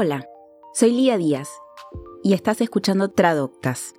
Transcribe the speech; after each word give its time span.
Hola, 0.00 0.28
soy 0.74 0.92
Lía 0.92 1.18
Díaz 1.18 1.50
y 2.22 2.34
estás 2.34 2.60
escuchando 2.60 3.10
Tradoctas. 3.10 3.94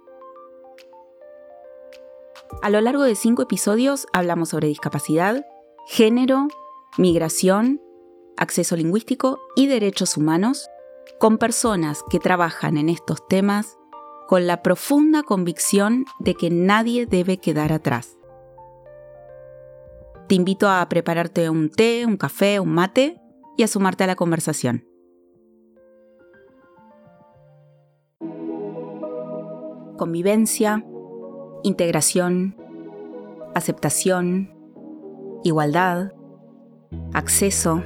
A 2.61 2.69
lo 2.69 2.79
largo 2.79 3.03
de 3.03 3.15
cinco 3.15 3.41
episodios 3.41 4.07
hablamos 4.13 4.47
sobre 4.47 4.69
discapacidad, 4.69 5.45
género, 5.87 6.47
migración, 6.97 7.81
acceso 8.37 8.77
lingüístico 8.77 9.41
y 9.57 9.67
derechos 9.67 10.15
humanos 10.15 10.69
con 11.19 11.37
personas 11.37 12.01
que 12.09 12.19
trabajan 12.19 12.77
en 12.77 12.87
estos 12.87 13.27
temas 13.27 13.77
con 14.25 14.47
la 14.47 14.63
profunda 14.63 15.23
convicción 15.23 16.05
de 16.19 16.33
que 16.33 16.49
nadie 16.49 17.07
debe 17.07 17.39
quedar 17.39 17.73
atrás. 17.73 18.17
Te 20.29 20.35
invito 20.35 20.69
a 20.69 20.87
prepararte 20.87 21.49
un 21.49 21.69
té, 21.69 22.05
un 22.05 22.15
café, 22.15 22.61
un 22.61 22.69
mate 22.69 23.19
y 23.57 23.63
a 23.63 23.67
sumarte 23.67 24.05
a 24.05 24.07
la 24.07 24.15
conversación. 24.15 24.88
Convivencia, 29.99 30.85
integración, 31.61 32.55
aceptación, 33.53 34.49
igualdad, 35.43 36.13
acceso, 37.13 37.83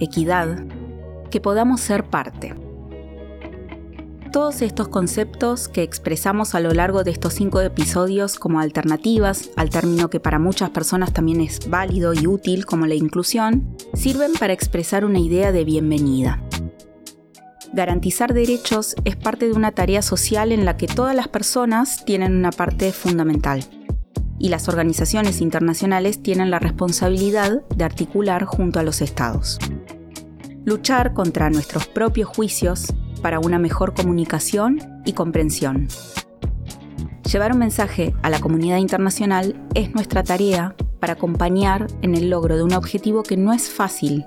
equidad, 0.00 0.66
que 1.30 1.40
podamos 1.40 1.80
ser 1.80 2.10
parte. 2.10 2.56
Todos 4.32 4.62
estos 4.62 4.88
conceptos 4.88 5.68
que 5.68 5.84
expresamos 5.84 6.56
a 6.56 6.60
lo 6.60 6.72
largo 6.72 7.04
de 7.04 7.12
estos 7.12 7.34
cinco 7.34 7.60
episodios 7.60 8.36
como 8.36 8.58
alternativas 8.58 9.50
al 9.54 9.70
término 9.70 10.10
que 10.10 10.18
para 10.18 10.40
muchas 10.40 10.70
personas 10.70 11.12
también 11.12 11.40
es 11.40 11.70
válido 11.70 12.14
y 12.14 12.26
útil 12.26 12.66
como 12.66 12.84
la 12.86 12.96
inclusión, 12.96 13.76
sirven 13.94 14.32
para 14.32 14.52
expresar 14.52 15.04
una 15.04 15.20
idea 15.20 15.52
de 15.52 15.64
bienvenida 15.64 16.45
garantizar 17.72 18.34
derechos 18.34 18.94
es 19.04 19.16
parte 19.16 19.46
de 19.46 19.52
una 19.52 19.72
tarea 19.72 20.02
social 20.02 20.52
en 20.52 20.64
la 20.64 20.76
que 20.76 20.86
todas 20.86 21.14
las 21.14 21.28
personas 21.28 22.04
tienen 22.04 22.36
una 22.36 22.50
parte 22.50 22.92
fundamental. 22.92 23.64
Y 24.38 24.48
las 24.48 24.68
organizaciones 24.68 25.40
internacionales 25.40 26.22
tienen 26.22 26.50
la 26.50 26.58
responsabilidad 26.58 27.62
de 27.74 27.84
articular 27.84 28.44
junto 28.44 28.78
a 28.78 28.82
los 28.82 29.00
estados. 29.00 29.58
Luchar 30.64 31.14
contra 31.14 31.48
nuestros 31.50 31.86
propios 31.86 32.28
juicios 32.28 32.92
para 33.22 33.38
una 33.40 33.58
mejor 33.58 33.94
comunicación 33.94 35.02
y 35.04 35.12
comprensión. 35.12 35.88
Llevar 37.30 37.52
un 37.52 37.58
mensaje 37.58 38.14
a 38.22 38.30
la 38.30 38.40
comunidad 38.40 38.78
internacional 38.78 39.60
es 39.74 39.94
nuestra 39.94 40.22
tarea 40.22 40.76
para 41.00 41.14
acompañar 41.14 41.86
en 42.02 42.14
el 42.14 42.30
logro 42.30 42.56
de 42.56 42.62
un 42.62 42.72
objetivo 42.72 43.22
que 43.22 43.36
no 43.36 43.52
es 43.52 43.68
fácil, 43.68 44.26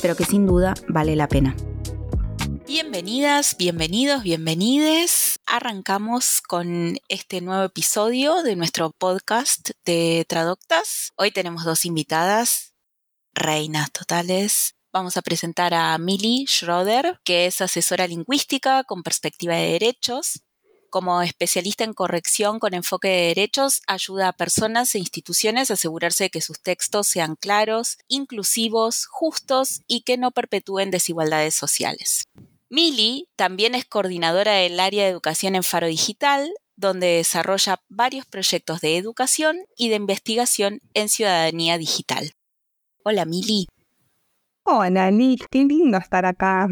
pero 0.00 0.16
que 0.16 0.24
sin 0.24 0.46
duda 0.46 0.74
vale 0.88 1.16
la 1.16 1.28
pena. 1.28 1.54
Bienvenidas, 2.72 3.58
bienvenidos, 3.58 4.22
bienvenides. 4.22 5.40
Arrancamos 5.44 6.40
con 6.40 6.96
este 7.08 7.42
nuevo 7.42 7.64
episodio 7.64 8.42
de 8.42 8.56
nuestro 8.56 8.92
podcast 8.92 9.72
de 9.84 10.24
Tradoctas. 10.26 11.12
Hoy 11.16 11.32
tenemos 11.32 11.64
dos 11.64 11.84
invitadas, 11.84 12.72
reinas 13.34 13.92
totales. 13.92 14.74
Vamos 14.90 15.18
a 15.18 15.22
presentar 15.22 15.74
a 15.74 15.98
Millie 15.98 16.46
Schroeder, 16.46 17.20
que 17.24 17.44
es 17.44 17.60
asesora 17.60 18.06
lingüística 18.06 18.84
con 18.84 19.02
perspectiva 19.02 19.54
de 19.54 19.72
derechos. 19.72 20.40
Como 20.88 21.20
especialista 21.20 21.84
en 21.84 21.92
corrección 21.92 22.58
con 22.58 22.72
enfoque 22.72 23.08
de 23.08 23.26
derechos, 23.26 23.82
ayuda 23.86 24.28
a 24.28 24.32
personas 24.32 24.94
e 24.94 24.98
instituciones 24.98 25.70
a 25.70 25.74
asegurarse 25.74 26.24
de 26.24 26.30
que 26.30 26.40
sus 26.40 26.62
textos 26.62 27.06
sean 27.06 27.36
claros, 27.36 27.98
inclusivos, 28.08 29.04
justos 29.10 29.82
y 29.86 30.04
que 30.04 30.16
no 30.16 30.30
perpetúen 30.30 30.90
desigualdades 30.90 31.54
sociales. 31.54 32.28
Mili 32.72 33.28
también 33.36 33.74
es 33.74 33.84
coordinadora 33.84 34.54
del 34.54 34.80
área 34.80 35.04
de 35.04 35.10
educación 35.10 35.56
en 35.56 35.62
Faro 35.62 35.88
Digital, 35.88 36.50
donde 36.74 37.06
desarrolla 37.18 37.82
varios 37.90 38.24
proyectos 38.24 38.80
de 38.80 38.96
educación 38.96 39.58
y 39.76 39.90
de 39.90 39.96
investigación 39.96 40.80
en 40.94 41.10
ciudadanía 41.10 41.76
digital. 41.76 42.32
Hola 43.04 43.26
Mili. 43.26 43.66
Hola 44.64 45.10
Liz, 45.10 45.42
qué 45.50 45.64
lindo 45.64 45.98
estar 45.98 46.24
acá. 46.24 46.66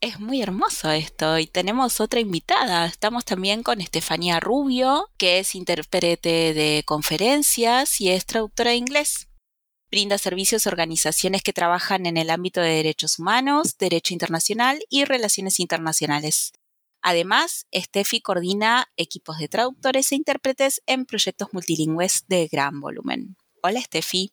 Es 0.00 0.18
muy 0.18 0.42
hermoso 0.42 0.90
esto 0.90 1.38
y 1.38 1.46
tenemos 1.46 2.00
otra 2.00 2.18
invitada. 2.18 2.84
Estamos 2.86 3.24
también 3.24 3.62
con 3.62 3.80
Estefanía 3.80 4.40
Rubio, 4.40 5.08
que 5.18 5.38
es 5.38 5.54
intérprete 5.54 6.52
de 6.52 6.82
conferencias 6.84 8.00
y 8.00 8.08
es 8.08 8.26
traductora 8.26 8.72
de 8.72 8.78
inglés 8.78 9.28
brinda 9.94 10.18
servicios 10.18 10.66
a 10.66 10.70
organizaciones 10.70 11.44
que 11.44 11.52
trabajan 11.52 12.06
en 12.06 12.16
el 12.16 12.30
ámbito 12.30 12.60
de 12.60 12.70
derechos 12.70 13.20
humanos, 13.20 13.78
derecho 13.78 14.12
internacional 14.12 14.80
y 14.90 15.04
relaciones 15.04 15.60
internacionales. 15.60 16.52
Además, 17.00 17.68
Steffi 17.72 18.20
coordina 18.20 18.88
equipos 18.96 19.38
de 19.38 19.46
traductores 19.46 20.10
e 20.10 20.16
intérpretes 20.16 20.82
en 20.86 21.06
proyectos 21.06 21.50
multilingües 21.52 22.24
de 22.26 22.48
gran 22.48 22.80
volumen. 22.80 23.36
Hola, 23.62 23.80
Steffi. 23.82 24.32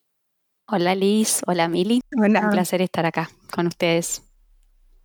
Hola, 0.66 0.96
Liz. 0.96 1.42
Hola, 1.46 1.68
Mili. 1.68 2.00
Hola. 2.20 2.40
Un 2.40 2.50
placer 2.50 2.82
estar 2.82 3.06
acá 3.06 3.30
con 3.52 3.68
ustedes. 3.68 4.22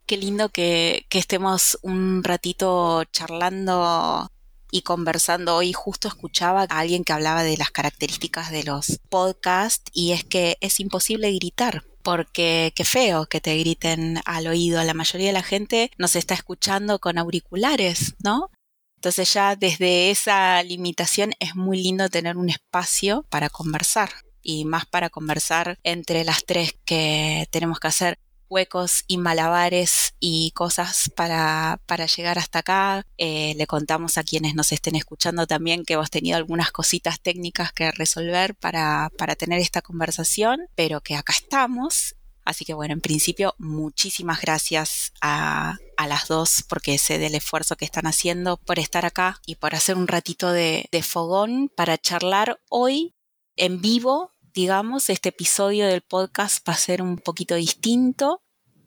Qué 0.07 0.17
lindo 0.17 0.49
que, 0.49 1.05
que 1.09 1.19
estemos 1.19 1.77
un 1.83 2.23
ratito 2.23 3.03
charlando 3.11 4.27
y 4.71 4.81
conversando 4.81 5.55
hoy 5.55 5.73
justo 5.73 6.07
escuchaba 6.07 6.63
a 6.69 6.79
alguien 6.79 7.03
que 7.03 7.13
hablaba 7.13 7.43
de 7.43 7.57
las 7.57 7.71
características 7.71 8.51
de 8.51 8.63
los 8.63 8.99
podcasts 9.09 9.89
y 9.93 10.11
es 10.11 10.23
que 10.23 10.57
es 10.61 10.79
imposible 10.79 11.31
gritar 11.33 11.83
porque 12.03 12.71
qué 12.73 12.85
feo 12.85 13.25
que 13.25 13.41
te 13.41 13.57
griten 13.57 14.21
al 14.25 14.47
oído. 14.47 14.81
La 14.83 14.93
mayoría 14.93 15.27
de 15.27 15.33
la 15.33 15.43
gente 15.43 15.91
nos 15.97 16.15
está 16.15 16.33
escuchando 16.33 16.99
con 16.99 17.17
auriculares, 17.17 18.15
¿no? 18.23 18.49
Entonces 18.95 19.33
ya 19.33 19.55
desde 19.55 20.09
esa 20.09 20.63
limitación 20.63 21.33
es 21.39 21.55
muy 21.55 21.83
lindo 21.83 22.09
tener 22.09 22.37
un 22.37 22.49
espacio 22.49 23.25
para 23.29 23.49
conversar 23.49 24.09
y 24.41 24.63
más 24.63 24.85
para 24.85 25.09
conversar 25.09 25.77
entre 25.83 26.23
las 26.23 26.45
tres 26.45 26.75
que 26.85 27.47
tenemos 27.51 27.79
que 27.79 27.87
hacer 27.87 28.19
huecos 28.49 29.03
y 29.07 29.17
malabares 29.17 30.13
y 30.19 30.51
cosas 30.51 31.11
para, 31.15 31.79
para 31.85 32.05
llegar 32.05 32.39
hasta 32.39 32.59
acá. 32.59 33.05
Eh, 33.17 33.53
le 33.57 33.67
contamos 33.67 34.17
a 34.17 34.23
quienes 34.23 34.55
nos 34.55 34.71
estén 34.71 34.95
escuchando 34.95 35.47
también 35.47 35.83
que 35.83 35.93
hemos 35.93 36.09
tenido 36.09 36.37
algunas 36.37 36.71
cositas 36.71 37.19
técnicas 37.19 37.71
que 37.73 37.91
resolver 37.91 38.55
para, 38.55 39.11
para 39.17 39.35
tener 39.35 39.59
esta 39.59 39.81
conversación, 39.81 40.67
pero 40.75 41.01
que 41.01 41.15
acá 41.15 41.33
estamos. 41.33 42.15
Así 42.45 42.63
que 42.63 42.73
bueno, 42.73 42.93
en 42.93 43.01
principio, 43.01 43.55
muchísimas 43.57 44.39
gracias 44.39 45.11
a, 45.19 45.75
a, 45.97 46.07
las 46.07 46.29
dos 46.29 46.63
porque 46.69 46.97
sé 46.97 47.17
del 47.17 47.35
esfuerzo 47.35 47.75
que 47.75 47.83
están 47.83 48.07
haciendo 48.07 48.55
por 48.55 48.79
estar 48.79 49.05
acá 49.05 49.41
y 49.45 49.55
por 49.55 49.75
hacer 49.75 49.97
un 49.97 50.07
ratito 50.07 50.53
de, 50.53 50.87
de 50.89 51.03
fogón 51.03 51.69
para 51.75 51.97
charlar 51.97 52.61
hoy 52.69 53.13
en 53.57 53.81
vivo 53.81 54.31
digamos, 54.57 55.11
este 55.11 55.29
episodio 55.29 55.85
del 55.85 56.01
podcast 56.01 56.67
va 56.67 56.73
a 56.73 56.77
ser 56.77 57.03
un 57.03 57.19
poquito 57.19 57.53
distinto. 57.53 58.41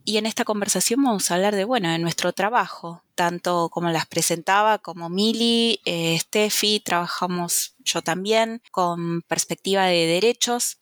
Y 0.04 0.16
en 0.16 0.26
esta 0.26 0.44
conversación 0.44 1.00
vamos 1.00 1.30
a 1.30 1.36
hablar 1.36 1.54
de, 1.54 1.64
bueno, 1.64 1.88
de 1.92 2.00
nuestro 2.00 2.32
trabajo, 2.32 3.04
tanto 3.14 3.68
como 3.68 3.88
las 3.90 4.06
presentaba, 4.06 4.78
como 4.78 5.08
Mili, 5.08 5.80
eh, 5.84 6.18
Steffi, 6.18 6.80
trabajamos 6.80 7.76
yo 7.78 8.02
también 8.02 8.62
con 8.72 9.22
perspectiva 9.22 9.84
de 9.84 10.06
derechos 10.06 10.80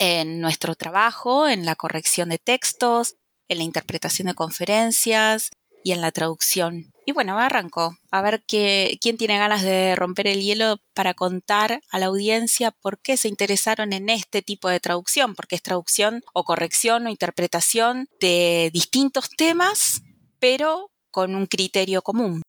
en 0.00 0.40
nuestro 0.40 0.74
trabajo, 0.74 1.46
en 1.46 1.64
la 1.64 1.76
corrección 1.76 2.30
de 2.30 2.38
textos, 2.38 3.14
en 3.46 3.58
la 3.58 3.64
interpretación 3.64 4.26
de 4.26 4.34
conferencias 4.34 5.52
y 5.84 5.92
en 5.92 6.00
la 6.00 6.10
traducción 6.10 6.94
y 7.06 7.12
bueno, 7.12 7.38
arrancó. 7.38 7.96
A 8.10 8.22
ver 8.22 8.42
qué, 8.46 8.98
quién 9.00 9.16
tiene 9.16 9.38
ganas 9.38 9.62
de 9.62 9.94
romper 9.96 10.26
el 10.26 10.40
hielo 10.40 10.78
para 10.94 11.14
contar 11.14 11.80
a 11.90 11.98
la 11.98 12.06
audiencia 12.06 12.70
por 12.70 12.98
qué 12.98 13.16
se 13.16 13.28
interesaron 13.28 13.92
en 13.92 14.08
este 14.08 14.42
tipo 14.42 14.68
de 14.68 14.80
traducción, 14.80 15.34
porque 15.34 15.56
es 15.56 15.62
traducción 15.62 16.22
o 16.32 16.44
corrección 16.44 17.06
o 17.06 17.10
interpretación 17.10 18.06
de 18.20 18.70
distintos 18.72 19.28
temas, 19.36 20.02
pero 20.40 20.90
con 21.10 21.34
un 21.34 21.46
criterio 21.46 22.02
común. 22.02 22.42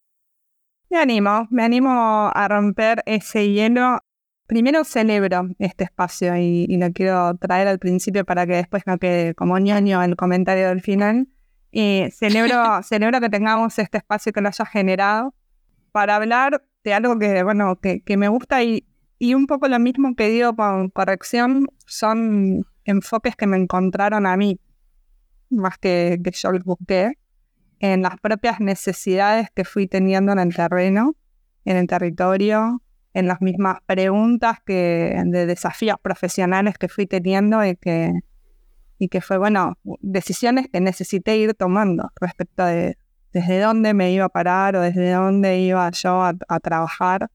Me 0.90 1.00
animo, 1.00 1.48
me 1.50 1.64
animo 1.64 2.32
a 2.34 2.48
romper 2.48 3.04
ese 3.06 3.52
hielo. 3.52 4.00
Primero 4.48 4.84
celebro 4.84 5.50
este 5.58 5.86
espacio 5.86 6.38
y, 6.38 6.66
y 6.70 6.78
lo 6.78 6.92
quiero 6.94 7.36
traer 7.38 7.68
al 7.68 7.80
principio 7.80 8.26
para 8.26 8.46
que 8.46 8.54
después 8.54 8.84
no 8.86 9.00
quede 9.00 9.34
como 9.34 9.58
ñoño 9.58 10.04
el 10.04 10.16
comentario 10.16 10.70
del 10.70 10.82
final 10.82 11.28
y 11.78 12.10
celebro, 12.12 12.82
celebro 12.84 13.20
que 13.20 13.30
tengamos 13.30 13.78
este 13.80 13.98
espacio 13.98 14.32
que 14.32 14.40
lo 14.40 14.48
haya 14.48 14.66
generado 14.66 15.36
para 15.92 16.16
hablar 16.16 16.64
de 16.86 16.94
algo 16.94 17.20
que, 17.20 17.44
bueno, 17.44 17.76
que, 17.82 18.02
que 18.02 18.16
me 18.16 18.30
gusta 18.30 18.64
y, 18.64 18.88
y, 19.20 19.34
un 19.34 19.46
poco 19.46 19.68
lo 19.68 19.78
mismo 19.78 20.16
que 20.16 20.30
digo 20.30 20.56
con 20.56 20.90
corrección, 20.90 21.68
son 21.86 22.66
enfoques 22.86 23.36
que 23.36 23.46
me 23.46 23.58
encontraron 23.58 24.26
a 24.26 24.38
mí, 24.38 24.58
más 25.50 25.78
que, 25.78 26.18
que 26.24 26.32
yo 26.32 26.54
los 26.54 26.64
busqué, 26.64 27.18
en 27.80 28.04
las 28.04 28.22
propias 28.22 28.62
necesidades 28.62 29.50
que 29.54 29.66
fui 29.66 29.86
teniendo 29.86 30.32
en 30.32 30.40
el 30.40 30.56
terreno, 30.56 31.18
en 31.66 31.76
el 31.76 31.88
territorio, 31.88 32.82
en 33.14 33.28
las 33.28 33.42
mismas 33.42 33.80
preguntas 33.86 34.60
que, 34.66 35.22
de 35.26 35.46
desafíos 35.46 35.98
profesionales 36.02 36.78
que 36.78 36.88
fui 36.88 37.06
teniendo 37.06 37.66
y 37.66 37.76
que, 37.76 38.14
y 39.06 39.08
que 39.08 39.22
fue, 39.22 39.38
bueno, 39.38 39.78
decisiones 40.02 40.68
que 40.68 40.82
necesité 40.82 41.38
ir 41.38 41.54
tomando 41.54 42.12
respecto 42.20 42.66
de 42.66 42.98
desde 43.32 43.60
dónde 43.60 43.94
me 43.94 44.12
iba 44.12 44.26
a 44.26 44.30
parar 44.30 44.76
o 44.76 44.82
desde 44.82 45.12
dónde 45.12 45.60
iba 45.60 45.90
yo 45.92 46.24
a, 46.24 46.60
trabajar 46.60 47.30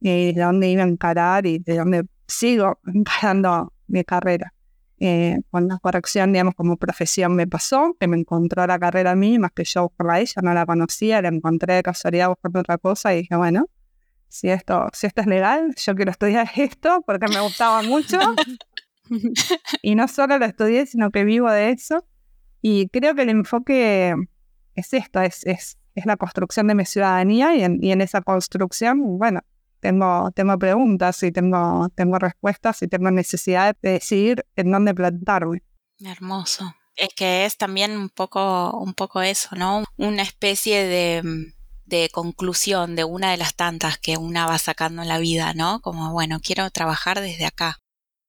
y 0.00 0.26
desde 0.26 0.40
dónde 0.40 0.68
iba 0.68 0.82
a 0.82 0.86
encarar 0.86 1.46
y 1.46 1.60
de 1.60 1.76
dónde 1.76 2.06
sigo 2.26 2.80
encarando 2.92 3.72
mi 3.86 4.02
carrera. 4.02 4.52
Eh, 4.98 5.38
con 5.50 5.68
la 5.68 5.78
corrección, 5.78 6.32
digamos, 6.32 6.54
como 6.54 6.76
profesión 6.76 7.36
me 7.36 7.46
pasó, 7.46 7.96
que 8.00 8.08
me 8.08 8.16
encontró 8.16 8.66
la 8.66 8.78
carrera 8.80 9.12
a 9.12 9.16
mí, 9.16 9.38
más 9.38 9.52
que 9.52 9.64
yo 9.64 9.82
buscarla 9.82 10.14
a 10.14 10.20
ella, 10.20 10.42
no 10.42 10.54
la 10.54 10.66
conocía, 10.66 11.22
la 11.22 11.28
encontré 11.28 11.74
de 11.74 11.82
casualidad 11.84 12.30
buscando 12.30 12.60
otra 12.60 12.78
cosa 12.78 13.14
y 13.14 13.18
dije, 13.18 13.36
bueno, 13.36 13.66
si 14.28 14.48
esto, 14.48 14.88
si 14.92 15.06
esto 15.06 15.20
es 15.20 15.28
legal, 15.28 15.72
yo 15.76 15.94
quiero 15.94 16.10
estudiar 16.10 16.50
esto 16.56 17.02
porque 17.06 17.28
me 17.28 17.40
gustaba 17.40 17.82
mucho. 17.82 18.18
y 19.82 19.94
no 19.94 20.08
solo 20.08 20.38
lo 20.38 20.44
estudié, 20.44 20.86
sino 20.86 21.10
que 21.10 21.24
vivo 21.24 21.50
de 21.50 21.70
eso. 21.70 22.04
Y 22.60 22.88
creo 22.88 23.14
que 23.14 23.22
el 23.22 23.30
enfoque 23.30 24.14
es 24.74 24.92
esto, 24.92 25.20
es, 25.20 25.44
es, 25.44 25.78
es 25.94 26.06
la 26.06 26.16
construcción 26.16 26.68
de 26.68 26.74
mi 26.74 26.84
ciudadanía 26.84 27.54
y 27.56 27.62
en, 27.62 27.82
y 27.82 27.92
en 27.92 28.00
esa 28.00 28.22
construcción, 28.22 29.18
bueno, 29.18 29.40
tengo, 29.80 30.30
tengo 30.30 30.58
preguntas 30.58 31.22
y 31.24 31.32
tengo, 31.32 31.88
tengo 31.94 32.18
respuestas 32.18 32.82
y 32.82 32.88
tengo 32.88 33.10
necesidad 33.10 33.76
de 33.82 33.92
decidir 33.92 34.46
en 34.56 34.70
dónde 34.70 34.94
plantarme. 34.94 35.62
Hermoso. 36.00 36.74
Es 36.94 37.08
que 37.14 37.46
es 37.46 37.56
también 37.56 37.96
un 37.96 38.10
poco, 38.10 38.78
un 38.78 38.94
poco 38.94 39.22
eso, 39.22 39.56
¿no? 39.56 39.82
Una 39.96 40.22
especie 40.22 40.84
de 40.84 41.52
de 41.92 42.08
conclusión 42.08 42.96
de 42.96 43.04
una 43.04 43.30
de 43.32 43.36
las 43.36 43.54
tantas 43.54 43.98
que 43.98 44.16
una 44.16 44.46
va 44.46 44.58
sacando 44.58 45.02
en 45.02 45.08
la 45.08 45.18
vida, 45.18 45.52
¿no? 45.52 45.80
Como, 45.80 46.10
bueno, 46.10 46.40
quiero 46.42 46.70
trabajar 46.70 47.20
desde 47.20 47.44
acá. 47.44 47.78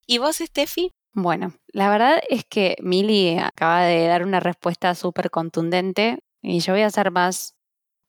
¿Y 0.06 0.18
vos, 0.18 0.36
Steffi? 0.36 0.92
Bueno, 1.12 1.54
la 1.68 1.90
verdad 1.90 2.20
es 2.28 2.44
que 2.44 2.76
Mili 2.80 3.38
acaba 3.38 3.82
de 3.82 4.06
dar 4.06 4.24
una 4.24 4.40
respuesta 4.40 4.94
súper 4.94 5.30
contundente 5.30 6.18
y 6.42 6.60
yo 6.60 6.72
voy 6.72 6.82
a 6.82 6.90
ser 6.90 7.10
más 7.10 7.54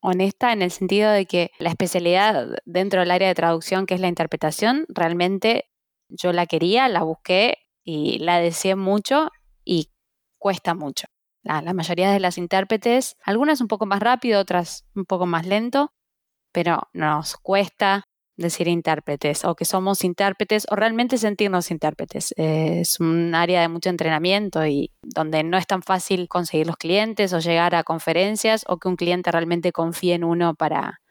honesta 0.01 0.53
en 0.53 0.61
el 0.61 0.71
sentido 0.71 1.11
de 1.11 1.25
que 1.25 1.51
la 1.59 1.69
especialidad 1.69 2.47
dentro 2.65 2.99
del 2.99 3.11
área 3.11 3.27
de 3.27 3.35
traducción, 3.35 3.85
que 3.85 3.93
es 3.93 4.01
la 4.01 4.07
interpretación, 4.07 4.85
realmente 4.89 5.69
yo 6.09 6.33
la 6.33 6.45
quería, 6.45 6.87
la 6.89 7.03
busqué 7.03 7.57
y 7.83 8.19
la 8.19 8.39
deseé 8.39 8.75
mucho 8.75 9.29
y 9.63 9.91
cuesta 10.37 10.73
mucho 10.73 11.07
la, 11.45 11.73
mayoría 11.73 12.11
de 12.11 12.19
las 12.19 12.37
intérpretes, 12.37 13.15
algunas 13.23 13.61
un 13.61 13.67
poco 13.67 13.85
más 13.85 13.99
rápido, 13.99 14.41
otras 14.41 14.85
un 14.95 15.05
poco 15.05 15.25
más 15.25 15.45
lento, 15.45 15.93
pero 16.51 16.89
nos 16.93 17.37
cuesta 17.37 18.03
decir 18.37 18.67
intérpretes 18.67 19.45
o 19.45 19.55
que 19.55 19.65
somos 19.65 20.03
intérpretes 20.03 20.67
o 20.69 20.75
realmente 20.75 21.17
sentirnos 21.17 21.71
intérpretes. 21.71 22.33
es 22.37 22.99
un 22.99 23.33
área 23.33 23.61
de 23.61 23.69
mucho 23.69 23.89
entrenamiento 23.89 24.65
y 24.65 24.91
donde 25.01 25.43
no 25.43 25.57
es 25.57 25.67
tan 25.67 25.81
fácil 25.81 26.27
conseguir 26.27 26.67
los 26.67 26.77
clientes 26.77 27.33
o 27.33 27.39
llegar 27.39 27.75
a 27.75 27.83
conferencias 27.83 28.65
o 28.67 28.77
que 28.77 28.87
un 28.87 28.95
cliente 28.95 29.31
realmente 29.31 29.71
confíe 29.71 30.15
en 30.15 30.23
uno 30.23 30.55
para, 30.55 31.01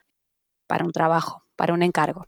para 0.67 0.85
un 0.85 0.91
trabajo, 0.91 1.43
para 1.55 1.73
un 1.73 1.83
encargo. 1.83 2.27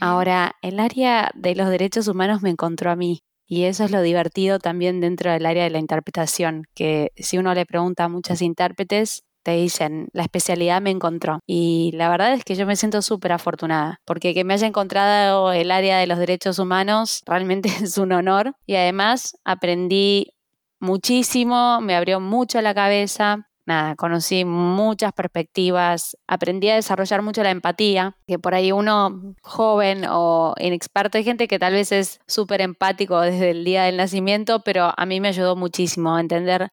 Ahora, 0.00 0.54
el 0.62 0.78
área 0.78 1.30
de 1.34 1.56
los 1.56 1.68
derechos 1.68 2.06
humanos 2.06 2.42
me 2.42 2.50
encontró 2.50 2.90
a 2.90 2.96
mí. 2.96 3.22
Y 3.48 3.64
eso 3.64 3.84
es 3.84 3.90
lo 3.90 4.00
divertido 4.00 4.58
también 4.58 5.00
dentro 5.00 5.32
del 5.32 5.44
área 5.44 5.64
de 5.64 5.70
la 5.70 5.78
interpretación, 5.78 6.64
que 6.74 7.10
si 7.16 7.36
uno 7.36 7.52
le 7.52 7.66
pregunta 7.66 8.04
a 8.04 8.08
muchas 8.08 8.40
intérpretes, 8.42 9.24
te 9.42 9.52
dicen, 9.52 10.08
la 10.12 10.22
especialidad 10.22 10.80
me 10.80 10.90
encontró. 10.90 11.40
Y 11.46 11.90
la 11.94 12.08
verdad 12.08 12.32
es 12.32 12.44
que 12.44 12.54
yo 12.54 12.66
me 12.66 12.76
siento 12.76 13.02
súper 13.02 13.32
afortunada, 13.32 14.00
porque 14.04 14.34
que 14.34 14.44
me 14.44 14.54
haya 14.54 14.66
encontrado 14.66 15.52
el 15.52 15.70
área 15.70 15.98
de 15.98 16.06
los 16.06 16.18
derechos 16.18 16.58
humanos 16.58 17.22
realmente 17.26 17.68
es 17.82 17.98
un 17.98 18.12
honor. 18.12 18.54
Y 18.66 18.76
además 18.76 19.36
aprendí 19.44 20.34
muchísimo, 20.80 21.80
me 21.80 21.94
abrió 21.94 22.20
mucho 22.20 22.60
la 22.60 22.74
cabeza 22.74 23.48
nada, 23.66 23.94
conocí 23.96 24.44
muchas 24.44 25.12
perspectivas, 25.12 26.16
aprendí 26.26 26.68
a 26.68 26.74
desarrollar 26.74 27.22
mucho 27.22 27.42
la 27.42 27.50
empatía, 27.50 28.16
que 28.26 28.38
por 28.38 28.54
ahí 28.54 28.72
uno 28.72 29.34
joven 29.42 30.04
o 30.08 30.54
inexperto, 30.58 31.18
hay 31.18 31.24
gente 31.24 31.48
que 31.48 31.58
tal 31.58 31.74
vez 31.74 31.92
es 31.92 32.20
súper 32.26 32.60
empático 32.60 33.20
desde 33.20 33.50
el 33.50 33.64
día 33.64 33.84
del 33.84 33.96
nacimiento, 33.96 34.60
pero 34.64 34.92
a 34.96 35.06
mí 35.06 35.20
me 35.20 35.28
ayudó 35.28 35.56
muchísimo 35.56 36.14
a 36.14 36.20
entender 36.20 36.70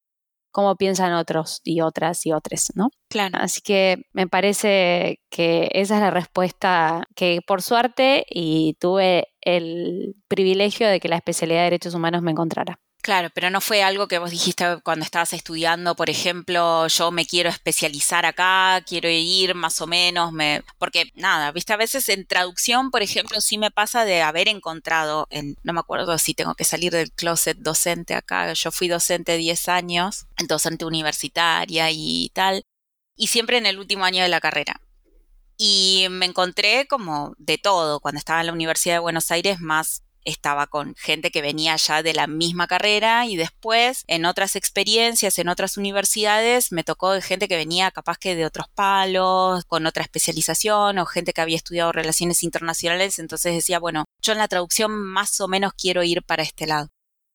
cómo 0.50 0.76
piensan 0.76 1.12
otros 1.12 1.60
y 1.64 1.80
otras 1.80 2.24
y 2.26 2.32
otros, 2.32 2.72
¿no? 2.74 2.90
Claro. 3.08 3.38
Así 3.40 3.60
que 3.60 4.02
me 4.12 4.26
parece 4.26 5.20
que 5.30 5.68
esa 5.72 5.96
es 5.96 6.00
la 6.00 6.10
respuesta 6.10 7.04
que 7.14 7.40
por 7.46 7.62
suerte 7.62 8.24
y 8.28 8.76
tuve 8.80 9.28
el 9.40 10.14
privilegio 10.28 10.88
de 10.88 11.00
que 11.00 11.08
la 11.08 11.16
especialidad 11.16 11.60
de 11.60 11.64
derechos 11.64 11.94
humanos 11.94 12.22
me 12.22 12.30
encontrara. 12.30 12.78
Claro, 13.02 13.30
pero 13.32 13.48
no 13.48 13.62
fue 13.62 13.82
algo 13.82 14.08
que 14.08 14.18
vos 14.18 14.30
dijiste 14.30 14.78
cuando 14.82 15.04
estabas 15.06 15.32
estudiando, 15.32 15.96
por 15.96 16.10
ejemplo, 16.10 16.86
yo 16.88 17.10
me 17.10 17.24
quiero 17.24 17.48
especializar 17.48 18.26
acá, 18.26 18.82
quiero 18.86 19.08
ir 19.08 19.54
más 19.54 19.80
o 19.80 19.86
menos, 19.86 20.32
me... 20.32 20.62
porque 20.78 21.10
nada, 21.14 21.50
viste, 21.50 21.72
a 21.72 21.78
veces 21.78 22.10
en 22.10 22.26
traducción, 22.26 22.90
por 22.90 23.00
ejemplo, 23.00 23.40
sí 23.40 23.56
me 23.56 23.70
pasa 23.70 24.04
de 24.04 24.20
haber 24.20 24.48
encontrado, 24.48 25.26
en, 25.30 25.56
no 25.62 25.72
me 25.72 25.80
acuerdo 25.80 26.18
si 26.18 26.34
tengo 26.34 26.54
que 26.54 26.64
salir 26.64 26.92
del 26.92 27.10
closet 27.10 27.56
docente 27.56 28.14
acá, 28.14 28.52
yo 28.52 28.70
fui 28.70 28.88
docente 28.88 29.38
10 29.38 29.68
años, 29.68 30.26
docente 30.46 30.84
universitaria 30.84 31.90
y 31.90 32.30
tal, 32.34 32.64
y 33.16 33.28
siempre 33.28 33.56
en 33.56 33.64
el 33.64 33.78
último 33.78 34.04
año 34.04 34.22
de 34.22 34.28
la 34.28 34.40
carrera. 34.40 34.80
Y 35.56 36.06
me 36.10 36.26
encontré 36.26 36.86
como 36.86 37.34
de 37.38 37.56
todo, 37.56 38.00
cuando 38.00 38.18
estaba 38.18 38.40
en 38.40 38.46
la 38.46 38.52
Universidad 38.52 38.96
de 38.96 39.00
Buenos 39.00 39.30
Aires, 39.30 39.60
más 39.60 40.02
estaba 40.24 40.66
con 40.66 40.94
gente 40.96 41.30
que 41.30 41.42
venía 41.42 41.76
ya 41.76 42.02
de 42.02 42.14
la 42.14 42.26
misma 42.26 42.66
carrera 42.66 43.26
y 43.26 43.36
después 43.36 44.04
en 44.06 44.24
otras 44.24 44.56
experiencias, 44.56 45.38
en 45.38 45.48
otras 45.48 45.76
universidades, 45.76 46.72
me 46.72 46.84
tocó 46.84 47.20
gente 47.20 47.48
que 47.48 47.56
venía 47.56 47.90
capaz 47.90 48.18
que 48.18 48.34
de 48.34 48.44
otros 48.44 48.66
palos, 48.74 49.64
con 49.64 49.86
otra 49.86 50.02
especialización 50.02 50.98
o 50.98 51.06
gente 51.06 51.32
que 51.32 51.40
había 51.40 51.56
estudiado 51.56 51.92
relaciones 51.92 52.42
internacionales, 52.42 53.18
entonces 53.18 53.54
decía, 53.54 53.78
bueno, 53.78 54.04
yo 54.22 54.32
en 54.32 54.38
la 54.38 54.48
traducción 54.48 54.92
más 54.92 55.40
o 55.40 55.48
menos 55.48 55.72
quiero 55.74 56.02
ir 56.02 56.22
para 56.22 56.42
este 56.42 56.66
lado. 56.66 56.88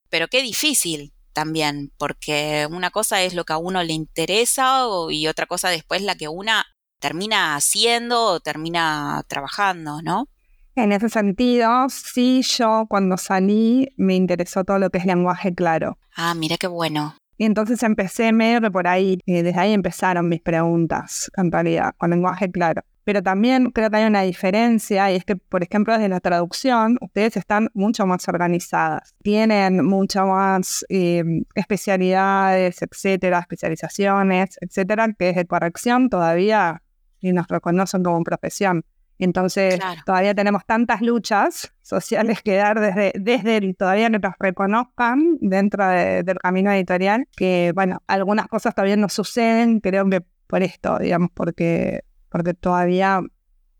Pero 0.09 0.27
qué 0.27 0.41
difícil 0.41 1.13
también, 1.33 1.91
porque 1.97 2.67
una 2.71 2.91
cosa 2.91 3.21
es 3.23 3.33
lo 3.33 3.43
que 3.43 3.53
a 3.53 3.57
uno 3.57 3.83
le 3.83 3.93
interesa 3.93 4.85
y 5.09 5.27
otra 5.27 5.47
cosa 5.47 5.69
después 5.69 6.01
la 6.01 6.15
que 6.15 6.29
una 6.29 6.65
termina 6.99 7.55
haciendo 7.55 8.25
o 8.25 8.39
termina 8.39 9.23
trabajando, 9.27 10.01
¿no? 10.01 10.29
En 10.75 10.91
ese 10.91 11.07
sentido, 11.07 11.87
sí, 11.89 12.41
yo 12.41 12.85
cuando 12.89 13.15
salí 13.17 13.93
me 13.95 14.15
interesó 14.15 14.65
todo 14.65 14.77
lo 14.77 14.89
que 14.89 14.97
es 14.97 15.05
lenguaje 15.05 15.55
claro. 15.55 15.97
Ah, 16.15 16.33
mira 16.35 16.57
qué 16.57 16.67
bueno. 16.67 17.15
Y 17.37 17.45
entonces 17.45 17.81
empecé 17.83 18.33
medio 18.33 18.71
por 18.71 18.87
ahí, 18.87 19.19
y 19.25 19.41
desde 19.41 19.57
ahí 19.59 19.73
empezaron 19.73 20.27
mis 20.27 20.41
preguntas, 20.41 21.31
en 21.37 21.51
realidad, 21.51 21.93
con 21.97 22.09
lenguaje 22.09 22.51
claro. 22.51 22.81
Pero 23.05 23.21
también 23.21 23.71
creo 23.71 23.89
que 23.89 23.97
hay 23.97 24.05
una 24.05 24.23
diferencia, 24.23 25.11
y 25.11 25.15
es 25.15 25.25
que, 25.25 25.35
por 25.35 25.63
ejemplo, 25.63 25.93
desde 25.93 26.09
la 26.09 26.19
traducción, 26.19 26.97
ustedes 27.01 27.37
están 27.37 27.69
mucho 27.73 28.05
más 28.05 28.27
organizadas. 28.27 29.13
Tienen 29.21 29.85
mucho 29.85 30.25
más 30.25 30.85
em, 30.89 31.45
especialidades, 31.55 32.81
etcétera, 32.81 33.39
especializaciones, 33.39 34.57
etcétera, 34.59 35.13
que 35.17 35.25
desde 35.25 35.45
corrección 35.45 36.09
todavía 36.09 36.81
y 37.19 37.31
nos 37.31 37.47
reconocen 37.47 38.03
como 38.03 38.23
profesión. 38.23 38.83
Entonces, 39.17 39.79
todavía 40.05 40.35
tenemos 40.35 40.65
tantas 40.65 41.01
luchas 41.01 41.73
sociales 41.81 42.41
que 42.41 42.55
dar 42.55 42.79
desde, 42.79 43.13
desde 43.15 43.57
el, 43.57 43.75
todavía 43.75 44.09
no 44.09 44.19
nos 44.19 44.33
reconozcan 44.39 45.37
dentro 45.39 45.87
del 45.87 46.37
camino 46.39 46.71
editorial, 46.71 47.27
que, 47.35 47.71
bueno, 47.73 48.01
algunas 48.07 48.47
cosas 48.47 48.75
todavía 48.75 48.97
no 48.97 49.09
suceden, 49.09 49.79
creo 49.79 50.09
que 50.09 50.21
por 50.47 50.63
esto, 50.63 50.97
digamos, 50.99 51.29
porque, 51.33 52.01
porque 52.29 52.53
todavía 52.53 53.21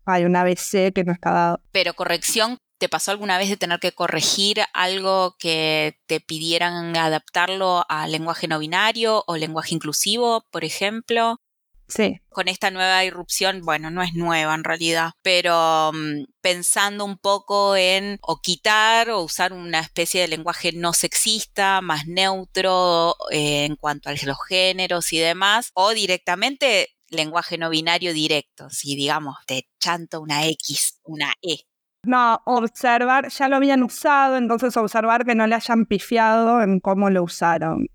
hay 0.06 0.24
un 0.24 0.36
ABC 0.36 0.92
que 0.94 1.04
no 1.04 1.12
está 1.12 1.32
dado. 1.32 1.60
Pero 1.72 1.94
corrección, 1.94 2.58
¿te 2.78 2.88
pasó 2.88 3.10
alguna 3.10 3.38
vez 3.38 3.48
de 3.48 3.56
tener 3.56 3.80
que 3.80 3.92
corregir 3.92 4.60
algo 4.72 5.36
que 5.38 5.98
te 6.06 6.20
pidieran 6.20 6.96
adaptarlo 6.96 7.84
a 7.88 8.06
lenguaje 8.06 8.48
no 8.48 8.58
binario 8.58 9.24
o 9.26 9.36
lenguaje 9.36 9.74
inclusivo, 9.74 10.44
por 10.50 10.64
ejemplo? 10.64 11.40
Sí. 11.88 12.20
Con 12.28 12.48
esta 12.48 12.70
nueva 12.70 13.04
irrupción, 13.04 13.60
bueno, 13.62 13.90
no 13.90 14.02
es 14.02 14.14
nueva 14.14 14.54
en 14.54 14.64
realidad, 14.64 15.12
pero 15.22 15.92
mm, 15.94 16.24
pensando 16.40 17.04
un 17.04 17.16
poco 17.18 17.76
en 17.76 18.18
o 18.22 18.40
quitar 18.40 19.10
o 19.10 19.22
usar 19.22 19.52
una 19.52 19.80
especie 19.80 20.20
de 20.20 20.28
lenguaje 20.28 20.72
no 20.72 20.92
sexista, 20.92 21.80
más 21.80 22.06
neutro 22.06 23.14
eh, 23.30 23.64
en 23.64 23.76
cuanto 23.76 24.08
a 24.08 24.12
los 24.12 24.38
géneros 24.48 25.12
y 25.12 25.18
demás, 25.18 25.70
o 25.74 25.90
directamente 25.92 26.88
lenguaje 27.08 27.56
no 27.56 27.70
binario 27.70 28.12
directo, 28.12 28.68
si 28.70 28.96
digamos 28.96 29.36
te 29.46 29.68
chanto 29.78 30.20
una 30.20 30.46
X, 30.46 31.00
una 31.04 31.32
E. 31.40 31.58
No, 32.02 32.40
observar, 32.46 33.30
ya 33.30 33.48
lo 33.48 33.56
habían 33.56 33.82
usado, 33.82 34.36
entonces 34.36 34.76
observar 34.76 35.24
que 35.24 35.34
no 35.34 35.46
le 35.46 35.56
hayan 35.56 35.86
pifiado 35.86 36.62
en 36.62 36.78
cómo 36.80 37.10
lo 37.10 37.24
usaron. 37.24 37.88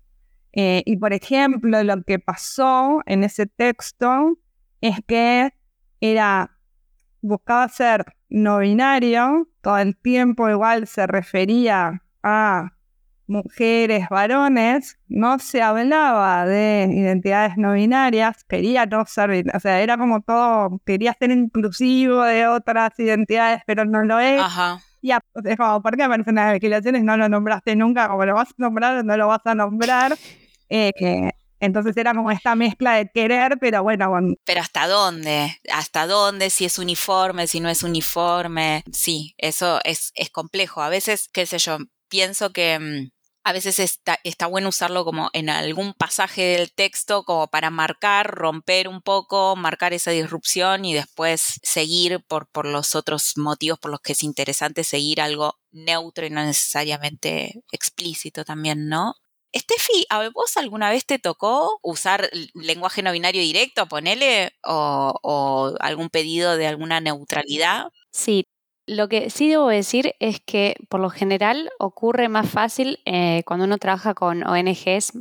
Eh, 0.52 0.82
y 0.84 0.96
por 0.96 1.12
ejemplo, 1.12 1.82
lo 1.82 2.02
que 2.02 2.18
pasó 2.18 3.00
en 3.06 3.24
ese 3.24 3.46
texto 3.46 4.38
es 4.80 4.98
que 5.06 5.52
era, 6.00 6.58
buscaba 7.22 7.68
ser 7.68 8.04
no 8.28 8.58
binario, 8.58 9.48
todo 9.60 9.78
el 9.78 9.96
tiempo 9.96 10.48
igual 10.50 10.86
se 10.86 11.06
refería 11.06 12.02
a 12.22 12.72
mujeres, 13.26 14.08
varones, 14.10 14.98
no 15.08 15.38
se 15.38 15.62
hablaba 15.62 16.44
de 16.46 16.88
identidades 16.92 17.56
no 17.56 17.72
binarias, 17.72 18.44
quería 18.44 18.86
no 18.86 19.06
ser, 19.06 19.44
o 19.54 19.60
sea, 19.60 19.80
era 19.80 19.96
como 19.96 20.20
todo, 20.20 20.80
quería 20.84 21.14
ser 21.14 21.30
inclusivo 21.30 22.22
de 22.22 22.46
otras 22.46 22.98
identidades, 22.98 23.62
pero 23.66 23.84
no 23.84 24.04
lo 24.04 24.18
es. 24.18 24.40
Ajá. 24.40 24.80
Y 25.00 25.10
es 25.10 25.56
como, 25.56 25.82
¿por 25.82 25.96
qué 25.96 26.04
aparecen 26.04 26.36
las 26.36 26.52
legislaciones? 26.52 27.02
No 27.02 27.16
lo 27.16 27.28
nombraste 27.28 27.74
nunca, 27.74 28.08
como 28.08 28.24
lo 28.24 28.34
vas 28.34 28.50
a 28.50 28.54
nombrar 28.58 29.04
no 29.04 29.16
lo 29.16 29.26
vas 29.26 29.40
a 29.44 29.54
nombrar. 29.54 30.16
Eh, 30.72 31.32
entonces 31.60 31.96
era 31.96 32.14
como 32.14 32.30
esta 32.30 32.54
mezcla 32.56 32.94
de 32.94 33.08
querer, 33.12 33.58
pero 33.60 33.82
bueno. 33.82 34.10
Pero 34.44 34.60
¿hasta 34.60 34.88
dónde? 34.88 35.60
¿Hasta 35.72 36.06
dónde? 36.06 36.50
Si 36.50 36.64
es 36.64 36.78
uniforme, 36.78 37.46
si 37.46 37.60
no 37.60 37.68
es 37.68 37.82
uniforme. 37.82 38.82
Sí, 38.92 39.34
eso 39.38 39.80
es, 39.84 40.12
es 40.14 40.30
complejo. 40.30 40.82
A 40.82 40.88
veces, 40.88 41.28
qué 41.32 41.46
sé 41.46 41.58
yo, 41.58 41.78
pienso 42.08 42.52
que 42.52 42.78
mm, 42.78 43.10
a 43.44 43.52
veces 43.52 43.78
está, 43.80 44.18
está, 44.24 44.46
bueno 44.46 44.70
usarlo 44.70 45.04
como 45.04 45.30
en 45.34 45.50
algún 45.50 45.94
pasaje 45.94 46.42
del 46.42 46.72
texto 46.72 47.24
como 47.24 47.48
para 47.48 47.70
marcar, 47.70 48.30
romper 48.30 48.88
un 48.88 49.02
poco, 49.02 49.54
marcar 49.54 49.92
esa 49.92 50.10
disrupción 50.10 50.84
y 50.84 50.94
después 50.94 51.60
seguir 51.62 52.24
por 52.26 52.66
los 52.66 52.94
otros 52.94 53.34
motivos 53.36 53.78
por 53.78 53.90
los 53.90 54.00
que 54.00 54.12
es 54.12 54.22
interesante 54.22 54.84
seguir 54.84 55.20
algo 55.20 55.58
neutro 55.70 56.26
y 56.26 56.30
no 56.30 56.44
necesariamente 56.44 57.62
explícito 57.72 58.44
también, 58.44 58.88
¿no? 58.88 59.14
Steffi, 59.54 60.06
¿a 60.08 60.28
vos 60.30 60.56
alguna 60.56 60.90
vez 60.90 61.04
te 61.04 61.18
tocó 61.18 61.78
usar 61.82 62.30
lenguaje 62.54 63.02
no 63.02 63.12
binario 63.12 63.42
directo, 63.42 63.86
ponele, 63.86 64.52
o, 64.64 65.12
o 65.22 65.74
algún 65.80 66.08
pedido 66.08 66.56
de 66.56 66.66
alguna 66.66 67.00
neutralidad? 67.00 67.88
Sí, 68.10 68.46
lo 68.86 69.08
que 69.08 69.30
sí 69.30 69.48
debo 69.48 69.68
decir 69.68 70.14
es 70.18 70.40
que 70.40 70.76
por 70.88 71.00
lo 71.00 71.10
general 71.10 71.70
ocurre 71.78 72.28
más 72.28 72.48
fácil 72.48 73.00
eh, 73.04 73.42
cuando 73.46 73.66
uno 73.66 73.78
trabaja 73.78 74.14
con 74.14 74.46
ONGs 74.46 75.12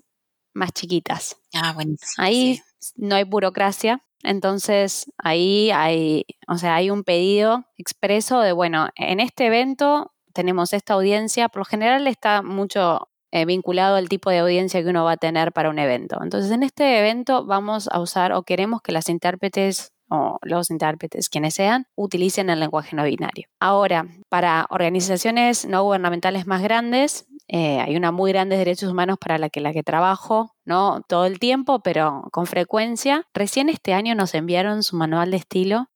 más 0.54 0.72
chiquitas. 0.74 1.38
Ah, 1.54 1.74
buenísimo. 1.74 2.10
Ahí 2.18 2.62
no 2.96 3.16
hay 3.16 3.24
burocracia, 3.24 4.04
entonces 4.24 5.12
ahí 5.18 5.72
hay, 5.72 6.26
o 6.48 6.58
sea, 6.58 6.76
hay 6.76 6.90
un 6.90 7.04
pedido 7.04 7.66
expreso 7.78 8.40
de, 8.40 8.52
bueno, 8.52 8.90
en 8.96 9.20
este 9.20 9.48
evento 9.48 10.12
tenemos 10.34 10.74
esta 10.74 10.94
audiencia, 10.94 11.50
por 11.50 11.60
lo 11.60 11.66
general 11.66 12.08
está 12.08 12.42
mucho 12.42 13.10
eh, 13.32 13.46
vinculado 13.46 13.96
al 13.96 14.10
tipo 14.10 14.30
de 14.30 14.40
audiencia 14.40 14.84
que 14.84 14.90
uno 14.90 15.04
va 15.04 15.14
a 15.14 15.18
tener 15.18 15.52
para 15.52 15.70
un 15.70 15.80
evento. 15.80 16.20
Entonces, 16.22 16.52
en 16.52 16.64
este 16.64 17.00
evento 17.00 17.46
vamos 17.46 17.90
a 17.92 18.00
usar 18.00 18.34
o 18.34 18.44
queremos 18.44 18.82
que 18.82 18.92
las 18.92 19.10
intérpretes 19.10 19.94
o 20.10 20.40
los 20.42 20.70
intérpretes, 20.70 21.30
quienes 21.30 21.54
sean, 21.54 21.86
utilicen 21.96 22.50
el 22.50 22.60
lenguaje 22.60 22.98
no 22.98 23.06
binario. 23.06 23.48
Ahora, 23.62 24.06
para 24.28 24.68
organizaciones 24.70 25.66
no 25.66 25.84
gubernamentales 25.84 26.46
más 26.46 26.62
grandes, 26.62 27.28
eh, 27.48 27.80
hay 27.80 27.96
una 27.96 28.12
muy 28.12 28.34
grande 28.34 28.58
derechos 28.58 28.92
humanos 28.92 29.18
para 29.18 29.38
la 29.38 29.50
que, 29.50 29.62
la 29.62 29.72
que 29.72 29.84
trabajo, 29.84 30.54
no 30.66 31.02
todo 31.08 31.26
el 31.26 31.40
tiempo, 31.40 31.80
pero 31.80 32.24
con 32.32 32.46
frecuencia. 32.46 33.26
Recién 33.34 33.70
este 33.70 33.94
año 33.94 34.14
nos 34.14 34.34
enviaron 34.36 34.84
su 34.84 34.98
manual 34.98 35.32
de 35.32 35.38
estilo 35.38 35.91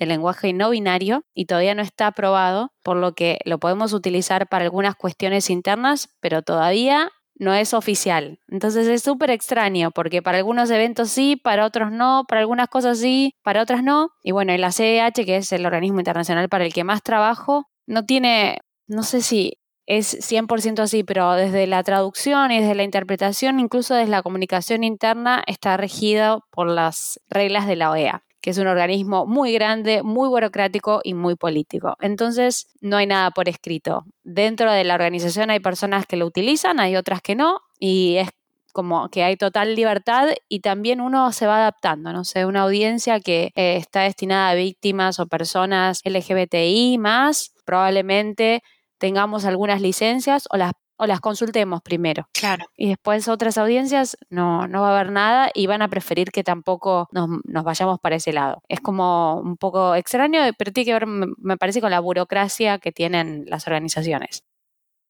de 0.00 0.06
lenguaje 0.06 0.52
no 0.54 0.70
binario 0.70 1.24
y 1.34 1.44
todavía 1.44 1.74
no 1.74 1.82
está 1.82 2.08
aprobado, 2.08 2.72
por 2.82 2.96
lo 2.96 3.12
que 3.12 3.38
lo 3.44 3.58
podemos 3.58 3.92
utilizar 3.92 4.48
para 4.48 4.64
algunas 4.64 4.96
cuestiones 4.96 5.50
internas, 5.50 6.08
pero 6.20 6.42
todavía 6.42 7.12
no 7.36 7.54
es 7.54 7.74
oficial. 7.74 8.38
Entonces 8.48 8.88
es 8.88 9.02
súper 9.02 9.30
extraño 9.30 9.90
porque 9.90 10.22
para 10.22 10.38
algunos 10.38 10.70
eventos 10.70 11.10
sí, 11.10 11.36
para 11.36 11.66
otros 11.66 11.92
no, 11.92 12.24
para 12.26 12.40
algunas 12.40 12.68
cosas 12.68 12.98
sí, 12.98 13.34
para 13.42 13.62
otras 13.62 13.82
no. 13.82 14.10
Y 14.22 14.32
bueno, 14.32 14.56
la 14.56 14.72
CEH, 14.72 15.24
que 15.26 15.36
es 15.36 15.52
el 15.52 15.66
organismo 15.66 16.00
internacional 16.00 16.48
para 16.48 16.64
el 16.64 16.72
que 16.72 16.82
más 16.82 17.02
trabajo, 17.02 17.66
no 17.86 18.06
tiene, 18.06 18.58
no 18.88 19.02
sé 19.02 19.20
si 19.20 19.58
es 19.86 20.16
100% 20.20 20.80
así, 20.80 21.04
pero 21.04 21.32
desde 21.32 21.66
la 21.66 21.82
traducción 21.82 22.52
y 22.52 22.60
desde 22.60 22.74
la 22.74 22.84
interpretación, 22.84 23.60
incluso 23.60 23.94
desde 23.94 24.10
la 24.10 24.22
comunicación 24.22 24.82
interna, 24.82 25.42
está 25.46 25.76
regido 25.76 26.46
por 26.50 26.68
las 26.68 27.20
reglas 27.28 27.66
de 27.66 27.76
la 27.76 27.90
OEA 27.90 28.22
que 28.40 28.50
es 28.50 28.58
un 28.58 28.66
organismo 28.66 29.26
muy 29.26 29.52
grande, 29.52 30.02
muy 30.02 30.28
burocrático 30.28 31.00
y 31.04 31.14
muy 31.14 31.36
político. 31.36 31.96
Entonces, 32.00 32.68
no 32.80 32.96
hay 32.96 33.06
nada 33.06 33.30
por 33.30 33.48
escrito. 33.48 34.04
Dentro 34.24 34.72
de 34.72 34.84
la 34.84 34.94
organización 34.94 35.50
hay 35.50 35.60
personas 35.60 36.06
que 36.06 36.16
lo 36.16 36.26
utilizan, 36.26 36.80
hay 36.80 36.96
otras 36.96 37.20
que 37.22 37.34
no, 37.34 37.60
y 37.78 38.16
es 38.16 38.28
como 38.72 39.08
que 39.08 39.24
hay 39.24 39.36
total 39.36 39.74
libertad 39.74 40.28
y 40.48 40.60
también 40.60 41.00
uno 41.00 41.32
se 41.32 41.46
va 41.46 41.56
adaptando, 41.56 42.12
no 42.12 42.24
sé, 42.24 42.46
una 42.46 42.62
audiencia 42.62 43.20
que 43.20 43.52
eh, 43.56 43.76
está 43.76 44.02
destinada 44.02 44.50
a 44.50 44.54
víctimas 44.54 45.18
o 45.18 45.26
personas 45.26 46.00
LGBTI 46.04 46.98
más, 46.98 47.52
probablemente 47.64 48.62
tengamos 48.98 49.44
algunas 49.44 49.80
licencias 49.80 50.46
o 50.50 50.56
las 50.56 50.72
o 51.00 51.06
las 51.06 51.20
consultemos 51.20 51.80
primero. 51.80 52.28
Claro. 52.32 52.66
Y 52.76 52.90
después 52.90 53.26
otras 53.26 53.56
audiencias 53.56 54.18
no, 54.28 54.68
no 54.68 54.82
va 54.82 54.90
a 54.90 55.00
haber 55.00 55.10
nada 55.10 55.50
y 55.54 55.66
van 55.66 55.80
a 55.80 55.88
preferir 55.88 56.30
que 56.30 56.44
tampoco 56.44 57.08
nos, 57.10 57.30
vayamos 57.64 57.98
para 58.00 58.16
ese 58.16 58.34
lado. 58.34 58.62
Es 58.68 58.80
como 58.80 59.40
un 59.40 59.56
poco 59.56 59.94
extraño, 59.94 60.42
pero 60.58 60.72
tiene 60.72 60.84
que 60.84 60.92
ver, 60.92 61.06
me 61.06 61.56
parece, 61.56 61.80
con 61.80 61.90
la 61.90 62.00
burocracia 62.00 62.78
que 62.78 62.92
tienen 62.92 63.44
las 63.46 63.66
organizaciones. 63.66 64.44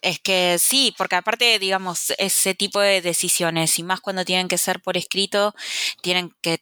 Es 0.01 0.21
que 0.21 0.59
sí, 0.61 0.95
porque 0.97 1.17
aparte, 1.17 1.59
digamos, 1.59 2.13
ese 2.19 2.55
tipo 2.55 2.79
de 2.79 3.03
decisiones, 3.03 3.77
y 3.81 3.83
más 3.83 4.01
cuando 4.01 4.25
tienen 4.25 4.47
que 4.47 4.59
ser 4.59 4.81
por 4.81 4.97
escrito, 4.97 5.55
tienen 6.03 6.33
que, 6.41 6.57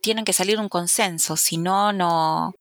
tienen 0.00 0.24
que 0.24 0.32
salir 0.32 0.58
un 0.58 0.70
consenso, 0.70 1.36
si 1.36 1.58
no, 1.58 1.92
no, 1.92 2.54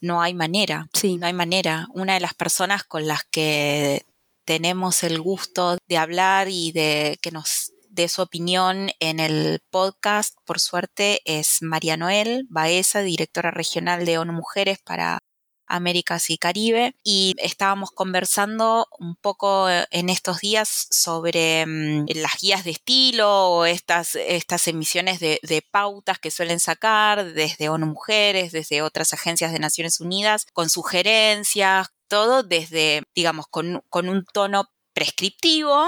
no 0.00 0.20
hay 0.20 0.34
manera. 0.34 0.88
Sí. 0.92 1.16
No 1.16 1.28
hay 1.28 1.32
manera. 1.32 1.86
Una 1.94 2.14
de 2.14 2.20
las 2.20 2.34
personas 2.34 2.82
con 2.82 3.06
las 3.06 3.24
que 3.24 4.04
tenemos 4.50 5.04
el 5.04 5.20
gusto 5.20 5.78
de 5.86 5.96
hablar 5.96 6.48
y 6.48 6.72
de 6.72 7.20
que 7.22 7.30
nos 7.30 7.70
dé 7.88 8.08
su 8.08 8.20
opinión 8.20 8.90
en 8.98 9.20
el 9.20 9.60
podcast, 9.70 10.34
por 10.44 10.58
suerte, 10.58 11.20
es 11.24 11.58
María 11.62 11.96
Noel 11.96 12.48
Baeza, 12.50 13.02
directora 13.02 13.52
regional 13.52 14.04
de 14.04 14.18
ONU 14.18 14.32
Mujeres 14.32 14.80
para 14.84 15.20
Américas 15.68 16.30
y 16.30 16.36
Caribe 16.36 16.96
y 17.04 17.36
estábamos 17.38 17.92
conversando 17.92 18.88
un 18.98 19.14
poco 19.14 19.68
en 19.70 20.08
estos 20.08 20.40
días 20.40 20.88
sobre 20.90 21.64
mm, 21.64 22.06
las 22.16 22.32
guías 22.40 22.64
de 22.64 22.72
estilo 22.72 23.50
o 23.50 23.66
estas, 23.66 24.16
estas 24.16 24.66
emisiones 24.66 25.20
de, 25.20 25.38
de, 25.44 25.62
pautas 25.62 26.18
que 26.18 26.32
suelen 26.32 26.58
sacar 26.58 27.34
desde 27.34 27.68
ONU 27.68 27.86
Mujeres, 27.86 28.50
desde 28.50 28.82
otras 28.82 29.12
agencias 29.12 29.52
de 29.52 29.60
Naciones 29.60 30.00
Unidas, 30.00 30.44
con 30.52 30.70
sugerencias, 30.70 31.90
todo 32.10 32.42
desde, 32.42 33.04
digamos, 33.14 33.46
con, 33.48 33.82
un 33.92 34.24
tono 34.34 34.64
prescriptivo, 34.92 35.86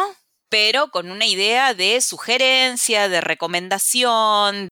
pero 0.49 0.91
con 0.91 1.11
una 1.11 1.26
idea 1.26 1.75
de 1.75 2.00
sugerencia, 2.00 3.09
de 3.09 3.21
recomendación, 3.21 4.69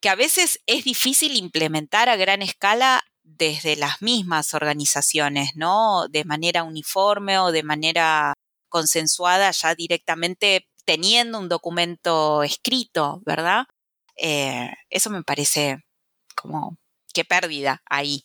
que 0.00 0.08
a 0.08 0.14
veces 0.14 0.60
es 0.66 0.84
difícil 0.84 1.36
implementar 1.36 2.08
a 2.08 2.16
gran 2.16 2.40
escala 2.42 3.02
desde 3.22 3.76
las 3.76 4.00
mismas 4.00 4.54
organizaciones, 4.54 5.50
¿no? 5.54 6.08
De 6.08 6.24
manera 6.24 6.64
uniforme 6.64 7.38
o 7.38 7.52
de 7.52 7.62
manera 7.62 8.32
consensuada, 8.68 9.50
ya 9.50 9.74
directamente 9.74 10.66
teniendo 10.86 11.38
un 11.38 11.48
documento 11.48 12.42
escrito, 12.42 13.20
¿verdad? 13.26 13.66
Eh, 14.16 14.72
eso 14.88 15.10
me 15.10 15.22
parece 15.22 15.84
como 16.34 16.78
qué 17.12 17.24
pérdida 17.24 17.82
ahí, 17.84 18.24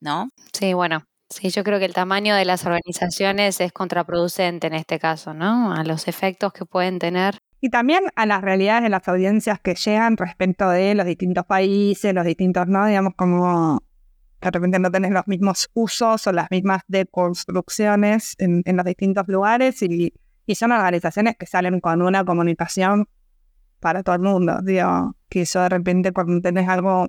¿no? 0.00 0.28
Sí, 0.52 0.74
bueno, 0.74 1.06
Sí, 1.38 1.50
yo 1.50 1.64
creo 1.64 1.78
que 1.78 1.84
el 1.84 1.92
tamaño 1.92 2.34
de 2.34 2.46
las 2.46 2.64
organizaciones 2.64 3.60
es 3.60 3.70
contraproducente 3.70 4.68
en 4.68 4.72
este 4.72 4.98
caso, 4.98 5.34
¿no? 5.34 5.70
A 5.70 5.84
los 5.84 6.08
efectos 6.08 6.50
que 6.54 6.64
pueden 6.64 6.98
tener. 6.98 7.36
Y 7.60 7.68
también 7.68 8.04
a 8.14 8.24
las 8.24 8.40
realidades 8.40 8.84
de 8.84 8.88
las 8.88 9.06
audiencias 9.06 9.60
que 9.60 9.74
llegan 9.74 10.16
respecto 10.16 10.70
de 10.70 10.94
los 10.94 11.04
distintos 11.04 11.44
países, 11.44 12.14
los 12.14 12.24
distintos, 12.24 12.66
¿no? 12.68 12.86
Digamos, 12.86 13.12
como 13.16 13.82
de 14.40 14.50
repente 14.50 14.78
no 14.78 14.90
tenés 14.90 15.10
los 15.10 15.26
mismos 15.26 15.68
usos 15.74 16.26
o 16.26 16.32
las 16.32 16.50
mismas 16.50 16.80
deconstrucciones 16.88 18.34
en, 18.38 18.62
en 18.64 18.76
los 18.78 18.86
distintos 18.86 19.28
lugares 19.28 19.82
y, 19.82 20.14
son 20.54 20.72
organizaciones 20.72 21.36
que 21.36 21.44
salen 21.44 21.80
con 21.80 22.00
una 22.00 22.24
comunicación 22.24 23.08
para 23.78 24.02
todo 24.02 24.14
el 24.14 24.22
mundo. 24.22 24.60
Digo, 24.62 25.16
que 25.28 25.42
eso 25.42 25.60
de 25.60 25.68
repente 25.68 26.12
cuando 26.12 26.40
tenés 26.40 26.66
algo 26.66 27.08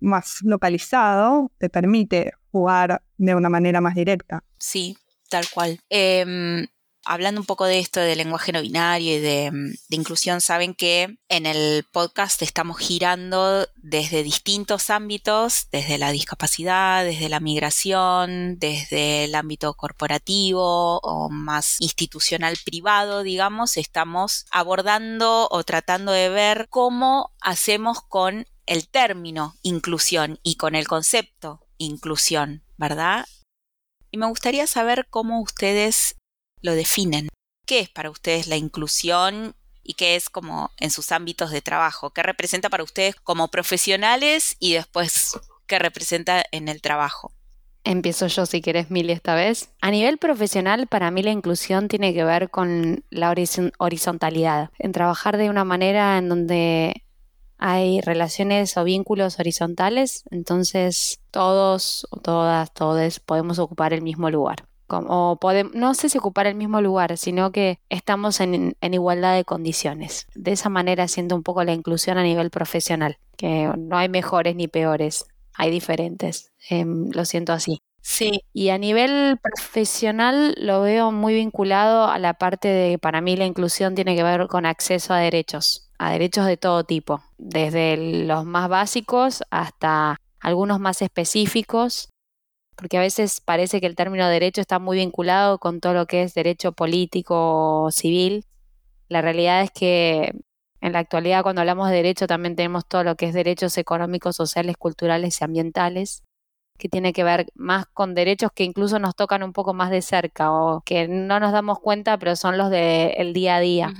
más 0.00 0.40
localizado 0.42 1.50
te 1.56 1.70
permite 1.70 2.32
jugar 2.54 3.02
de 3.16 3.34
una 3.34 3.48
manera 3.48 3.80
más 3.80 3.96
directa. 3.96 4.44
Sí, 4.58 4.96
tal 5.28 5.44
cual. 5.52 5.80
Em, 5.88 6.68
hablando 7.04 7.40
un 7.40 7.46
poco 7.46 7.64
de 7.64 7.80
esto 7.80 7.98
de 7.98 8.14
lenguaje 8.14 8.52
no 8.52 8.62
binario 8.62 9.16
y 9.16 9.18
de, 9.18 9.50
de, 9.88 9.96
inclusión, 9.96 10.40
saben 10.40 10.72
que 10.72 11.18
en 11.28 11.46
el 11.46 11.84
podcast 11.90 12.42
estamos 12.42 12.78
girando 12.78 13.66
desde 13.74 14.22
distintos 14.22 14.88
ámbitos, 14.88 15.66
desde 15.72 15.98
la 15.98 16.12
discapacidad, 16.12 17.04
desde 17.04 17.28
la 17.28 17.40
migración, 17.40 18.60
desde 18.60 19.24
el 19.24 19.34
ámbito 19.34 19.74
corporativo 19.74 21.00
o 21.02 21.28
más 21.28 21.80
institucional 21.80 22.56
privado, 22.64 23.24
digamos, 23.24 23.76
estamos 23.76 24.46
abordando 24.52 25.48
o 25.50 25.64
tratando 25.64 26.12
de 26.12 26.28
ver 26.28 26.68
cómo 26.70 27.32
hacemos 27.40 28.00
con 28.00 28.46
el 28.66 28.88
término 28.88 29.56
inclusión 29.62 30.38
y 30.44 30.54
con 30.54 30.76
el 30.76 30.86
concepto 30.86 31.63
inclusión, 31.84 32.62
¿verdad? 32.76 33.26
Y 34.10 34.18
me 34.18 34.26
gustaría 34.26 34.66
saber 34.66 35.06
cómo 35.10 35.40
ustedes 35.40 36.16
lo 36.60 36.74
definen. 36.74 37.28
¿Qué 37.66 37.80
es 37.80 37.88
para 37.88 38.10
ustedes 38.10 38.46
la 38.46 38.56
inclusión 38.56 39.54
y 39.82 39.94
qué 39.94 40.16
es 40.16 40.28
como 40.30 40.70
en 40.78 40.90
sus 40.90 41.12
ámbitos 41.12 41.50
de 41.50 41.62
trabajo? 41.62 42.10
¿Qué 42.10 42.22
representa 42.22 42.68
para 42.70 42.84
ustedes 42.84 43.16
como 43.16 43.48
profesionales 43.48 44.56
y 44.58 44.74
después 44.74 45.38
qué 45.66 45.78
representa 45.78 46.44
en 46.52 46.68
el 46.68 46.80
trabajo? 46.80 47.32
Empiezo 47.84 48.28
yo 48.28 48.46
si 48.46 48.62
quieres, 48.62 48.90
Mili, 48.90 49.12
esta 49.12 49.34
vez. 49.34 49.68
A 49.82 49.90
nivel 49.90 50.16
profesional, 50.16 50.86
para 50.86 51.10
mí 51.10 51.22
la 51.22 51.32
inclusión 51.32 51.88
tiene 51.88 52.14
que 52.14 52.24
ver 52.24 52.48
con 52.50 53.04
la 53.10 53.34
horizontalidad, 53.78 54.70
en 54.78 54.92
trabajar 54.92 55.36
de 55.36 55.50
una 55.50 55.64
manera 55.64 56.16
en 56.16 56.30
donde 56.30 57.03
hay 57.66 58.02
relaciones 58.02 58.76
o 58.76 58.84
vínculos 58.84 59.40
horizontales, 59.40 60.24
entonces 60.30 61.18
todos 61.30 62.06
todas, 62.22 62.74
todos 62.74 63.20
podemos 63.20 63.58
ocupar 63.58 63.94
el 63.94 64.02
mismo 64.02 64.28
lugar. 64.28 64.68
Como 64.86 65.38
podemos, 65.40 65.74
no 65.74 65.94
sé 65.94 66.10
si 66.10 66.18
ocupar 66.18 66.46
el 66.46 66.56
mismo 66.56 66.82
lugar, 66.82 67.16
sino 67.16 67.52
que 67.52 67.78
estamos 67.88 68.40
en, 68.40 68.76
en 68.82 68.92
igualdad 68.92 69.34
de 69.34 69.46
condiciones. 69.46 70.26
De 70.34 70.52
esa 70.52 70.68
manera 70.68 71.08
siento 71.08 71.34
un 71.36 71.42
poco 71.42 71.64
la 71.64 71.72
inclusión 71.72 72.18
a 72.18 72.22
nivel 72.22 72.50
profesional, 72.50 73.16
que 73.38 73.72
no 73.78 73.96
hay 73.96 74.10
mejores 74.10 74.54
ni 74.56 74.68
peores, 74.68 75.24
hay 75.54 75.70
diferentes. 75.70 76.52
Em, 76.68 77.08
lo 77.12 77.24
siento 77.24 77.54
así. 77.54 77.80
Sí. 78.02 78.42
Y 78.52 78.68
a 78.68 78.76
nivel 78.76 79.38
profesional 79.42 80.54
lo 80.58 80.82
veo 80.82 81.12
muy 81.12 81.32
vinculado 81.32 82.04
a 82.04 82.18
la 82.18 82.34
parte 82.34 82.68
de, 82.68 82.98
para 82.98 83.22
mí 83.22 83.34
la 83.34 83.46
inclusión 83.46 83.94
tiene 83.94 84.14
que 84.14 84.22
ver 84.22 84.48
con 84.48 84.66
acceso 84.66 85.14
a 85.14 85.18
derechos, 85.18 85.83
a 85.98 86.12
derechos 86.12 86.46
de 86.46 86.56
todo 86.56 86.84
tipo, 86.84 87.22
desde 87.38 88.24
los 88.26 88.44
más 88.44 88.68
básicos 88.68 89.42
hasta 89.50 90.16
algunos 90.40 90.80
más 90.80 91.02
específicos, 91.02 92.08
porque 92.76 92.98
a 92.98 93.00
veces 93.00 93.40
parece 93.40 93.80
que 93.80 93.86
el 93.86 93.94
término 93.94 94.28
derecho 94.28 94.60
está 94.60 94.78
muy 94.78 94.98
vinculado 94.98 95.58
con 95.58 95.80
todo 95.80 95.94
lo 95.94 96.06
que 96.06 96.22
es 96.22 96.34
derecho 96.34 96.72
político 96.72 97.84
o 97.84 97.90
civil. 97.90 98.44
La 99.08 99.22
realidad 99.22 99.62
es 99.62 99.70
que 99.70 100.32
en 100.80 100.92
la 100.92 100.98
actualidad 100.98 101.42
cuando 101.42 101.60
hablamos 101.60 101.88
de 101.88 101.96
derecho 101.96 102.26
también 102.26 102.56
tenemos 102.56 102.86
todo 102.86 103.04
lo 103.04 103.16
que 103.16 103.26
es 103.26 103.34
derechos 103.34 103.78
económicos, 103.78 104.36
sociales, 104.36 104.76
culturales 104.76 105.40
y 105.40 105.44
ambientales 105.44 106.22
que 106.78 106.88
tiene 106.88 107.12
que 107.12 107.24
ver 107.24 107.46
más 107.54 107.86
con 107.86 108.14
derechos 108.14 108.50
que 108.52 108.64
incluso 108.64 108.98
nos 108.98 109.14
tocan 109.14 109.42
un 109.42 109.52
poco 109.52 109.74
más 109.74 109.90
de 109.90 110.02
cerca 110.02 110.52
o 110.52 110.82
que 110.82 111.06
no 111.08 111.38
nos 111.40 111.52
damos 111.52 111.78
cuenta, 111.78 112.18
pero 112.18 112.36
son 112.36 112.58
los 112.58 112.70
del 112.70 113.32
día 113.32 113.56
a 113.56 113.60
día. 113.60 113.94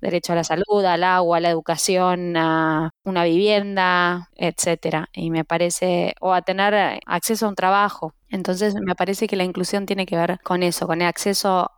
Derecho 0.00 0.32
a 0.32 0.36
la 0.36 0.44
salud, 0.44 0.84
al 0.84 1.04
agua, 1.04 1.38
a 1.38 1.40
la 1.40 1.50
educación, 1.50 2.36
a 2.36 2.90
una 3.04 3.24
vivienda, 3.24 4.28
etcétera. 4.36 5.08
Y 5.12 5.30
me 5.30 5.44
parece, 5.44 6.14
o 6.20 6.32
a 6.34 6.42
tener 6.42 7.00
acceso 7.06 7.46
a 7.46 7.48
un 7.50 7.54
trabajo. 7.54 8.12
Entonces 8.28 8.74
me 8.74 8.94
parece 8.94 9.26
que 9.26 9.36
la 9.36 9.44
inclusión 9.44 9.86
tiene 9.86 10.06
que 10.06 10.16
ver 10.16 10.38
con 10.42 10.62
eso, 10.62 10.86
con 10.86 11.00
el 11.02 11.08
acceso 11.08 11.70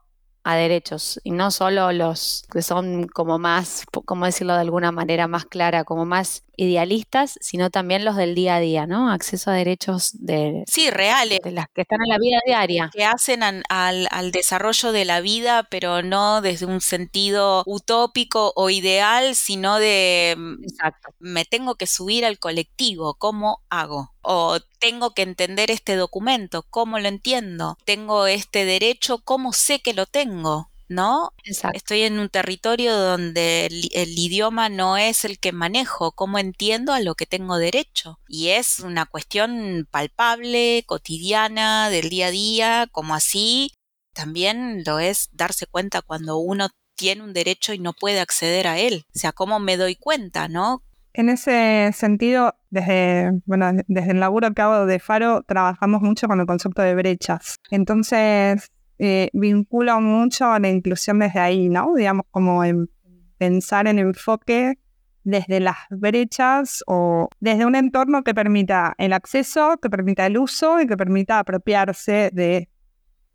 a 0.45 0.55
derechos 0.57 1.21
y 1.25 1.33
no 1.33 1.51
solo 1.51 1.93
los 1.93 2.45
que 2.51 2.63
son 2.63 3.07
como 3.09 3.39
más, 3.39 3.85
como 4.07 4.25
decirlo 4.25 4.55
de 4.55 4.61
alguna 4.61 4.93
manera 4.93 5.29
más 5.29 5.45
clara, 5.45 5.85
como 5.85 6.07
más 6.07 6.43
idealistas, 6.59 7.39
sino 7.41 7.71
también 7.71 8.05
los 8.05 8.17
del 8.17 8.35
día 8.35 8.57
a 8.57 8.61
día, 8.61 8.87
¿no? 8.87 9.11
Acceso 9.11 9.51
a 9.51 9.55
derechos 9.55 10.11
de... 10.13 10.65
Sí, 10.67 10.91
reales. 10.91 11.39
De 11.43 11.53
las 11.53 11.67
que 11.75 11.83
están 11.83 12.01
en 12.03 12.09
la 12.11 12.19
vida 12.19 12.41
diaria. 12.45 12.91
Que 12.93 13.05
hacen 13.05 13.43
al, 13.43 13.63
al 14.11 14.33
desarrollo 14.33 14.93
de 14.93 15.05
la 15.07 15.21
vida, 15.21 15.67
pero 15.71 16.03
no 16.03 16.43
desde 16.43 16.67
un 16.67 16.81
sentido 16.81 17.63
utópico 17.65 18.53
o 18.57 18.69
ideal, 18.69 19.35
sino 19.35 19.79
de... 19.79 20.35
Mm, 20.37 20.65
Exacto. 20.65 21.11
Me 21.21 21.45
tengo 21.45 21.77
que 21.77 21.87
subir 21.87 22.27
al 22.27 22.39
colectivo, 22.39 23.15
¿cómo 23.15 23.63
hago? 23.71 24.11
o 24.31 24.59
tengo 24.79 25.15
que 25.15 25.23
entender 25.23 25.71
este 25.71 25.97
documento, 25.97 26.63
¿cómo 26.69 26.99
lo 26.99 27.09
entiendo? 27.09 27.79
Tengo 27.87 28.27
este 28.27 28.67
derecho, 28.67 29.23
¿cómo 29.25 29.55
sé 29.55 29.81
que 29.81 29.95
lo 29.95 30.05
tengo? 30.05 30.71
¿No? 30.89 31.31
Estoy 31.75 32.03
en 32.03 32.19
un 32.19 32.29
territorio 32.29 32.97
donde 32.97 33.67
el, 33.67 34.19
idioma 34.19 34.69
no 34.69 34.97
es 34.97 35.25
el 35.25 35.39
que 35.39 35.53
manejo, 35.53 36.13
cómo 36.13 36.39
entiendo 36.39 36.93
a 36.93 37.01
lo 37.01 37.15
que 37.15 37.27
tengo 37.27 37.59
derecho. 37.59 38.19
Y 38.29 38.49
es 38.49 38.81
una 38.81 39.07
cuestión 39.07 39.87
palpable, 39.91 40.85
cotidiana, 40.87 41.91
del 41.91 42.09
día 42.09 42.29
a 42.29 42.31
día, 42.31 42.89
como 42.91 43.15
así 43.15 43.73
también 44.15 44.83
lo 44.85 44.99
es 44.99 45.29
darse 45.33 45.67
cuenta 45.67 46.03
cuando 46.03 46.39
uno 46.39 46.69
tiene 46.97 47.23
un 47.23 47.33
derecho 47.33 47.73
y 47.73 47.79
no 47.79 47.93
puede 47.93 48.21
acceder 48.21 48.67
a 48.67 48.79
él. 48.79 49.05
O 49.15 49.19
sea, 49.19 49.33
cómo 49.33 49.61
me 49.61 49.77
doy 49.77 49.95
cuenta, 49.95 50.49
¿no? 50.49 50.83
En 51.13 51.29
ese 51.29 51.91
sentido, 51.95 52.55
desde, 52.71 53.31
bueno, 53.47 53.71
desde 53.87 54.11
el 54.13 54.21
laburo 54.21 54.53
que 54.53 54.63
hago 54.63 54.87
de 54.87 54.99
Faro, 54.99 55.43
trabajamos 55.43 56.03
mucho 56.03 56.27
con 56.27 56.41
el 56.41 56.47
concepto 56.47 56.83
de 56.83 56.95
brechas. 56.95 57.57
Entonces, 57.71 58.71
eh, 58.99 59.31
vincula 59.33 60.01
mucho 60.01 60.47
a 60.47 60.59
la 60.59 60.69
inclusión 60.69 61.21
desde 61.21 61.41
ahí, 61.41 61.69
¿no? 61.69 61.95
Digamos, 61.95 62.27
como 62.31 62.65
en 62.65 62.91
pensar 63.39 63.87
en 63.87 63.99
enfoque 63.99 64.79
desde 65.23 65.61
las 65.61 65.77
brechas 65.91 66.83
o 66.87 67.29
desde 67.39 67.67
un 67.67 67.77
entorno 67.77 68.25
que 68.25 68.35
permita 68.35 68.95
el 68.99 69.13
acceso, 69.13 69.79
que 69.81 69.91
permita 69.91 70.27
el 70.27 70.39
uso 70.39 70.81
y 70.81 70.87
que 70.87 70.97
permita 70.97 71.39
apropiarse 71.39 72.31
de 72.33 72.69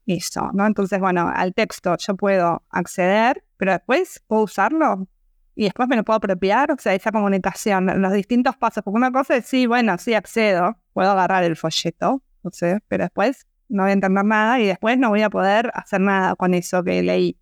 eso, 0.06 0.49
¿no? 0.54 0.65
Entonces, 0.65 0.99
bueno, 0.99 1.32
al 1.34 1.54
texto 1.54 1.95
yo 1.97 2.15
puedo 2.15 2.63
acceder, 2.69 3.43
pero 3.58 3.73
después 3.73 4.21
puedo 4.28 4.43
usarlo 4.43 5.08
y 5.56 5.65
después 5.65 5.88
me 5.88 5.95
lo 5.95 6.04
puedo 6.04 6.17
apropiar, 6.17 6.71
o 6.71 6.78
sea, 6.78 6.93
esa 6.93 7.12
comunicación, 7.12 8.02
los 8.02 8.12
distintos 8.12 8.58
pasos, 8.58 8.84
porque 8.84 8.97
una 8.97 9.12
cosa 9.12 9.38
es, 9.38 9.45
sí, 9.45 9.67
bueno, 9.67 9.97
sí 9.97 10.13
accedo, 10.13 10.78
puedo 10.93 11.12
agarrar 11.12 11.43
el 11.43 11.56
folleto, 11.56 12.23
no 12.43 12.52
sé, 12.52 12.80
pero 12.88 13.04
después 13.04 13.45
no 13.74 13.84
voy 13.84 13.90
a 13.90 13.94
entender 13.94 14.24
nada 14.24 14.60
y 14.60 14.68
después 14.68 14.98
no 14.98 15.10
voy 15.10 15.24
a 15.24 15.30
poder 15.30 15.72
hacer 15.74 16.00
nada 16.00 16.36
con 16.36 16.54
eso 16.54 16.84
que 16.84 17.02
leí. 17.02 17.38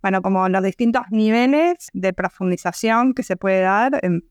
Bueno, 0.00 0.22
como 0.22 0.48
los 0.48 0.62
distintos 0.62 1.02
niveles 1.10 1.88
de 1.92 2.12
profundización 2.12 3.12
que 3.12 3.22
se 3.22 3.36
puede 3.36 3.60
dar 3.60 4.00
en, 4.02 4.22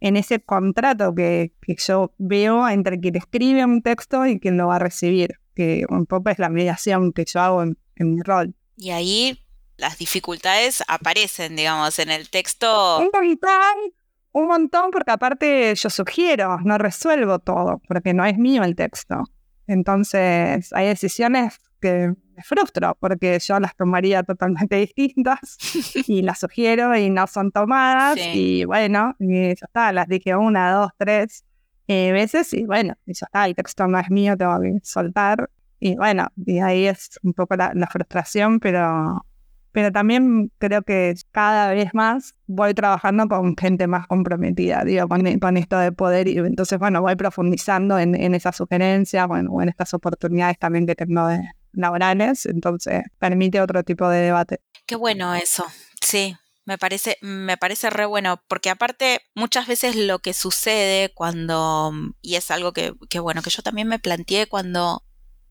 ese 0.00 0.40
contrato 0.40 1.14
que, 1.14 1.52
yo 1.78 2.14
veo 2.18 2.68
entre 2.68 2.98
quien 2.98 3.16
escribe 3.16 3.64
un 3.64 3.82
texto 3.82 4.26
y 4.26 4.40
quien 4.40 4.56
lo 4.56 4.68
va 4.68 4.76
a 4.76 4.78
recibir, 4.78 5.38
que 5.54 5.84
un 5.90 6.06
poco 6.06 6.30
es 6.30 6.38
la 6.38 6.48
mediación 6.48 7.12
que 7.12 7.24
yo 7.26 7.40
hago 7.40 7.62
en, 7.62 7.78
en 7.96 8.14
mi 8.14 8.22
rol. 8.22 8.54
Y 8.76 8.90
ahí 8.90 9.38
las 9.76 9.98
dificultades 9.98 10.82
aparecen, 10.88 11.54
digamos, 11.56 11.98
en 11.98 12.10
el 12.10 12.30
texto. 12.30 12.98
Un 12.98 13.10
montón, 13.12 13.92
un 14.32 14.46
montón, 14.46 14.90
porque 14.90 15.10
aparte 15.10 15.74
yo 15.74 15.90
sugiero, 15.90 16.58
no 16.64 16.78
resuelvo 16.78 17.38
todo, 17.40 17.82
porque 17.86 18.14
no 18.14 18.24
es 18.24 18.38
mío 18.38 18.64
el 18.64 18.74
texto. 18.74 19.24
Entonces, 19.66 20.72
hay 20.72 20.86
decisiones 20.88 21.58
que 21.80 22.14
me 22.36 22.42
frustro 22.42 22.96
porque 23.00 23.38
yo 23.40 23.60
las 23.60 23.76
tomaría 23.76 24.22
totalmente 24.22 24.76
distintas 24.86 25.58
y 26.06 26.22
las 26.22 26.40
sugiero 26.40 26.96
y 26.96 27.10
no 27.10 27.26
son 27.26 27.50
tomadas. 27.50 28.18
Y 28.18 28.64
bueno, 28.64 29.14
y 29.18 29.48
ya 29.48 29.66
está, 29.66 29.92
las 29.92 30.08
dije 30.08 30.34
una, 30.34 30.72
dos, 30.72 30.92
tres 30.96 31.44
eh, 31.88 32.12
veces 32.12 32.54
y 32.54 32.64
bueno, 32.64 32.94
y 33.06 33.12
ya 33.14 33.26
está, 33.26 33.46
el 33.46 33.54
texto 33.54 33.86
no 33.86 33.98
es 33.98 34.10
mío, 34.10 34.36
tengo 34.36 34.60
que 34.60 34.78
soltar. 34.82 35.50
Y 35.80 35.96
bueno, 35.96 36.28
y 36.46 36.60
ahí 36.60 36.86
es 36.86 37.18
un 37.24 37.32
poco 37.32 37.56
la, 37.56 37.88
frustración, 37.90 38.60
pero, 38.60 39.26
pero 39.72 39.90
también 39.90 40.52
creo 40.58 40.82
que 40.82 41.14
cada 41.32 41.72
vez 41.72 41.94
más 41.94 42.34
voy 42.46 42.74
trabajando 42.74 43.26
con 43.26 43.56
gente 43.56 43.86
más 43.86 44.06
comprometida, 44.06 44.84
digo, 44.84 45.08
con, 45.08 45.56
esto 45.56 45.78
de 45.78 45.92
poder. 45.92 46.28
Y 46.28 46.38
entonces, 46.38 46.78
bueno, 46.78 47.00
voy 47.00 47.16
profundizando 47.16 47.98
en, 47.98 48.14
en 48.14 48.34
esas 48.34 48.56
sugerencias, 48.56 49.26
bueno, 49.26 49.50
o 49.50 49.62
en 49.62 49.70
estas 49.70 49.94
oportunidades 49.94 50.58
también 50.58 50.86
que 50.86 50.94
tengo 50.94 51.26
de 51.26 51.40
laborales. 51.72 52.44
Entonces, 52.46 53.02
permite 53.18 53.60
otro 53.60 53.82
tipo 53.82 54.08
de 54.08 54.20
debate. 54.20 54.60
Qué 54.86 54.94
bueno 54.94 55.34
eso, 55.34 55.66
sí. 56.00 56.36
Me 56.64 56.78
parece, 56.78 57.16
me 57.22 57.56
parece 57.56 57.90
re 57.90 58.06
bueno, 58.06 58.40
porque 58.46 58.70
aparte 58.70 59.20
muchas 59.34 59.66
veces 59.66 59.96
lo 59.96 60.20
que 60.20 60.32
sucede 60.32 61.12
cuando, 61.12 61.92
y 62.20 62.36
es 62.36 62.52
algo 62.52 62.72
que, 62.72 62.94
que 63.10 63.18
bueno, 63.18 63.42
que 63.42 63.50
yo 63.50 63.62
también 63.62 63.88
me 63.88 63.98
planteé 63.98 64.46
cuando 64.46 65.02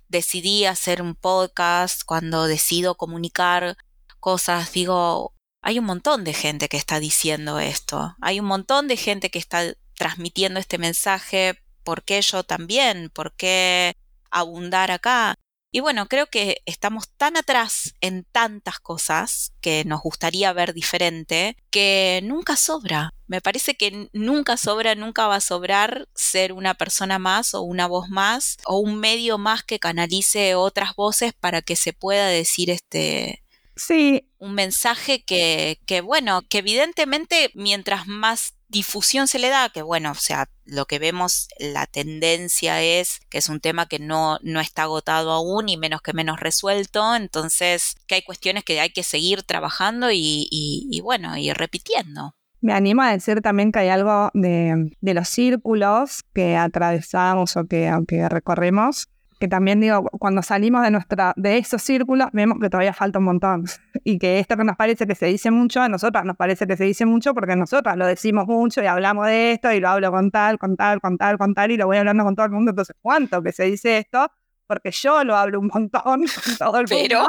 decidí 0.07 0.63
hacer 0.65 1.01
un 1.01 1.15
podcast, 1.15 2.03
cuando 2.05 2.47
decido 2.47 2.95
comunicar 2.95 3.75
cosas, 4.21 4.71
digo, 4.71 5.33
hay 5.61 5.79
un 5.79 5.85
montón 5.85 6.23
de 6.23 6.33
gente 6.33 6.69
que 6.69 6.77
está 6.77 7.01
diciendo 7.01 7.59
esto, 7.59 8.15
hay 8.21 8.39
un 8.39 8.45
montón 8.45 8.87
de 8.87 8.95
gente 8.95 9.29
que 9.29 9.39
está 9.39 9.73
transmitiendo 9.95 10.59
este 10.59 10.77
mensaje, 10.77 11.59
¿por 11.83 12.03
qué 12.03 12.21
yo 12.21 12.43
también? 12.43 13.09
¿Por 13.09 13.33
qué 13.35 13.93
abundar 14.29 14.91
acá? 14.91 15.35
Y 15.73 15.79
bueno, 15.79 16.07
creo 16.07 16.27
que 16.27 16.61
estamos 16.65 17.09
tan 17.15 17.37
atrás 17.37 17.95
en 18.01 18.25
tantas 18.25 18.79
cosas 18.79 19.53
que 19.61 19.85
nos 19.85 20.01
gustaría 20.01 20.51
ver 20.51 20.73
diferente 20.73 21.55
que 21.69 22.19
nunca 22.23 22.57
sobra. 22.57 23.11
Me 23.27 23.39
parece 23.39 23.75
que 23.75 24.09
nunca 24.11 24.57
sobra, 24.57 24.95
nunca 24.95 25.27
va 25.27 25.35
a 25.35 25.41
sobrar 25.41 26.09
ser 26.13 26.51
una 26.51 26.73
persona 26.73 27.19
más 27.19 27.53
o 27.53 27.61
una 27.61 27.87
voz 27.87 28.09
más 28.09 28.57
o 28.65 28.79
un 28.79 28.99
medio 28.99 29.37
más 29.37 29.63
que 29.63 29.79
canalice 29.79 30.55
otras 30.55 30.93
voces 30.95 31.31
para 31.39 31.61
que 31.61 31.77
se 31.77 31.93
pueda 31.93 32.27
decir 32.27 32.69
este, 32.69 33.41
Sí. 33.81 34.27
Un 34.37 34.53
mensaje 34.53 35.23
que, 35.23 35.79
que, 35.87 36.01
bueno, 36.01 36.43
que 36.47 36.59
evidentemente 36.59 37.49
mientras 37.55 38.07
más 38.07 38.53
difusión 38.67 39.27
se 39.27 39.39
le 39.39 39.49
da? 39.49 39.69
Que 39.69 39.81
bueno, 39.81 40.11
o 40.11 40.15
sea, 40.15 40.49
lo 40.65 40.85
que 40.85 40.99
vemos, 40.99 41.47
la 41.59 41.87
tendencia 41.87 42.81
es 42.81 43.19
que 43.29 43.39
es 43.39 43.49
un 43.49 43.59
tema 43.59 43.87
que 43.87 43.97
no, 43.97 44.37
no 44.43 44.59
está 44.59 44.83
agotado 44.83 45.31
aún 45.31 45.67
y 45.67 45.77
menos 45.77 46.01
que 46.01 46.13
menos 46.13 46.39
resuelto, 46.39 47.15
entonces 47.15 47.95
que 48.07 48.15
hay 48.15 48.21
cuestiones 48.21 48.63
que 48.63 48.79
hay 48.79 48.91
que 48.91 49.03
seguir 49.03 49.43
trabajando 49.43 50.11
y, 50.11 50.47
y, 50.51 51.01
bueno, 51.01 51.35
y 51.37 51.51
repitiendo. 51.51 52.35
Me 52.61 52.73
animo 52.73 53.01
a 53.01 53.11
decir 53.11 53.41
también 53.41 53.71
que 53.71 53.79
hay 53.79 53.89
algo 53.89 54.29
de, 54.35 54.95
de 55.01 55.13
los 55.15 55.27
círculos 55.27 56.21
que 56.33 56.55
atravesamos 56.55 57.57
o 57.57 57.65
que, 57.65 57.91
o 57.91 58.05
que 58.05 58.29
recorremos 58.29 59.07
que 59.41 59.47
también 59.47 59.79
digo, 59.81 60.03
cuando 60.19 60.43
salimos 60.43 60.83
de, 60.83 60.91
nuestra, 60.91 61.33
de 61.35 61.57
esos 61.57 61.81
círculos, 61.81 62.29
vemos 62.31 62.59
que 62.61 62.69
todavía 62.69 62.93
falta 62.93 63.19
un 63.19 63.25
montón. 63.25 63.65
Y 64.03 64.17
que 64.17 64.39
esto 64.39 64.57
que 64.57 64.63
nos 64.63 64.77
parece 64.77 65.05
que 65.05 65.13
se 65.13 65.27
dice 65.27 65.51
mucho, 65.51 65.81
a 65.81 65.89
nosotras 65.89 66.25
nos 66.25 66.35
parece 66.35 66.65
que 66.65 66.75
se 66.75 66.85
dice 66.85 67.05
mucho 67.05 67.35
porque 67.35 67.55
nosotras 67.55 67.97
lo 67.97 68.07
decimos 68.07 68.47
mucho 68.47 68.81
y 68.81 68.87
hablamos 68.87 69.27
de 69.27 69.51
esto 69.51 69.71
y 69.71 69.79
lo 69.79 69.89
hablo 69.89 70.11
con 70.11 70.31
tal, 70.31 70.57
con 70.57 70.75
tal, 70.75 70.99
con 71.01 71.17
tal, 71.17 71.37
con 71.37 71.53
tal 71.53 71.69
y 71.69 71.77
lo 71.77 71.85
voy 71.85 71.97
hablando 71.97 72.23
con 72.23 72.35
todo 72.35 72.45
el 72.45 72.51
mundo. 72.51 72.71
Entonces, 72.71 72.95
¿cuánto 72.99 73.43
que 73.43 73.51
se 73.51 73.65
dice 73.65 73.99
esto? 73.99 74.31
Porque 74.65 74.89
yo 74.89 75.23
lo 75.23 75.35
hablo 75.35 75.59
un 75.59 75.69
montón 75.71 76.01
con 76.45 76.57
todo 76.57 76.79
el 76.79 76.87
mundo. 76.89 76.97
Pero, 77.07 77.27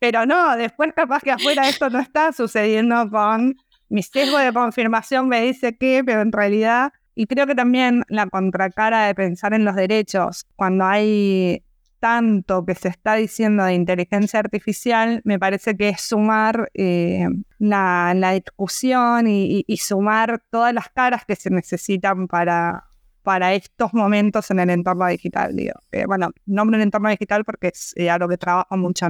pero 0.00 0.26
no, 0.26 0.56
después 0.56 0.92
capaz 0.94 1.20
que 1.22 1.30
afuera 1.30 1.68
esto 1.68 1.88
no 1.90 2.00
está 2.00 2.32
sucediendo 2.32 3.08
con 3.10 3.54
mi 3.88 4.02
sesgo 4.02 4.38
de 4.38 4.52
confirmación 4.52 5.28
me 5.28 5.42
dice 5.42 5.76
que, 5.76 6.02
pero 6.04 6.22
en 6.22 6.32
realidad 6.32 6.92
y 7.18 7.26
creo 7.26 7.48
que 7.48 7.56
también 7.56 8.04
la 8.06 8.28
contracara 8.28 9.08
de 9.08 9.14
pensar 9.16 9.52
en 9.52 9.64
los 9.64 9.74
derechos, 9.74 10.46
cuando 10.54 10.84
hay 10.84 11.64
tanto 11.98 12.64
que 12.64 12.76
se 12.76 12.86
está 12.86 13.16
diciendo 13.16 13.64
de 13.64 13.74
inteligencia 13.74 14.38
artificial, 14.38 15.20
me 15.24 15.36
parece 15.36 15.76
que 15.76 15.88
es 15.88 16.00
sumar 16.00 16.70
eh, 16.74 17.26
la, 17.58 18.14
discusión 18.34 19.26
y, 19.26 19.64
sumar 19.78 20.40
todas 20.48 20.72
las 20.72 20.90
caras 20.90 21.24
que 21.24 21.34
se 21.34 21.50
necesitan 21.50 22.28
para, 22.28 22.84
para 23.24 23.52
estos 23.52 23.92
momentos 23.94 24.52
en 24.52 24.60
el 24.60 24.70
entorno 24.70 25.08
digital. 25.08 25.56
Digo. 25.56 25.74
bueno, 26.06 26.30
nombro 26.46 26.76
el 26.76 26.82
entorno 26.82 27.08
digital 27.08 27.44
porque 27.44 27.72
es 27.74 27.94
eh, 27.96 28.10
algo 28.10 28.28
que 28.28 28.38
trabajo 28.38 28.76
mucho. 28.76 29.08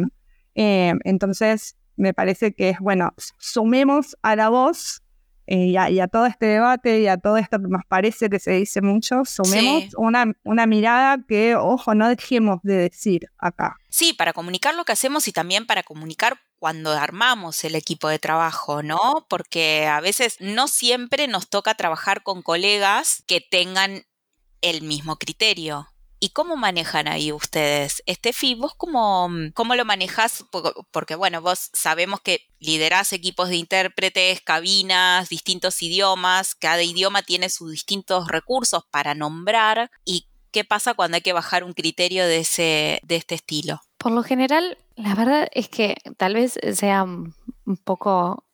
Eh, 0.55 0.95
entonces, 1.05 1.77
me 1.97 2.15
parece 2.15 2.55
que 2.55 2.71
es, 2.71 2.79
bueno, 2.79 3.13
sumemos 3.37 4.17
a 4.23 4.35
la 4.35 4.49
voz 4.49 5.03
eh, 5.51 5.69
y, 5.91 5.99
a, 5.99 6.09
todo 6.09 6.27
este 6.27 6.45
debate 6.45 7.01
y 7.01 7.07
a 7.07 7.17
todo 7.17 7.39
esto 7.39 7.59
que 7.59 7.69
nos 7.69 7.83
parece 7.89 8.29
que 8.29 8.39
se 8.39 8.51
dice 8.51 8.83
mucho, 8.83 9.25
sumemos 9.25 9.85
una, 9.97 10.31
una 10.45 10.67
mirada 10.67 11.25
que, 11.27 11.57
ojo, 11.57 11.95
no 11.95 12.07
dejemos 12.07 12.61
de 12.63 12.77
decir 12.77 13.31
acá. 13.39 13.79
Sí, 13.89 14.13
para 14.13 14.35
comunicar 14.35 14.75
lo 14.75 14.85
que 14.85 14.93
hacemos 14.93 15.27
y 15.27 15.33
también 15.33 15.65
para 15.65 15.83
comunicar 15.83 16.39
cuando 16.59 16.93
armamos 16.93 17.65
el 17.65 17.77
equipo 17.77 18.11
de 18.11 18.19
trabajo, 18.19 18.83
¿no? 18.83 19.27
Porque 19.31 19.87
a 19.87 20.03
veces 20.03 20.37
no 20.39 20.69
siempre 20.69 21.29
nos 21.29 21.49
toca 21.49 21.75
trabajar 21.77 22.23
con 22.23 22.43
colegas 22.43 23.25
que 23.27 23.41
tengan 23.41 24.03
el 24.61 24.83
mismo 24.83 25.17
criterio. 25.17 25.89
¿Y 26.21 26.31
cómo 26.31 26.57
manejan 26.57 27.07
ahí 27.07 27.31
ustedes? 27.31 28.03
Estefi, 28.07 28.55
¿vos 28.55 28.75
cómo, 28.77 29.31
cómo 29.55 29.75
lo 29.77 29.85
manejas? 29.85 30.45
Porque, 30.91 31.15
bueno, 31.15 31.41
vos 31.41 31.71
sabemos 31.73 32.21
que 32.21 32.41
liderás 32.59 33.13
equipos 33.13 33.49
de 33.49 33.57
intérpretes, 33.57 34.41
cabinas, 34.41 35.29
distintos 35.29 35.81
idiomas, 35.83 36.55
cada 36.55 36.83
idioma 36.83 37.23
tiene 37.23 37.51
sus 37.51 37.71
distintos 37.71 38.29
recursos 38.29 38.85
para 38.91 39.15
nombrar. 39.15 39.91
¿Y 40.05 40.27
qué 40.51 40.65
pasa 40.65 40.95
cuando 40.95 41.17
hay 41.17 41.23
que 41.23 41.33
bajar 41.33 41.63
un 41.63 41.73
criterio 41.73 42.27
de, 42.27 42.39
ese, 42.39 43.01
de 43.05 43.17
este 43.17 43.37
estilo? 43.37 43.81
Por 43.97 44.13
lo 44.13 44.25
general, 44.25 44.77
la 44.97 45.15
verdad 45.15 45.49
es 45.53 45.69
que 45.69 45.97
tal 46.17 46.35
vez 46.35 46.59
sea 46.75 47.05
un 47.05 47.35
poco 47.85 48.45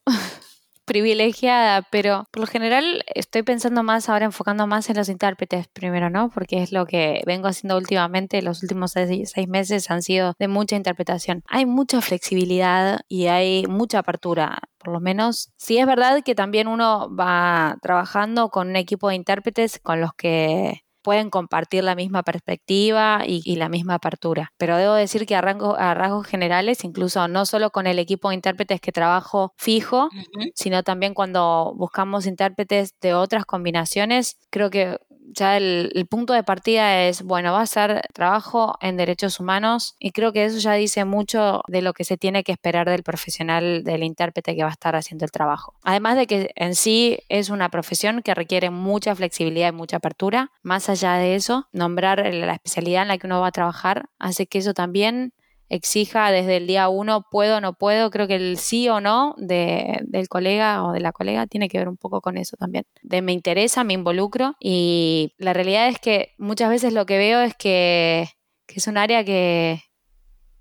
privilegiada, 0.85 1.83
pero 1.91 2.29
por 2.31 2.41
lo 2.41 2.47
general 2.47 3.05
estoy 3.15 3.43
pensando 3.43 3.83
más 3.83 4.09
ahora, 4.09 4.27
enfocando 4.27 4.67
más 4.67 4.89
en 4.91 4.97
los 4.97 5.09
intérpretes 5.09 5.69
primero, 5.69 6.11
¿no? 6.11 6.31
Porque 6.31 6.63
es 6.63 6.73
lo 6.73 6.87
que 6.87 7.23
vengo 7.27 7.49
haciendo 7.49 7.77
últimamente, 7.77 8.43
los 8.43 8.63
últimos 8.63 8.93
seis, 8.93 9.35
meses 9.49 9.91
han 9.91 10.03
sido 10.03 10.35
de 10.39 10.49
mucha 10.49 10.77
interpretación. 10.77 11.43
Hay 11.49 11.67
mucha 11.67 12.01
flexibilidad 12.01 13.01
y 13.09 13.27
hay 13.27 13.67
mucha 13.67 14.01
apertura 14.01 14.59
por 14.79 14.93
lo 14.93 15.01
menos. 15.01 15.51
Sí 15.57 15.79
es 15.79 15.87
verdad 15.87 16.23
que 16.23 16.35
también 16.35 16.69
uno 16.69 17.09
va 17.15 17.79
trabajando 17.81 18.51
con 18.51 18.69
un 18.69 18.77
equipo 18.77 19.09
de 19.09 19.15
intérpretes 19.15 19.81
con 19.81 20.01
los 20.01 20.13
que 20.15 20.84
pueden 21.05 21.31
compartir 21.31 21.85
la 21.85 21.95
misma 21.95 22.23
perspectiva 22.23 23.23
y, 23.25 23.57
la 23.57 23.69
misma 23.69 23.95
apertura. 23.95 24.53
Pero 24.57 24.77
debo 24.77 24.95
decir 24.95 25.27
que 25.27 25.37
a, 25.37 25.41
a, 25.41 25.95
rasgos 25.95 26.27
generales, 26.27 26.83
incluso 26.83 27.29
no 27.29 27.45
solo 27.45 27.71
con 27.71 27.87
el 27.87 27.99
equipo 27.99 28.31
de 28.31 28.37
intérpretes 28.37 28.81
que 28.81 28.91
trabajo 28.91 29.53
fijo, 29.57 30.09
sino 30.55 30.83
también 30.83 31.15
cuando 31.15 31.75
buscamos 31.77 32.27
intérpretes 32.27 32.95
de 33.01 33.15
otras 33.15 33.45
combinaciones, 33.45 34.39
creo 34.51 34.71
que 34.71 34.99
ya 35.33 35.57
el, 35.57 36.07
punto 36.09 36.33
de 36.33 36.43
partida 36.43 37.03
es, 37.05 37.23
bueno, 37.23 37.53
va 37.53 37.63
a 37.63 37.67
ser 37.67 38.03
trabajo 38.13 38.77
en 38.81 38.97
derechos 38.97 39.41
humanos 39.41 39.97
y 39.99 40.13
creo 40.13 40.33
que 40.33 40.45
eso 40.45 40.59
ya 40.59 40.75
dice 40.75 41.05
mucho 41.05 41.63
de 41.69 41.83
lo 41.83 41.93
que 41.93 42.05
se 42.05 42.17
tiene 42.17 42.45
que 42.45 42.53
esperar 42.53 42.89
del 42.89 43.03
profesional, 43.03 43.85
del 43.85 44.03
intérprete 44.03 44.55
que 44.55 44.63
va 44.63 44.69
a 44.69 44.73
estar 44.73 44.97
haciendo 44.97 45.25
el 45.25 45.31
trabajo. 45.31 45.75
Además 45.83 46.17
de 46.17 46.27
que 46.27 46.51
en 46.55 46.75
sí 46.75 47.19
es 47.29 47.51
una 47.51 47.69
profesión 47.69 48.23
que 48.23 48.35
requiere 48.35 48.71
mucha 48.71 49.15
flexibilidad 49.15 49.69
y 49.69 49.77
mucha 49.77 49.97
apertura, 49.97 50.53
más 50.63 50.89
allá 50.89 51.15
de 51.15 51.35
eso, 51.35 51.69
nombrar 51.73 52.19
la 52.35 52.55
especialidad 52.55 53.03
en 53.03 53.09
la 53.09 53.19
que 53.19 53.27
uno 53.27 53.41
va 53.41 53.49
a 53.49 53.53
trabajar 53.53 54.09
hace 54.19 54.47
que 54.47 54.59
eso 54.59 54.75
también 54.75 55.34
exija 55.69 56.31
desde 56.31 56.59
el 56.59 56.67
día 56.67 56.89
uno, 56.89 57.27
puedo 57.31 57.59
o 57.59 57.61
no 57.61 57.75
puedo, 57.75 58.11
creo 58.11 58.27
que 58.27 58.37
el 58.37 58.59
sí 58.59 58.89
o 58.89 59.01
no 59.01 59.35
de, 59.39 60.01
del 60.03 60.29
colega 60.29 60.85
o 60.85 60.93
de 60.93 61.01
la 61.01 61.13
colega 61.13 61.47
tiene 61.47 61.69
que 61.69 61.79
ver 61.79 61.89
un 61.89 61.97
poco 61.97 62.21
con 62.21 62.37
eso 62.37 62.57
también. 62.57 62.85
De 63.03 63.23
me 63.23 63.33
interesa, 63.33 63.85
me 63.85 63.95
involucro 63.95 64.55
y 64.61 65.33
la 65.39 65.53
realidad 65.53 65.89
es 65.89 65.99
que 65.99 66.35
muchas 66.39 66.71
veces 66.71 66.93
lo 66.93 67.07
que 67.07 67.19
veo 67.19 67.41
es 67.41 67.55
que, 67.55 68.29
que 68.67 68.75
es 68.77 68.87
un 68.87 68.99
área 68.99 69.25
que, 69.25 69.81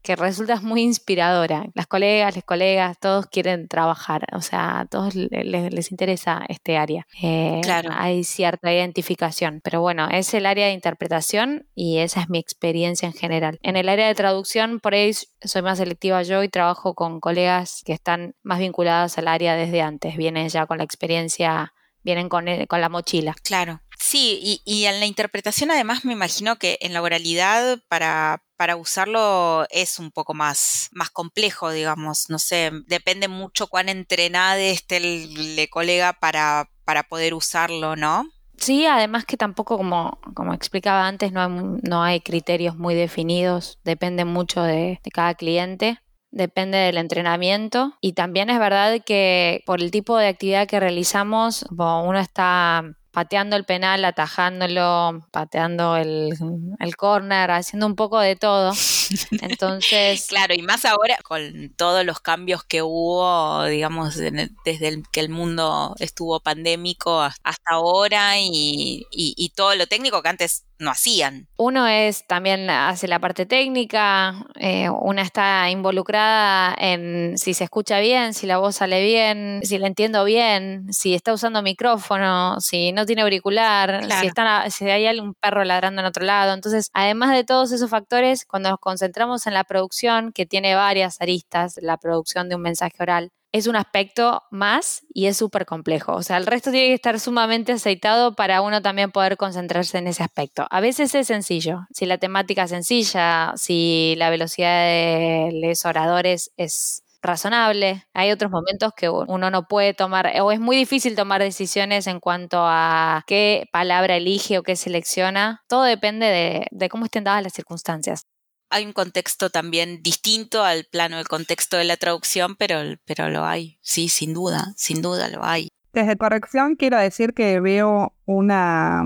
que 0.04 0.16
resulta 0.18 0.60
muy 0.60 0.82
inspiradora. 0.82 1.66
Las 1.74 1.88
colegas, 1.88 2.36
los 2.36 2.44
colegas, 2.44 3.00
todos 3.00 3.26
quieren 3.28 3.68
trabajar, 3.70 4.28
o 4.34 4.42
sea, 4.42 4.82
a 4.82 4.86
todos 4.86 5.16
les, 5.16 5.92
interesa 5.92 6.44
este 6.50 6.78
área. 6.78 7.08
Eh, 7.22 7.62
claro. 7.64 7.90
Hay 7.94 8.26
cierta 8.26 8.72
identificación, 8.74 9.62
pero 9.64 9.82
bueno, 9.82 10.10
es 10.12 10.34
el 10.34 10.46
área 10.46 10.68
de 10.68 10.74
interpretación 10.74 11.68
y 11.74 12.00
esa 12.00 12.22
es 12.22 12.30
mi 12.30 12.38
experiencia 12.38 13.08
en 13.08 13.14
general. 13.14 13.60
En 13.64 13.78
el 13.78 13.88
área 13.88 14.08
de 14.08 14.16
traducción, 14.16 14.82
por 14.82 14.94
ahí 14.94 15.14
soy 15.42 15.62
más 15.62 15.78
selectiva 15.78 16.22
yo 16.24 16.44
y 16.44 16.50
trabajo 16.50 16.94
con 16.96 17.22
colegas 17.22 17.82
que 17.86 17.94
están 17.94 18.36
más 18.44 18.60
vinculados 18.60 19.18
al 19.18 19.30
área 19.30 19.56
desde 19.56 19.82
antes, 19.82 20.18
vienen 20.18 20.50
ya 20.50 20.66
con 20.66 20.78
la 20.78 20.84
experiencia 20.84 21.74
vienen 22.04 22.28
con, 22.28 22.46
con, 22.68 22.82
la 22.82 22.90
mochila. 22.90 23.34
Claro. 23.44 23.82
Sí, 23.98 24.38
y, 24.44 24.62
y, 24.66 24.86
en 24.86 25.00
la 25.00 25.06
interpretación 25.06 25.72
además 25.72 26.04
me 26.04 26.12
imagino 26.12 26.58
que 26.58 26.78
en 26.82 26.92
la 26.92 27.02
oralidad 27.02 27.80
para, 27.88 28.44
para 28.64 28.78
usarlo 28.78 29.66
es 29.72 30.00
un 30.00 30.10
poco 30.10 30.34
más, 30.34 30.88
más 30.94 31.10
complejo, 31.10 31.72
digamos. 31.72 32.30
No 32.30 32.40
sé, 32.40 32.72
depende 32.88 33.28
mucho 33.28 33.68
cuán 33.68 33.90
entrenada 33.90 34.58
esté 34.58 34.96
el, 34.96 35.68
colega 35.70 36.14
para, 36.14 36.70
para 36.86 37.04
poder 37.04 37.34
usarlo, 37.34 37.98
¿no? 37.98 38.24
Sí, 38.56 38.86
además 38.86 39.26
que 39.26 39.36
tampoco, 39.36 39.76
como, 39.76 40.18
como 40.34 40.54
explicaba 40.54 41.10
antes, 41.10 41.34
no 41.34 41.42
hay, 41.42 41.50
no 41.82 42.04
hay 42.04 42.22
criterios 42.22 42.78
muy 42.78 42.96
definidos, 42.96 43.80
depende 43.84 44.24
mucho 44.24 44.64
de, 44.64 45.02
de 45.04 45.12
cada 45.12 45.34
cliente 45.34 46.00
depende 46.32 46.80
del 46.80 46.98
entrenamiento 46.98 47.94
y 48.02 48.14
también 48.14 48.50
es 48.50 48.58
verdad 48.58 49.02
que 49.06 49.62
por 49.68 49.82
el 49.82 49.92
tipo 49.92 50.18
de 50.18 50.30
actividad 50.30 50.68
que 50.68 50.80
realizamos, 50.80 51.64
uno 51.70 52.18
está 52.18 52.96
pateando 53.14 53.56
el 53.56 53.64
penal, 53.64 54.04
atajándolo, 54.06 55.26
pateando 55.32 55.96
el, 55.96 56.34
el 56.80 56.96
corner, 56.96 57.52
haciendo 57.52 57.86
un 57.86 57.96
poco 57.96 58.20
de 58.20 58.36
todo. 58.36 58.74
Entonces. 59.42 60.26
claro, 60.28 60.56
y 60.56 60.64
más 60.64 60.84
ahora 60.84 61.18
con 61.24 61.72
todos 61.78 62.04
los 62.06 62.20
cambios 62.20 62.64
que 62.64 62.82
hubo, 62.82 63.66
digamos, 63.66 64.16
desde 64.16 65.04
que 65.12 65.20
el 65.20 65.30
mundo 65.30 65.96
estuvo 66.00 66.40
pandémico 66.40 67.22
hasta 67.22 67.72
ahora 67.72 68.40
y, 68.40 69.06
y 69.12 69.50
todo 69.56 69.76
lo 69.76 69.86
técnico 69.86 70.24
que 70.24 70.30
antes 70.30 70.66
no 70.84 70.92
hacían. 70.92 71.48
Uno 71.58 71.88
es 71.88 72.28
también 72.28 72.70
hace 72.70 73.08
la 73.08 73.20
parte 73.20 73.46
técnica, 73.46 74.46
eh, 74.56 74.90
una 74.90 75.22
está 75.22 75.70
involucrada 75.70 76.76
en 76.78 77.38
si 77.38 77.54
se 77.54 77.64
escucha 77.64 78.00
bien, 78.00 78.34
si 78.34 78.46
la 78.46 78.58
voz 78.58 78.76
sale 78.76 79.04
bien, 79.04 79.62
si 79.64 79.78
la 79.78 79.88
entiendo 79.88 80.24
bien, 80.26 80.92
si 80.94 81.14
está 81.14 81.34
usando 81.34 81.62
micrófono, 81.62 82.60
si 82.60 82.92
no 82.92 83.06
tiene 83.06 83.24
auricular, 83.24 84.06
si, 84.20 84.28
está, 84.28 84.70
si 84.70 84.90
hay 84.90 85.20
un 85.20 85.34
perro 85.34 85.64
ladrando 85.64 86.02
en 86.02 86.08
otro 86.08 86.26
lado. 86.26 86.54
Entonces, 86.54 86.90
además 86.94 87.32
de 87.32 87.44
todos 87.44 87.72
esos 87.72 87.90
factores, 87.90 88.46
cuando 88.46 88.70
nos 88.70 88.80
concentramos 88.80 89.48
en 89.48 89.54
la 89.54 89.64
producción, 89.64 90.32
que 90.32 90.46
tiene 90.46 90.76
varias 90.76 91.22
aristas, 91.22 91.80
la 91.82 91.98
producción 91.98 92.50
de 92.50 92.56
un 92.56 92.62
mensaje 92.62 92.96
oral, 93.00 93.32
es 93.54 93.68
un 93.68 93.76
aspecto 93.76 94.42
más 94.52 95.04
y 95.14 95.28
es 95.28 95.38
súper 95.38 95.66
complejo. 95.66 96.14
O 96.14 96.24
sea, 96.24 96.38
el 96.38 96.48
resto 96.48 96.72
tiene 96.72 96.88
que 96.88 96.96
estar 96.96 97.20
sumamente 97.20 97.72
aceitado 97.72 98.36
para 98.36 98.62
uno 98.62 98.82
también 98.82 99.12
poder 99.12 99.38
concentrarse 99.38 100.00
en 100.00 100.08
ese 100.08 100.24
aspecto. 100.24 100.66
A 100.72 100.82
veces 100.82 101.14
es 101.16 101.28
sencillo. 101.28 101.82
Si 101.94 102.08
la 102.08 102.18
temática 102.18 102.64
es 102.64 102.72
sencilla, 102.72 103.54
si 103.56 104.16
la 104.18 104.32
velocidad 104.32 104.86
de 104.86 105.52
los 105.54 105.86
oradores 105.86 106.52
es 106.58 107.04
razonable. 107.22 108.06
Hay 108.14 108.32
otros 108.32 108.52
momentos 108.52 108.92
que 108.98 109.08
uno 109.10 109.50
no 109.50 109.68
puede 109.68 109.94
tomar, 109.94 110.34
o 110.42 110.52
es 110.52 110.60
muy 110.60 110.76
difícil 110.76 111.16
tomar 111.16 111.42
decisiones 111.42 112.08
en 112.08 112.20
cuanto 112.20 112.58
a 112.60 113.24
qué 113.28 113.70
palabra 113.72 114.18
elige 114.18 114.58
o 114.58 114.64
qué 114.64 114.76
selecciona. 114.76 115.64
Todo 115.70 115.84
depende 115.84 116.26
de, 116.26 116.68
de 116.72 116.90
cómo 116.90 117.06
estén 117.06 117.24
dadas 117.24 117.44
las 117.44 117.54
circunstancias 117.54 118.26
hay 118.74 118.86
un 118.86 118.94
contexto 118.94 119.50
también 119.50 120.02
distinto 120.02 120.64
al 120.64 120.86
plano 120.86 121.18
del 121.18 121.28
contexto 121.28 121.78
de 121.78 121.84
la 121.84 121.96
traducción, 121.96 122.56
pero, 122.56 122.80
pero 123.06 123.30
lo 123.30 123.46
hay, 123.46 123.78
sí, 123.82 124.10
sin 124.10 124.34
duda, 124.34 124.74
sin 124.76 125.02
duda 125.02 125.30
lo 125.30 125.44
hay. 125.44 125.70
Desde 125.94 126.18
corrección 126.18 126.76
quiero 126.76 126.98
decir 126.98 127.34
que 127.34 127.60
veo 127.60 128.16
una... 128.26 129.04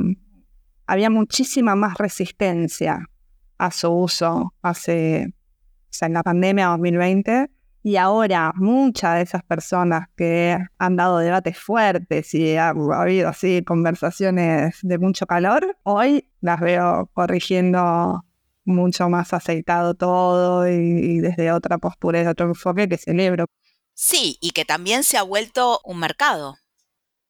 Había 0.86 1.10
muchísima 1.10 1.75
más 1.75 1.97
resistencia 1.97 3.10
a 3.58 3.71
su 3.71 3.89
uso 3.89 4.53
hace, 4.62 5.34
o 5.34 5.88
sea, 5.89 6.08
en 6.08 6.13
la 6.13 6.23
pandemia 6.23 6.67
2020 6.67 7.49
y 7.84 7.95
ahora 7.97 8.53
muchas 8.56 9.15
de 9.15 9.21
esas 9.21 9.43
personas 9.43 10.08
que 10.15 10.58
han 10.77 10.95
dado 10.95 11.19
debates 11.19 11.58
fuertes 11.58 12.34
y 12.34 12.56
ha, 12.56 12.69
habido 12.69 13.30
así 13.30 13.63
conversaciones 13.63 14.80
de 14.82 14.97
mucho 14.97 15.25
calor, 15.25 15.77
hoy 15.84 16.30
las 16.41 16.60
veo 16.60 17.10
corrigiendo 17.13 18.23
mucho 18.67 19.10
más 19.10 19.34
aceitado 19.34 19.95
todo 19.95 20.67
y, 20.69 20.73
y 20.73 21.19
desde 21.19 21.51
otra 21.51 21.77
postura 21.80 22.19
y 22.19 22.23
de 22.23 22.30
otro 22.30 22.47
enfoque 22.47 22.88
que 22.88 22.97
celebro. 22.97 23.45
Sí, 23.95 24.38
y 24.41 24.51
que 24.51 24.65
también 24.65 25.03
se 25.03 25.17
ha 25.17 25.23
vuelto 25.23 25.82
un 25.84 25.99
mercado. 25.99 26.58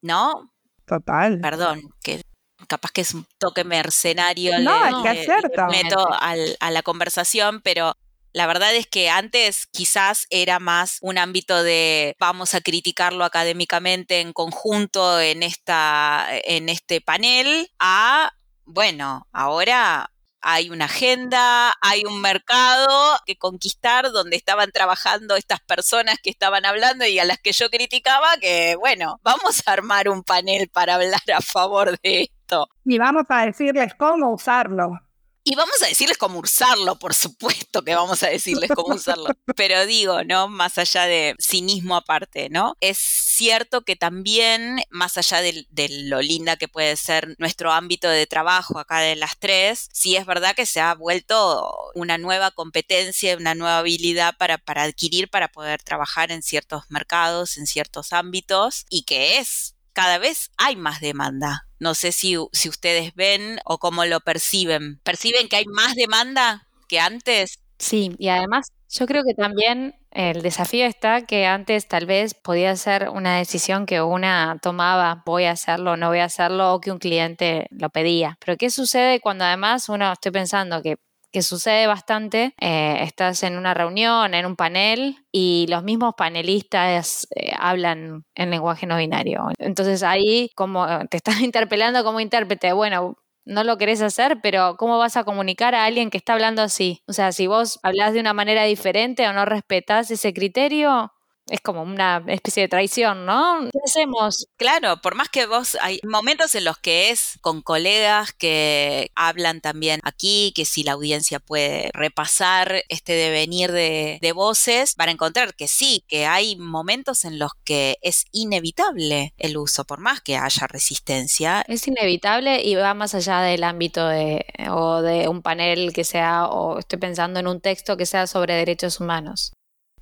¿no? 0.02 0.54
Total. 0.86 1.40
Perdón, 1.42 1.82
que 2.02 2.22
capaz 2.68 2.92
que 2.92 3.02
es 3.02 3.14
un 3.14 3.26
toque 3.38 3.64
mercenario. 3.64 4.60
No, 4.60 4.86
es 4.86 4.96
que 5.04 5.20
es 5.22 5.26
cierto. 5.26 5.68
meto 5.68 6.08
a 6.12 6.72
la 6.72 6.82
conversación, 6.82 7.62
pero 7.62 7.94
la 8.34 8.48
verdad 8.48 8.76
es 8.76 8.88
que 8.88 9.10
antes 9.10 9.68
quizás 9.68 10.28
era 10.30 10.60
más 10.60 10.98
un 11.02 11.18
ámbito 11.18 11.64
de 11.64 12.16
vamos 12.20 12.54
a 12.54 12.62
criticarlo 12.62 13.24
académicamente 13.24 14.22
en 14.22 14.34
conjunto 14.34 15.20
en 15.20 15.44
esta 15.44 16.28
en 16.44 16.70
este 16.70 17.02
panel 17.02 17.72
a 17.80 18.32
bueno, 18.66 19.28
ahora 19.32 20.12
hay 20.42 20.70
una 20.70 20.86
agenda, 20.86 21.74
hay 21.82 22.06
un 22.06 22.22
mercado 22.22 23.18
que 23.26 23.38
conquistar 23.38 24.12
donde 24.12 24.36
estaban 24.36 24.72
trabajando 24.72 25.36
estas 25.36 25.60
personas 25.62 26.18
que 26.22 26.30
estaban 26.30 26.66
hablando 26.66 27.06
y 27.06 27.20
a 27.20 27.26
las 27.26 27.40
que 27.40 27.52
yo 27.52 27.70
criticaba, 27.70 28.28
que 28.40 28.76
bueno, 28.78 29.20
vamos 29.24 29.64
a 29.66 29.74
armar 29.74 30.10
un 30.10 30.24
panel 30.24 30.70
para 30.70 30.96
hablar 30.96 31.22
a 31.36 31.42
favor 31.42 32.00
de 32.02 32.22
esto. 32.22 32.68
Y 32.86 32.98
vamos 32.98 33.26
a 33.30 33.46
decirles 33.46 33.94
cómo 33.96 34.34
usarlo. 34.34 35.00
Y 35.50 35.56
vamos 35.56 35.82
a 35.82 35.88
decirles 35.88 36.18
cómo 36.18 36.40
usarlo, 36.40 37.00
por 37.00 37.14
supuesto 37.14 37.82
que 37.82 37.96
vamos 37.96 38.22
a 38.22 38.28
decirles 38.28 38.70
cómo 38.76 38.96
usarlo. 38.96 39.28
Pero 39.56 39.86
digo, 39.86 40.26
¿no? 40.26 40.50
Más 40.50 40.78
allá 40.78 41.06
de 41.06 41.36
cinismo 41.40 41.96
aparte, 41.96 42.50
¿no? 42.50 42.76
Es 42.82 42.98
cierto 42.98 43.86
que 43.86 43.96
también, 43.96 44.82
más 44.90 45.18
allá 45.18 45.40
de, 45.40 45.66
lo 46.04 46.22
linda 46.22 46.58
que 46.58 46.68
puede 46.68 46.98
ser 46.98 47.34
nuestro 47.38 47.72
ámbito 47.72 48.10
de 48.10 48.28
trabajo 48.28 48.78
acá 48.78 49.00
de 49.00 49.16
las 49.16 49.40
tres, 49.40 49.88
sí 49.94 50.18
es 50.18 50.26
verdad 50.26 50.54
que 50.54 50.66
se 50.66 50.82
ha 50.82 50.94
vuelto 50.96 51.74
una 51.96 52.18
nueva 52.18 52.52
competencia, 52.52 53.38
una 53.38 53.56
nueva 53.56 53.78
habilidad 53.78 54.36
para, 54.38 54.58
para 54.58 54.84
adquirir, 54.84 55.30
para 55.30 55.48
poder 55.48 55.82
trabajar 55.82 56.30
en 56.34 56.42
ciertos 56.42 56.84
mercados, 56.90 57.56
en 57.56 57.68
ciertos 57.68 58.12
ámbitos, 58.12 58.86
y 58.90 59.04
que 59.04 59.38
es 59.38 59.76
cada 59.94 60.18
vez 60.18 60.52
hay 60.58 60.76
más 60.76 61.00
demanda. 61.00 61.67
No 61.80 61.94
sé 61.94 62.12
si, 62.12 62.36
si 62.54 62.70
ustedes 62.70 63.14
ven 63.16 63.60
o 63.66 63.78
cómo 63.78 64.06
lo 64.06 64.20
perciben. 64.20 65.00
¿Perciben 65.04 65.48
que 65.48 65.58
hay 65.58 65.66
más 65.66 65.96
demanda 65.96 66.68
que 66.88 67.00
antes? 67.00 67.60
Sí, 67.80 68.16
y 68.18 68.30
además 68.30 68.72
yo 68.90 69.06
creo 69.06 69.24
que 69.24 69.34
también 69.34 69.96
el 70.12 70.42
desafío 70.42 70.86
está 70.86 71.26
que 71.26 71.46
antes 71.46 71.88
tal 71.88 72.06
vez 72.06 72.34
podía 72.34 72.76
ser 72.76 73.10
una 73.10 73.38
decisión 73.38 73.86
que 73.86 74.02
una 74.02 74.58
tomaba, 74.62 75.22
voy 75.26 75.44
a 75.44 75.52
hacerlo 75.52 75.98
no 75.98 76.08
voy 76.10 76.20
a 76.20 76.26
hacerlo, 76.26 76.74
o 76.74 76.82
que 76.82 76.92
un 76.92 76.98
cliente 77.00 77.68
lo 77.70 77.90
pedía. 77.90 78.38
Pero 78.44 78.58
¿qué 78.58 78.70
sucede 78.70 79.20
cuando 79.20 79.46
además 79.46 79.90
uno, 79.90 80.12
estoy 80.14 80.32
pensando 80.32 80.82
que 80.82 80.98
que 81.32 81.42
sucede 81.42 81.88
bastante, 81.88 82.54
eh, 82.60 82.98
estás 83.04 83.44
en 83.44 83.58
una 83.58 83.74
reunión, 83.74 84.34
en 84.34 84.46
un 84.46 84.56
panel 84.56 85.18
y 85.32 85.66
los 85.70 85.84
mismos 85.84 86.14
panelistas 86.18 87.28
eh, 87.36 87.52
hablan 87.58 88.24
en 88.36 88.50
lenguaje 88.52 88.86
no 88.88 88.98
binario. 88.98 89.50
Entonces 89.60 90.04
ahí 90.04 90.50
como 90.56 90.86
te 91.10 91.18
están 91.18 91.36
interpelando 91.44 92.04
como 92.04 92.20
intérprete, 92.20 92.74
bueno, 92.74 93.18
no 93.46 93.64
lo 93.64 93.78
querés 93.78 94.02
hacer, 94.02 94.40
pero 94.44 94.76
¿cómo 94.78 94.98
vas 94.98 95.16
a 95.18 95.24
comunicar 95.24 95.74
a 95.74 95.86
alguien 95.86 96.10
que 96.10 96.18
está 96.18 96.34
hablando 96.34 96.62
así? 96.62 97.02
O 97.08 97.14
sea, 97.14 97.32
si 97.32 97.48
vos 97.48 97.80
hablas 97.82 98.14
de 98.14 98.20
una 98.20 98.34
manera 98.34 98.64
diferente 98.64 99.28
o 99.28 99.34
no 99.34 99.46
respetás 99.46 100.12
ese 100.12 100.34
criterio, 100.34 101.14
es 101.50 101.62
como 101.62 101.82
una 101.84 102.24
especie 102.28 102.64
de 102.64 102.70
traición, 102.70 103.26
¿no? 103.26 103.70
¿Qué 103.72 103.80
hacemos? 103.86 104.48
Claro, 104.58 105.02
por 105.02 105.16
más 105.16 105.30
que 105.30 105.46
vos, 105.46 105.78
hay 105.82 106.00
momentos 106.04 106.56
en 106.56 106.66
los 106.66 106.78
que 106.78 107.10
es 107.10 107.38
con 107.42 107.62
colegas 107.62 108.34
que 108.34 109.12
hablan 109.16 109.62
también 109.62 110.00
aquí, 110.04 110.52
que 110.56 110.66
si 110.66 110.84
la 110.84 110.94
audiencia 110.94 111.40
puede 111.40 111.90
repasar 111.94 112.84
este 112.90 113.14
devenir 113.14 113.72
de, 113.72 114.20
de 114.22 114.32
voces, 114.32 114.96
para 114.96 115.12
encontrar 115.12 115.56
que 115.56 115.68
sí, 115.68 116.04
que 116.08 116.26
hay 116.26 116.56
momentos 116.56 117.26
en 117.26 117.40
los 117.40 117.52
que 117.64 117.98
es 118.02 118.26
inevitable 118.32 119.34
el 119.38 119.58
uso, 119.58 119.86
por 119.86 120.00
más 120.00 120.22
que 120.22 120.38
haya 120.38 120.68
resistencia. 120.68 121.64
Es 121.68 121.88
inevitable 121.88 122.62
y 122.64 122.76
va 122.76 122.94
más 122.94 123.16
allá 123.16 123.42
del 123.42 123.64
ámbito 123.64 124.08
de, 124.08 124.46
o 124.70 125.02
de 125.02 125.28
un 125.28 125.42
panel 125.42 125.94
que 125.94 126.04
sea, 126.04 126.48
o 126.48 126.80
estoy 126.80 127.00
pensando 127.00 127.40
en 127.40 127.48
un 127.48 127.62
texto 127.62 127.98
que 127.98 128.06
sea 128.06 128.28
sobre 128.28 128.56
derechos 128.56 129.00
humanos. 129.00 129.54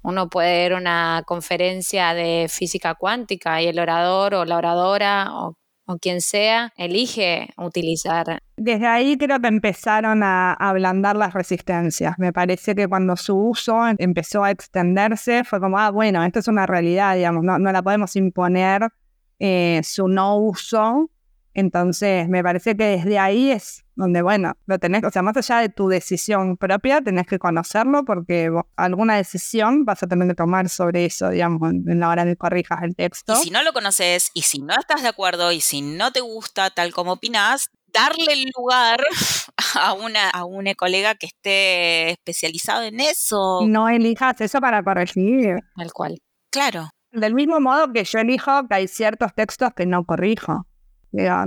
Uno 0.06 0.30
puede 0.30 0.66
ir 0.66 0.74
a 0.74 0.78
una 0.78 1.24
conferencia 1.26 2.14
de 2.14 2.48
física 2.50 2.96
cuántica 2.96 3.62
y 3.62 3.68
el 3.68 3.80
orador 3.80 4.36
o 4.36 4.46
la 4.46 4.58
oradora 4.58 5.32
o, 5.34 5.56
quien 6.02 6.20
sea 6.20 6.74
elige 6.78 7.50
utilizar. 7.58 8.40
Desde 8.58 8.88
ahí 8.88 9.18
creo 9.18 9.40
que 9.40 9.48
empezaron 9.48 10.24
a 10.24 10.54
ablandar 10.54 11.16
las 11.16 11.34
resistencias. 11.34 12.18
Me 12.18 12.34
parece 12.34 12.74
que 12.74 12.88
cuando 12.88 13.16
su 13.16 13.38
uso 13.38 13.82
empezó 14.00 14.44
a 14.44 14.50
extenderse 14.50 15.44
fue 15.44 15.60
como, 15.60 15.78
ah, 15.78 15.92
bueno, 15.92 16.24
esto 16.24 16.40
es 16.40 16.48
una 16.48 16.66
realidad, 16.66 17.16
digamos, 17.16 17.44
no, 17.44 17.60
no 17.60 17.72
la 17.72 17.84
podemos 17.84 18.16
imponer 18.16 18.90
eh, 19.38 19.82
su 19.84 20.08
no 20.08 20.38
uso 20.38 21.12
entonces, 21.56 22.28
me 22.28 22.44
parece 22.44 22.76
que 22.76 22.84
desde 22.84 23.18
ahí 23.18 23.50
es 23.50 23.85
donde, 23.96 24.22
bueno, 24.22 24.54
lo 24.66 24.80
tenés, 24.80 25.04
o 25.04 25.10
sea, 25.10 25.22
más 25.22 25.38
allá 25.38 25.60
de 25.60 25.70
tu 25.70 25.88
decisión 25.88 26.58
propia, 26.58 27.02
tenés 27.02 27.28
que 27.28 27.40
conocerlo 27.40 28.04
porque 28.06 28.52
alguna 28.76 29.16
decisión 29.16 29.86
vas 29.86 30.04
a 30.04 30.08
tener 30.08 30.28
que 30.28 30.36
tomar 30.36 30.70
sobre 30.70 31.06
eso, 31.06 31.30
digamos, 31.30 31.72
en 31.72 32.00
la 32.00 32.10
hora 32.10 32.26
de 32.26 32.36
corrijas 32.36 32.84
el 32.84 32.96
texto. 32.96 33.34
Y 33.34 33.46
si 33.46 33.50
no 33.52 33.64
lo 33.64 33.74
conoces, 33.74 34.32
y 34.34 34.42
si 34.44 34.60
no 34.60 34.76
estás 34.78 35.02
de 35.02 35.08
acuerdo, 35.08 35.52
y 35.52 35.62
si 35.62 35.82
no 35.82 36.12
te 36.12 36.22
gusta 36.22 36.70
tal 36.70 36.94
como 36.94 37.14
opinás, 37.14 37.70
darle 37.94 38.34
el 38.34 38.52
lugar 38.56 39.02
a 39.76 39.94
una, 39.94 40.30
a 40.30 40.46
un 40.46 40.66
colega 40.74 41.16
que 41.16 41.28
esté 41.28 42.12
especializado 42.12 42.84
en 42.84 43.00
eso. 43.00 43.62
No 43.66 43.88
elijas 43.88 44.42
eso 44.42 44.60
para 44.60 44.84
corregir. 44.84 45.60
Tal 45.76 45.94
cual. 45.94 46.18
Claro. 46.52 46.90
Del 47.12 47.34
mismo 47.34 47.62
modo 47.62 47.94
que 47.94 48.04
yo 48.04 48.20
elijo 48.20 48.68
que 48.68 48.76
hay 48.76 48.88
ciertos 48.88 49.34
textos 49.34 49.72
que 49.74 49.86
no 49.86 50.06
corrijo 50.06 50.68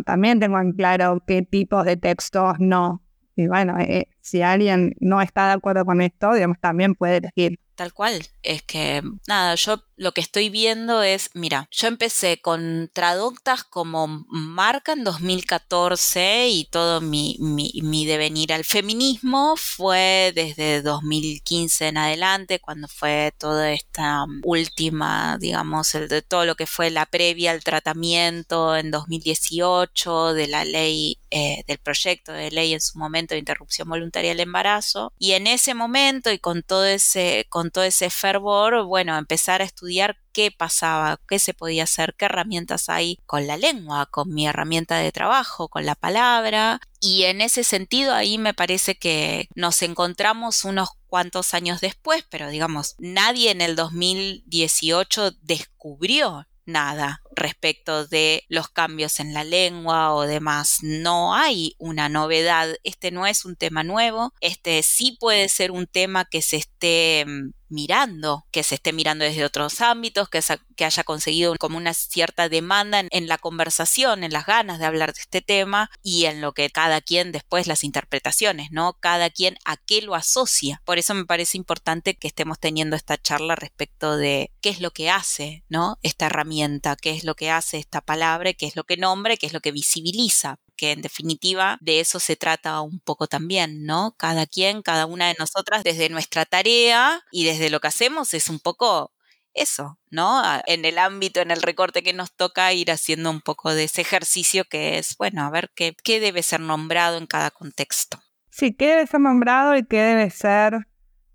también 0.05 0.41
tengo 0.41 0.59
en 0.59 0.73
claro 0.73 1.23
qué 1.27 1.43
tipos 1.43 1.85
de 1.85 1.97
textos 1.97 2.57
no. 2.59 3.03
Y 3.37 3.47
bueno, 3.47 3.79
eh, 3.79 4.09
si 4.21 4.43
alguien 4.43 4.95
no 5.01 5.21
está 5.21 5.47
de 5.47 5.53
acuerdo 5.53 5.85
con 5.85 6.01
esto, 6.01 6.35
también 6.61 6.95
puede 6.95 7.19
elegir. 7.19 7.61
Tal 7.77 7.93
cual. 7.93 8.21
Es 8.49 8.63
que, 8.63 9.03
nada, 9.27 9.57
yo 9.57 9.85
lo 9.99 10.13
que 10.13 10.23
estoy 10.23 10.49
viendo 10.49 11.03
es, 11.03 11.31
mira, 11.35 11.69
yo 11.71 11.87
empecé 11.87 12.41
con 12.41 12.89
Traductas 12.95 13.63
como 13.63 14.25
marca 14.29 14.93
en 14.93 15.05
2014 15.05 16.49
y 16.49 16.65
todo 16.65 17.03
mi, 17.03 17.37
mi, 17.41 18.07
devenir 18.07 18.55
al 18.55 18.65
feminismo 18.65 19.57
fue 19.57 20.33
desde 20.35 20.81
2015 20.81 21.89
en 21.89 21.99
adelante, 21.99 22.59
cuando 22.59 22.89
fue 22.89 23.35
toda 23.37 23.73
esta 23.73 24.25
última, 24.45 25.37
digamos, 25.39 25.95
el 25.95 26.09
de 26.09 26.23
todo 26.23 26.47
lo 26.47 26.55
que 26.55 26.67
fue 26.67 26.91
la 26.91 27.05
previa 27.05 27.51
al 27.51 27.63
tratamiento 27.63 28.77
en 28.77 28.91
2018 28.91 30.33
de 30.33 30.47
la 30.47 30.65
ley, 30.65 31.19
eh, 31.31 31.65
del 31.67 31.79
proyecto 31.79 32.33
de 32.33 32.51
ley 32.51 32.73
en 32.73 32.81
su 32.81 32.99
momento 32.99 33.35
de 33.35 33.41
interrupción 33.41 33.89
voluntaria 33.89 34.31
del 34.31 34.41
embarazo. 34.41 35.13
Y 35.19 35.33
en 35.33 35.47
ese 35.47 35.75
momento 35.75 36.31
y 36.31 36.39
con 36.39 36.63
todo 36.63 36.87
ese, 36.87 37.47
con 37.51 37.71
todo 37.71 37.85
ese 37.85 38.09
fervor, 38.11 38.38
bueno, 38.41 39.17
empezar 39.17 39.61
a 39.61 39.65
estudiar 39.65 40.17
qué 40.33 40.51
pasaba, 40.51 41.21
qué 41.29 41.39
se 41.39 41.55
podía 41.55 41.85
hacer, 41.85 42.15
qué 42.17 42.27
herramientas 42.27 42.89
hay 42.89 43.19
con 43.27 43.47
la 43.47 43.57
lengua, 43.57 44.07
con 44.07 44.33
mi 44.33 44.47
herramienta 44.47 44.97
de 44.97 45.13
trabajo, 45.13 45.69
con 45.69 45.85
la 45.87 45.95
palabra. 45.95 46.81
Y 47.01 47.25
en 47.25 47.41
ese 47.41 47.65
sentido 47.65 48.15
ahí 48.15 48.39
me 48.39 48.55
parece 48.55 48.97
que 48.97 49.49
nos 49.55 49.83
encontramos 49.83 50.65
unos 50.65 50.91
cuantos 51.07 51.55
años 51.55 51.81
después, 51.81 52.25
pero 52.31 52.49
digamos, 52.49 52.95
nadie 52.99 53.51
en 53.51 53.61
el 53.61 53.77
2018 53.77 55.33
descubrió 55.43 56.47
nada 56.67 57.23
respecto 57.39 58.07
de 58.07 58.45
los 58.49 58.69
cambios 58.69 59.21
en 59.21 59.35
la 59.35 59.45
lengua 59.45 60.15
o 60.15 60.23
demás. 60.23 60.79
No 60.83 61.35
hay 61.35 61.75
una 61.79 62.09
novedad. 62.09 62.77
Este 62.85 63.11
no 63.11 63.27
es 63.27 63.45
un 63.45 63.57
tema 63.57 63.85
nuevo. 63.85 64.33
Este 64.41 64.83
sí 64.83 65.17
puede 65.19 65.49
ser 65.49 65.71
un 65.71 65.87
tema 65.87 66.25
que 66.25 66.43
se 66.43 66.57
esté 66.57 67.25
mm, 67.27 67.51
mirando, 67.69 68.47
que 68.51 68.63
se 68.63 68.77
esté 68.77 68.93
mirando 68.93 69.25
desde 69.25 69.45
otros 69.45 69.81
ámbitos, 69.81 70.29
que, 70.29 70.41
que 70.77 70.85
haya 70.85 71.05
conseguido 71.05 71.55
como 71.59 71.77
una 71.77 71.95
cierta 71.95 72.49
demanda 72.49 73.03
en, 73.11 73.29
la 73.29 73.39
conversación, 73.39 74.25
en 74.25 74.33
las 74.33 74.47
ganas 74.47 74.79
de 74.79 74.87
hablar 74.87 75.13
de 75.13 75.21
este 75.21 75.43
tema 75.43 75.91
y 76.03 76.25
en 76.25 76.41
lo 76.41 76.53
que 76.53 76.71
cada 76.71 77.01
quien 77.01 77.33
después 77.33 77.67
las 77.67 77.85
interpretaciones, 77.85 78.71
¿no? 78.71 78.95
Cada 78.95 79.31
quien 79.31 79.59
a 79.65 79.77
qué 79.77 80.03
lo 80.03 80.15
asocia. 80.15 80.81
Por 80.85 80.99
eso 80.99 81.15
me 81.15 81.27
parece 81.27 81.57
importante 81.57 82.15
que 82.15 82.29
estemos 82.29 82.59
teniendo 82.59 82.97
esta 82.97 83.19
charla 83.19 83.55
respecto 83.55 84.17
de 84.17 84.51
qué 84.61 84.71
es 84.71 84.81
lo 84.81 84.91
que 84.91 85.11
hace, 85.11 85.65
¿no? 85.69 85.99
Esta 86.03 86.27
herramienta, 86.27 86.97
qué 86.97 87.11
es 87.11 87.25
lo 87.29 87.37
que 87.37 87.51
hace 87.51 87.79
esta 87.79 88.01
palabra, 88.01 88.53
qué 88.55 88.67
es 88.67 88.75
lo 88.75 88.83
que 88.83 88.97
nombra, 88.97 89.37
qué 89.37 89.47
es 89.47 89.53
lo 89.53 89.61
que 89.61 89.71
visibiliza 89.71 90.59
que 90.79 90.93
en 90.93 91.03
definitiva 91.03 91.77
de 91.83 92.01
eso 92.01 92.21
se 92.21 92.37
trata 92.37 92.81
un 92.81 93.01
poco 93.01 93.27
también, 93.27 93.85
¿no? 93.85 94.15
Cada 94.17 94.47
quien, 94.47 94.81
cada 94.81 95.05
una 95.07 95.27
de 95.27 95.35
nosotras, 95.39 95.83
desde 95.83 96.09
nuestra 96.09 96.47
tarea 96.47 97.21
y 97.33 97.45
desde 97.45 97.69
lo 97.69 97.81
que 97.81 97.89
hacemos 97.89 98.33
es 98.33 98.49
un 98.49 98.61
poco 98.61 99.13
eso, 99.53 99.99
¿no? 100.11 100.41
En 100.67 100.85
el 100.85 100.99
ámbito, 100.99 101.41
en 101.41 101.51
el 101.51 101.63
recorte 101.63 102.03
que 102.03 102.13
nos 102.13 102.33
toca 102.33 102.73
ir 102.73 102.91
haciendo 102.93 103.29
un 103.29 103.41
poco 103.41 103.75
de 103.75 103.85
ese 103.85 104.03
ejercicio 104.03 104.65
que 104.65 104.99
es, 104.99 105.17
bueno, 105.19 105.43
a 105.43 105.51
ver 105.51 105.71
qué, 105.75 105.97
qué 106.03 106.21
debe 106.21 106.43
ser 106.43 106.61
nombrado 106.61 107.19
en 107.19 107.27
cada 107.27 107.51
contexto. 107.51 108.23
Sí, 108.51 108.73
qué 108.73 108.87
debe 108.87 109.07
ser 109.07 109.21
nombrado 109.21 109.77
y 109.77 109.85
qué 109.85 110.01
debe 110.01 110.31
ser 110.31 110.87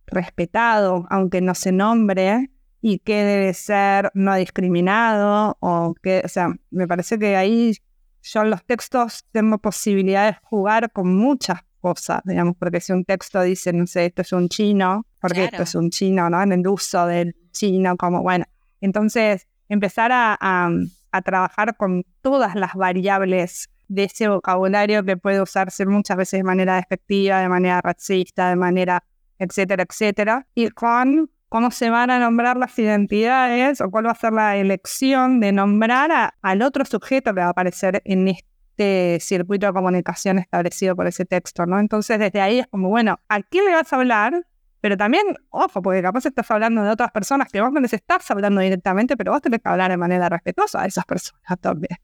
respetado, 0.08 1.06
aunque 1.10 1.42
no 1.42 1.54
se 1.54 1.74
nombre, 1.74 2.50
y 2.86 3.00
qué 3.00 3.24
debe 3.24 3.54
ser 3.54 4.12
no 4.14 4.36
discriminado, 4.36 5.56
o 5.62 5.96
que, 6.04 6.22
o 6.26 6.28
sea, 6.28 6.54
me 6.70 6.86
parece 6.86 7.18
que 7.18 7.38
ahí 7.38 7.78
yo 8.22 8.42
en 8.42 8.50
los 8.50 8.62
textos 8.66 9.24
tengo 9.32 9.58
posibilidad 9.58 10.30
de 10.30 10.38
jugar 10.44 10.92
con 10.92 11.16
muchas 11.16 11.62
cosas, 11.80 12.20
digamos, 12.26 12.58
porque 12.60 12.82
si 12.82 12.92
un 12.92 13.06
texto 13.06 13.42
dice, 13.42 13.72
no 13.72 13.88
sé, 13.88 14.08
esto 14.08 14.22
es 14.22 14.34
un 14.34 14.50
chino, 14.50 15.08
porque 15.22 15.46
esto 15.46 15.64
es 15.64 15.76
un 15.76 15.92
chino, 15.92 16.30
¿no? 16.30 16.44
En 16.44 16.52
el 16.52 16.68
uso 16.68 17.08
del 17.08 17.34
chino, 17.54 17.96
como, 17.96 18.22
bueno, 18.22 18.44
entonces 18.82 19.48
empezar 19.70 20.12
a, 20.12 20.38
a, 20.42 21.22
trabajar 21.22 21.78
con 21.78 22.04
todas 22.22 22.54
las 22.54 22.74
variables 22.74 23.70
de 23.88 24.04
ese 24.04 24.28
vocabulario 24.28 25.06
que 25.06 25.16
puede 25.16 25.42
usarse 25.42 25.86
muchas 25.86 26.18
veces 26.18 26.40
de 26.40 26.44
manera 26.44 26.76
despectiva, 26.76 27.40
de 27.40 27.48
manera 27.48 27.80
racista, 27.80 28.50
de 28.50 28.58
manera, 28.58 29.06
etcétera, 29.40 29.86
etcétera, 29.88 30.48
y 30.54 30.70
con 30.72 31.30
cómo 31.54 31.70
se 31.70 31.92
van 31.92 32.10
a 32.10 32.18
nombrar 32.18 32.58
las 32.58 32.80
identidades 32.80 33.80
o 33.80 33.92
cuál 33.92 34.08
va 34.08 34.12
a 34.14 34.16
ser 34.16 34.34
la 34.34 34.58
elección 34.58 35.40
de 35.40 35.52
nombrar 35.52 36.34
al 36.42 36.62
otro 36.64 36.84
sujeto 36.84 37.32
que 37.32 37.42
va 37.42 37.46
a 37.46 37.50
aparecer 37.50 38.02
en 38.06 38.30
este 38.30 39.20
circuito 39.20 39.68
de 39.68 39.74
comunicación 39.74 40.40
establecido 40.40 40.96
por 40.96 41.06
ese 41.06 41.26
texto, 41.26 41.68
¿no? 41.68 41.80
Entonces, 41.80 42.18
desde 42.18 42.42
ahí 42.42 42.58
es 42.58 42.66
como, 42.66 42.90
bueno, 42.90 43.20
¿a 43.30 43.44
quién 43.44 43.66
le 43.66 43.74
vas 43.74 43.94
a 43.94 43.98
hablar? 43.98 44.48
Pero 44.82 44.98
también, 44.98 45.26
ojo, 45.52 45.84
porque 45.84 46.02
capaz 46.02 46.26
estás 46.26 46.50
hablando 46.50 46.82
de 46.82 46.90
otras 46.90 47.12
personas 47.12 47.48
que 47.50 47.62
vos 47.62 47.72
no 47.72 47.82
les 47.82 47.94
estás 47.94 48.32
hablando 48.32 48.60
directamente, 48.60 49.16
pero 49.16 49.32
vos 49.32 49.42
tenés 49.44 49.62
que 49.62 49.70
hablar 49.70 49.92
de 49.92 49.98
manera 49.98 50.30
respetuosa 50.30 50.82
a 50.82 50.88
esas 50.88 51.06
personas 51.06 51.60
también. 51.62 52.00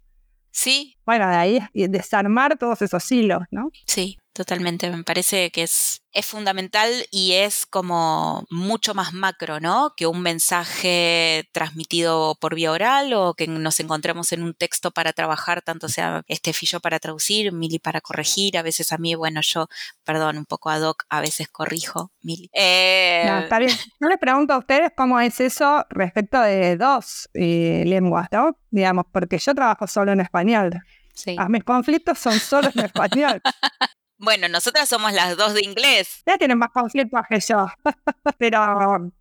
Sí. 0.52 0.96
Bueno, 1.08 1.28
de 1.28 1.36
ahí 1.36 1.60
desarmar 1.74 2.56
todos 2.56 2.84
esos 2.84 3.12
hilos, 3.12 3.40
¿no? 3.50 3.72
Sí, 3.88 4.20
totalmente. 4.34 4.90
Me 4.90 5.04
parece 5.04 5.52
que 5.52 5.64
es 5.64 6.02
es 6.12 6.26
fundamental 6.26 6.90
y 7.12 7.34
es 7.34 7.66
como 7.66 8.44
mucho 8.50 8.94
más 8.94 9.14
macro, 9.14 9.60
¿no? 9.60 9.94
Que 9.96 10.08
un 10.08 10.22
mensaje 10.22 11.48
transmitido 11.52 12.36
por 12.42 12.56
vía 12.56 12.72
oral 12.72 13.14
o 13.14 13.36
que 13.36 13.48
nos 13.48 13.80
encontremos 13.80 14.32
en 14.32 14.42
un 14.44 14.54
texto 14.56 14.92
para 14.92 15.14
trabajar, 15.14 15.62
tanto 15.62 15.88
sea 15.88 16.24
este 16.28 16.54
fillo 16.54 16.80
para 16.80 17.00
traducir, 17.00 17.52
Mili 17.54 17.78
para 17.80 18.02
corregir. 18.02 18.58
A 18.58 18.64
veces 18.64 18.92
a 18.92 18.98
mí, 18.98 19.14
bueno, 19.14 19.42
yo, 19.44 19.68
perdón, 20.04 20.38
un 20.40 20.46
poco 20.46 20.70
ad 20.70 20.82
hoc, 20.82 21.04
a 21.10 21.22
veces 21.22 21.48
corrijo, 21.50 22.12
Mili. 22.22 22.50
Eh... 22.54 23.24
No, 23.28 23.40
está 23.40 23.60
bien. 23.60 23.76
No 24.00 24.10
les 24.10 24.18
pregunto 24.18 24.54
a 24.54 24.58
ustedes 24.58 24.92
cómo 24.96 25.20
es 25.20 25.40
eso 25.40 25.86
respecto 25.90 26.42
de 26.42 26.76
dos 26.76 27.30
eh, 27.34 27.84
lenguas, 27.86 28.28
¿no? 28.32 28.58
Digamos, 28.72 29.06
porque 29.12 29.38
yo 29.38 29.54
trabajo 29.54 29.86
solo 29.86 30.12
en 30.12 30.22
español. 30.22 30.72
Sí. 31.14 31.36
A 31.38 31.50
mis 31.50 31.64
conflictos 31.64 32.18
son 32.18 32.40
solo 32.40 32.72
en 32.74 32.86
español. 32.86 33.42
Bueno, 34.22 34.50
nosotras 34.50 34.90
somos 34.90 35.14
las 35.14 35.38
dos 35.38 35.54
de 35.54 35.64
inglés. 35.64 36.24
Ya 36.26 36.38
tienen 36.38 36.58
más 36.58 36.72
conflictos 36.72 37.22
que 37.30 37.40
yo, 37.40 37.68
pero 38.38 39.12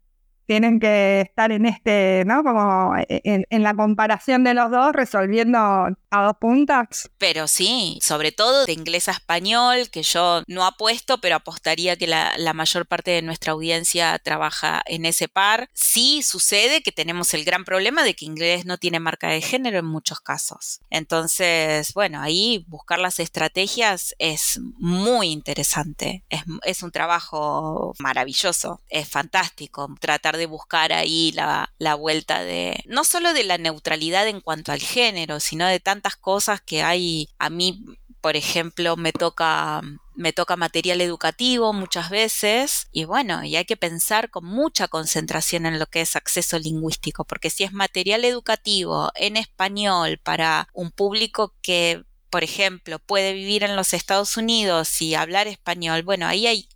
tienen 0.48 0.80
que 0.80 1.20
estar 1.20 1.52
en 1.52 1.66
este, 1.66 2.24
¿no? 2.24 2.42
Como 2.42 2.94
en, 2.96 3.46
en, 3.50 3.62
la 3.62 3.74
comparación 3.74 4.44
de 4.44 4.54
los 4.54 4.70
dos, 4.70 4.94
resolviendo 4.94 5.58
a 5.58 6.22
dos 6.24 6.36
puntas. 6.40 7.10
Pero 7.18 7.46
sí, 7.46 7.98
sobre 8.00 8.32
todo 8.32 8.64
de 8.64 8.72
inglés 8.72 9.08
a 9.08 9.12
español, 9.12 9.90
que 9.90 10.02
yo 10.02 10.42
no 10.46 10.64
apuesto, 10.64 11.20
pero 11.20 11.36
apostaría 11.36 11.96
que 11.96 12.06
la, 12.06 12.34
mayor 12.54 12.86
parte 12.86 13.10
de 13.10 13.20
nuestra 13.20 13.52
audiencia 13.52 14.18
trabaja 14.20 14.80
en 14.86 15.04
ese 15.04 15.28
par. 15.28 15.68
Sí 15.74 16.22
sucede 16.22 16.82
que 16.82 16.92
tenemos 16.92 17.34
el 17.34 17.44
gran 17.44 17.66
problema 17.66 18.02
de 18.02 18.14
que 18.14 18.24
inglés 18.24 18.64
no 18.64 18.78
tiene 18.78 19.00
marca 19.00 19.28
de 19.28 19.42
género 19.42 19.78
en 19.78 19.84
muchos 19.84 20.20
casos. 20.20 20.80
Entonces, 20.88 21.92
bueno, 21.92 22.22
ahí 22.22 22.64
buscar 22.68 23.00
las 23.00 23.20
estrategias 23.20 24.14
es 24.18 24.60
muy 24.78 25.28
interesante. 25.28 26.24
Es, 26.30 26.42
es 26.64 26.82
un 26.82 26.90
trabajo 26.90 27.92
maravilloso, 27.98 28.80
es 28.88 29.06
fantástico 29.06 29.94
tratar 30.00 30.37
de 30.38 30.46
buscar 30.46 30.92
ahí 30.92 31.32
la, 31.32 31.74
la 31.78 31.94
vuelta 31.94 32.42
de, 32.42 32.82
no 32.86 33.04
solo 33.04 33.34
de 33.34 33.44
la 33.44 33.58
neutralidad 33.58 34.26
en 34.28 34.40
cuanto 34.40 34.72
al 34.72 34.80
género, 34.80 35.40
sino 35.40 35.66
de 35.66 35.80
tantas 35.80 36.16
cosas 36.16 36.60
que 36.62 36.82
hay, 36.82 37.28
a 37.38 37.50
mí, 37.50 37.84
por 38.20 38.36
ejemplo, 38.36 38.96
me 38.96 39.12
toca 39.12 39.82
me 40.18 40.32
toca 40.32 40.56
material 40.56 41.00
educativo 41.00 41.72
muchas 41.72 42.10
veces 42.10 42.88
y 42.90 43.04
bueno, 43.04 43.44
y 43.44 43.54
hay 43.54 43.64
que 43.64 43.76
pensar 43.76 44.30
con 44.30 44.44
mucha 44.44 44.88
concentración 44.88 45.64
en 45.64 45.78
lo 45.78 45.86
que 45.86 46.00
es 46.00 46.16
acceso 46.16 46.58
lingüístico, 46.58 47.24
porque 47.24 47.50
si 47.50 47.62
es 47.62 47.72
material 47.72 48.24
educativo 48.24 49.12
en 49.14 49.36
español 49.36 50.18
para 50.18 50.68
un 50.72 50.90
público 50.90 51.54
que, 51.62 52.02
por 52.30 52.42
ejemplo, 52.42 52.98
puede 52.98 53.32
vivir 53.32 53.62
en 53.62 53.76
los 53.76 53.94
Estados 53.94 54.36
Unidos 54.36 55.00
y 55.00 55.14
hablar 55.14 55.46
español, 55.46 56.02
bueno, 56.02 56.26
ahí 56.26 56.48
hay 56.48 56.68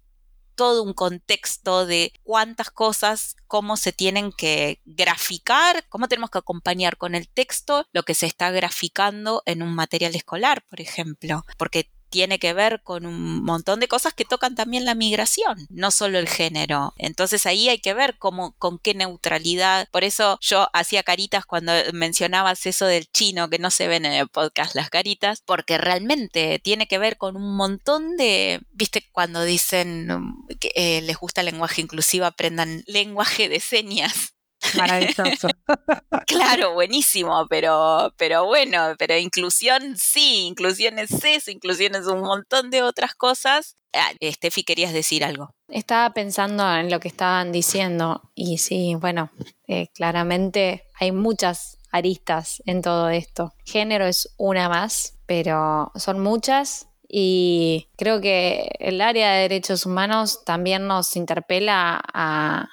todo 0.54 0.82
un 0.82 0.92
contexto 0.92 1.86
de 1.86 2.12
cuántas 2.22 2.70
cosas, 2.70 3.36
cómo 3.46 3.76
se 3.76 3.92
tienen 3.92 4.32
que 4.32 4.80
graficar, 4.84 5.86
cómo 5.88 6.08
tenemos 6.08 6.30
que 6.30 6.38
acompañar 6.38 6.96
con 6.96 7.14
el 7.14 7.28
texto 7.28 7.86
lo 7.92 8.02
que 8.02 8.14
se 8.14 8.26
está 8.26 8.50
graficando 8.50 9.42
en 9.46 9.62
un 9.62 9.74
material 9.74 10.14
escolar, 10.14 10.64
por 10.68 10.80
ejemplo, 10.80 11.44
porque 11.58 11.90
tiene 12.12 12.38
que 12.38 12.52
ver 12.52 12.82
con 12.82 13.06
un 13.06 13.42
montón 13.42 13.80
de 13.80 13.88
cosas 13.88 14.12
que 14.12 14.26
tocan 14.26 14.54
también 14.54 14.84
la 14.84 14.94
migración, 14.94 15.66
no 15.70 15.90
solo 15.90 16.18
el 16.18 16.28
género. 16.28 16.92
Entonces 16.98 17.46
ahí 17.46 17.70
hay 17.70 17.78
que 17.78 17.94
ver 17.94 18.18
cómo, 18.18 18.52
con 18.58 18.78
qué 18.78 18.92
neutralidad. 18.94 19.88
Por 19.90 20.04
eso 20.04 20.38
yo 20.42 20.68
hacía 20.74 21.02
caritas 21.02 21.46
cuando 21.46 21.72
mencionabas 21.94 22.66
eso 22.66 22.84
del 22.84 23.10
chino, 23.10 23.48
que 23.48 23.58
no 23.58 23.70
se 23.70 23.88
ven 23.88 24.04
en 24.04 24.12
el 24.12 24.28
podcast 24.28 24.74
las 24.74 24.90
caritas, 24.90 25.42
porque 25.44 25.78
realmente 25.78 26.60
tiene 26.62 26.86
que 26.86 26.98
ver 26.98 27.16
con 27.16 27.34
un 27.34 27.56
montón 27.56 28.18
de, 28.18 28.60
viste, 28.72 29.08
cuando 29.10 29.42
dicen 29.42 30.34
que 30.60 30.70
eh, 30.74 31.00
les 31.00 31.16
gusta 31.16 31.40
el 31.40 31.46
lenguaje 31.46 31.80
inclusivo, 31.80 32.26
aprendan 32.26 32.84
lenguaje 32.86 33.48
de 33.48 33.58
señas. 33.58 34.34
Maravilloso. 34.76 35.48
claro, 36.26 36.74
buenísimo, 36.74 37.46
pero, 37.48 38.12
pero 38.16 38.46
bueno, 38.46 38.94
pero 38.98 39.16
inclusión 39.16 39.96
sí, 39.96 40.46
inclusión 40.46 40.98
es 40.98 41.24
eso, 41.24 41.50
inclusión 41.50 41.94
es 41.94 42.06
un 42.06 42.20
montón 42.20 42.70
de 42.70 42.82
otras 42.82 43.14
cosas. 43.14 43.76
Ah, 43.92 44.12
Steffi, 44.22 44.64
querías 44.64 44.92
decir 44.92 45.24
algo. 45.24 45.54
Estaba 45.68 46.14
pensando 46.14 46.70
en 46.74 46.90
lo 46.90 47.00
que 47.00 47.08
estaban 47.08 47.52
diciendo 47.52 48.30
y 48.34 48.58
sí, 48.58 48.94
bueno, 48.94 49.30
eh, 49.66 49.88
claramente 49.94 50.84
hay 50.98 51.12
muchas 51.12 51.78
aristas 51.90 52.62
en 52.64 52.80
todo 52.80 53.10
esto. 53.10 53.52
Género 53.64 54.06
es 54.06 54.34
una 54.38 54.68
más, 54.68 55.18
pero 55.26 55.92
son 55.94 56.20
muchas 56.20 56.88
y 57.06 57.88
creo 57.96 58.22
que 58.22 58.70
el 58.78 59.02
área 59.02 59.32
de 59.32 59.42
derechos 59.42 59.84
humanos 59.84 60.44
también 60.44 60.86
nos 60.86 61.14
interpela 61.14 62.00
a 62.14 62.68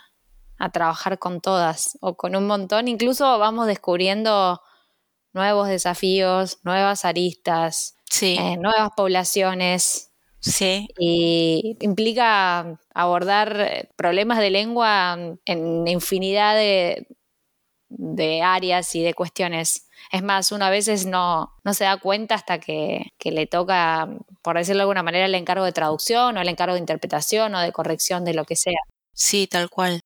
a 0.59 0.69
trabajar 0.71 1.17
con 1.17 1.41
todas 1.41 1.97
o 2.01 2.15
con 2.15 2.35
un 2.35 2.45
montón. 2.45 2.87
Incluso 2.87 3.39
vamos 3.39 3.65
descubriendo 3.65 4.61
nuevos 5.33 5.67
desafíos, 5.67 6.59
nuevas 6.63 7.05
aristas, 7.05 7.95
eh, 8.21 8.57
nuevas 8.57 8.91
poblaciones. 8.95 10.11
Sí. 10.41 10.87
Y 10.97 11.77
implica 11.81 12.79
abordar 12.93 13.89
problemas 13.95 14.39
de 14.39 14.49
lengua 14.49 15.17
en 15.45 15.87
infinidad 15.87 16.55
de, 16.55 17.07
de 17.89 18.41
áreas 18.41 18.93
y 18.95 19.03
de 19.03 19.13
cuestiones. 19.13 19.87
Es 20.11 20.23
más, 20.23 20.51
uno 20.51 20.65
a 20.65 20.69
veces 20.69 21.05
no, 21.05 21.53
no 21.63 21.73
se 21.73 21.83
da 21.83 21.97
cuenta 21.97 22.35
hasta 22.35 22.59
que, 22.59 23.11
que, 23.17 23.31
le 23.31 23.47
toca, 23.47 24.07
por 24.41 24.57
decirlo 24.57 24.79
de 24.79 24.83
alguna 24.83 25.03
manera, 25.03 25.25
el 25.25 25.35
encargo 25.35 25.65
de 25.65 25.71
traducción 25.71 26.37
o 26.37 26.41
el 26.41 26.49
encargo 26.49 26.73
de 26.73 26.79
interpretación 26.79 27.53
o 27.53 27.59
de 27.59 27.71
corrección 27.71 28.23
de 28.25 28.33
lo 28.33 28.45
que 28.45 28.55
sea. 28.55 28.79
Sí, 29.13 29.47
tal 29.47 29.69
cual. 29.69 30.01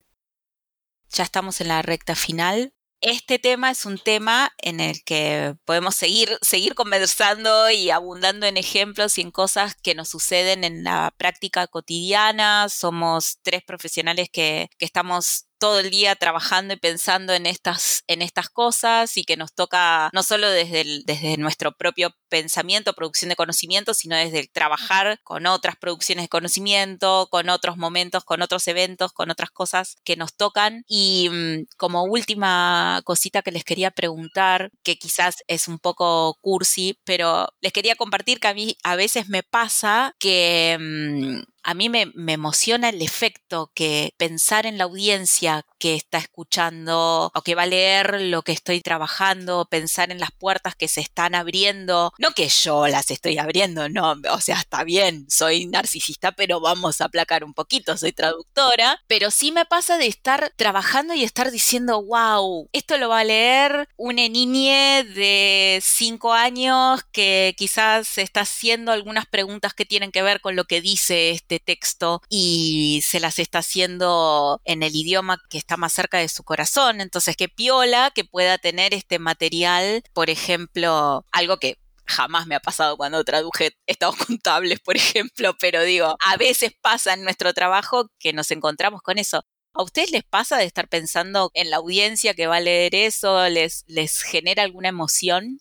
Ya 1.13 1.23
estamos 1.23 1.61
en 1.61 1.67
la 1.67 1.83
recta 1.83 2.15
final. 2.15 2.73
este 2.99 3.37
tema 3.37 3.69
es 3.69 3.85
un 3.85 3.99
tema 3.99 4.51
en 4.57 4.79
el 4.79 5.03
que 5.03 5.55
podemos 5.65 5.93
seguir, 5.93 6.37
seguir 6.41 6.73
conversando 6.73 7.69
y 7.69 7.91
abundando 7.91 8.47
en 8.47 8.57
ejemplos 8.57 9.17
y 9.17 9.21
en 9.21 9.29
cosas 9.29 9.75
que 9.75 9.93
nos 9.93 10.09
suceden 10.09 10.63
en 10.63 10.83
la 10.83 11.13
práctica 11.17 11.67
cotidiana. 11.67 12.67
Somos 12.69 13.39
tres 13.43 13.61
profesionales 13.63 14.29
que, 14.31 14.69
que 14.79 14.85
estamos 14.85 15.45
todo 15.57 15.79
el 15.79 15.89
día 15.89 16.15
trabajando 16.15 16.73
y 16.73 16.77
pensando 16.77 17.33
en 17.33 17.45
estas, 17.45 18.03
en 18.07 18.21
estas 18.21 18.49
cosas 18.49 19.17
y 19.17 19.23
que 19.23 19.37
nos 19.37 19.53
toca 19.53 20.09
no 20.13 20.23
solo 20.23 20.49
desde, 20.49 21.01
desde 21.05 21.37
nuestro 21.37 21.71
propio 21.71 22.13
pensamiento, 22.29 22.93
producción 22.93 23.29
de 23.29 23.35
conocimiento, 23.35 23.93
sino 23.93 24.15
desde 24.15 24.39
el 24.39 24.49
trabajar 24.49 25.19
con 25.23 25.45
otras 25.45 25.75
producciones 25.75 26.25
de 26.25 26.29
conocimiento, 26.29 27.27
con 27.29 27.49
otros 27.49 27.77
momentos, 27.77 28.23
con 28.23 28.41
otros 28.41 28.67
eventos, 28.67 29.13
con 29.13 29.29
otras 29.29 29.51
cosas 29.51 29.95
que 30.03 30.15
nos 30.15 30.35
tocan. 30.35 30.83
Y 30.87 31.29
mm, 31.31 31.65
como 31.77 32.03
última 32.03 33.01
cosita 33.03 33.41
que 33.41 33.51
les 33.51 33.63
quería 33.63 33.91
preguntar, 33.91 34.71
que 34.83 34.97
quizás 34.97 35.43
es 35.47 35.67
un 35.67 35.79
poco 35.79 36.37
cursi, 36.41 36.99
pero 37.03 37.47
les 37.61 37.73
quería 37.73 37.95
compartir 37.95 38.39
que 38.39 38.47
a 38.47 38.53
mí 38.53 38.77
a 38.83 38.95
veces 38.95 39.29
me 39.29 39.43
pasa 39.43 40.15
que... 40.19 40.77
Mm, 40.79 41.52
a 41.63 41.73
mí 41.73 41.89
me, 41.89 42.11
emociona 42.27 42.89
el 42.89 43.01
efecto 43.01 43.71
que 43.73 44.13
pensar 44.17 44.65
en 44.65 44.77
la 44.77 44.83
audiencia 44.83 45.65
que 45.83 45.95
está 45.95 46.17
escuchando 46.17 47.29
o 47.35 47.41
que 47.41 47.55
va 47.55 47.63
a 47.63 47.65
leer 47.65 48.21
lo 48.21 48.41
que 48.41 48.53
estoy 48.53 48.79
trabajando, 48.79 49.67
pensar 49.69 50.11
en 50.11 50.19
las 50.21 50.31
puertas 50.31 50.75
que 50.75 50.87
se 50.87 51.01
están 51.01 51.35
abriendo. 51.35 52.13
No 52.17 52.31
que 52.31 52.47
yo 52.47 52.87
las 52.87 53.11
estoy 53.11 53.37
abriendo, 53.37 53.89
no, 53.89 54.15
o 54.31 54.39
sea, 54.39 54.59
está 54.59 54.85
bien, 54.85 55.25
soy 55.29 55.65
narcisista, 55.65 56.31
pero 56.31 56.61
vamos 56.61 57.01
a 57.01 57.05
aplacar 57.07 57.43
un 57.43 57.53
poquito, 57.53 57.97
soy 57.97 58.13
traductora, 58.13 59.01
pero 59.07 59.29
sí 59.29 59.51
me 59.51 59.65
pasa 59.65 59.97
de 59.97 60.07
estar 60.07 60.53
trabajando 60.55 61.15
y 61.15 61.25
estar 61.25 61.51
diciendo, 61.51 62.01
wow, 62.01 62.69
esto 62.71 62.97
lo 62.97 63.09
va 63.09 63.19
a 63.19 63.25
leer 63.25 63.89
una 63.97 64.29
niña 64.29 65.03
de 65.03 65.81
cinco 65.83 66.31
años 66.31 67.01
que 67.11 67.55
quizás 67.57 68.17
está 68.17 68.39
haciendo 68.39 68.93
algunas 68.93 69.25
preguntas 69.25 69.73
que 69.73 69.83
tienen 69.83 70.13
que 70.13 70.21
ver 70.21 70.39
con 70.39 70.55
lo 70.55 70.63
que 70.63 70.79
dice 70.79 71.31
este 71.31 71.59
texto 71.59 72.21
y 72.29 73.03
se 73.05 73.19
las 73.19 73.37
está 73.37 73.59
haciendo 73.59 74.61
en 74.63 74.81
el 74.81 74.95
idioma 74.95 75.41
que 75.49 75.57
está 75.57 75.72
más 75.77 75.93
cerca 75.93 76.17
de 76.19 76.29
su 76.29 76.43
corazón. 76.43 77.01
Entonces, 77.01 77.35
que 77.35 77.49
piola 77.49 78.11
que 78.13 78.25
pueda 78.25 78.57
tener 78.57 78.93
este 78.93 79.19
material, 79.19 80.03
por 80.13 80.29
ejemplo, 80.29 81.25
algo 81.31 81.57
que 81.57 81.77
jamás 82.05 82.47
me 82.47 82.55
ha 82.55 82.59
pasado 82.59 82.97
cuando 82.97 83.23
traduje 83.23 83.71
estados 83.87 84.15
contables, 84.27 84.79
por 84.79 84.97
ejemplo, 84.97 85.55
pero 85.59 85.83
digo, 85.83 86.15
a 86.25 86.37
veces 86.37 86.71
pasa 86.81 87.13
en 87.13 87.23
nuestro 87.23 87.53
trabajo 87.53 88.09
que 88.19 88.33
nos 88.33 88.51
encontramos 88.51 89.01
con 89.01 89.17
eso. 89.17 89.43
¿A 89.75 89.81
ustedes 89.81 90.11
les 90.11 90.23
pasa 90.23 90.57
de 90.57 90.65
estar 90.65 90.87
pensando 90.87 91.49
en 91.55 91.71
la 91.71 91.77
audiencia 91.77 92.35
que 92.35 92.45
va 92.45 92.57
a 92.57 92.61
leer 92.61 92.93
eso? 92.93 93.49
¿Les, 93.49 93.83
les 93.87 94.21
genera 94.21 94.63
alguna 94.63 94.89
emoción? 94.89 95.59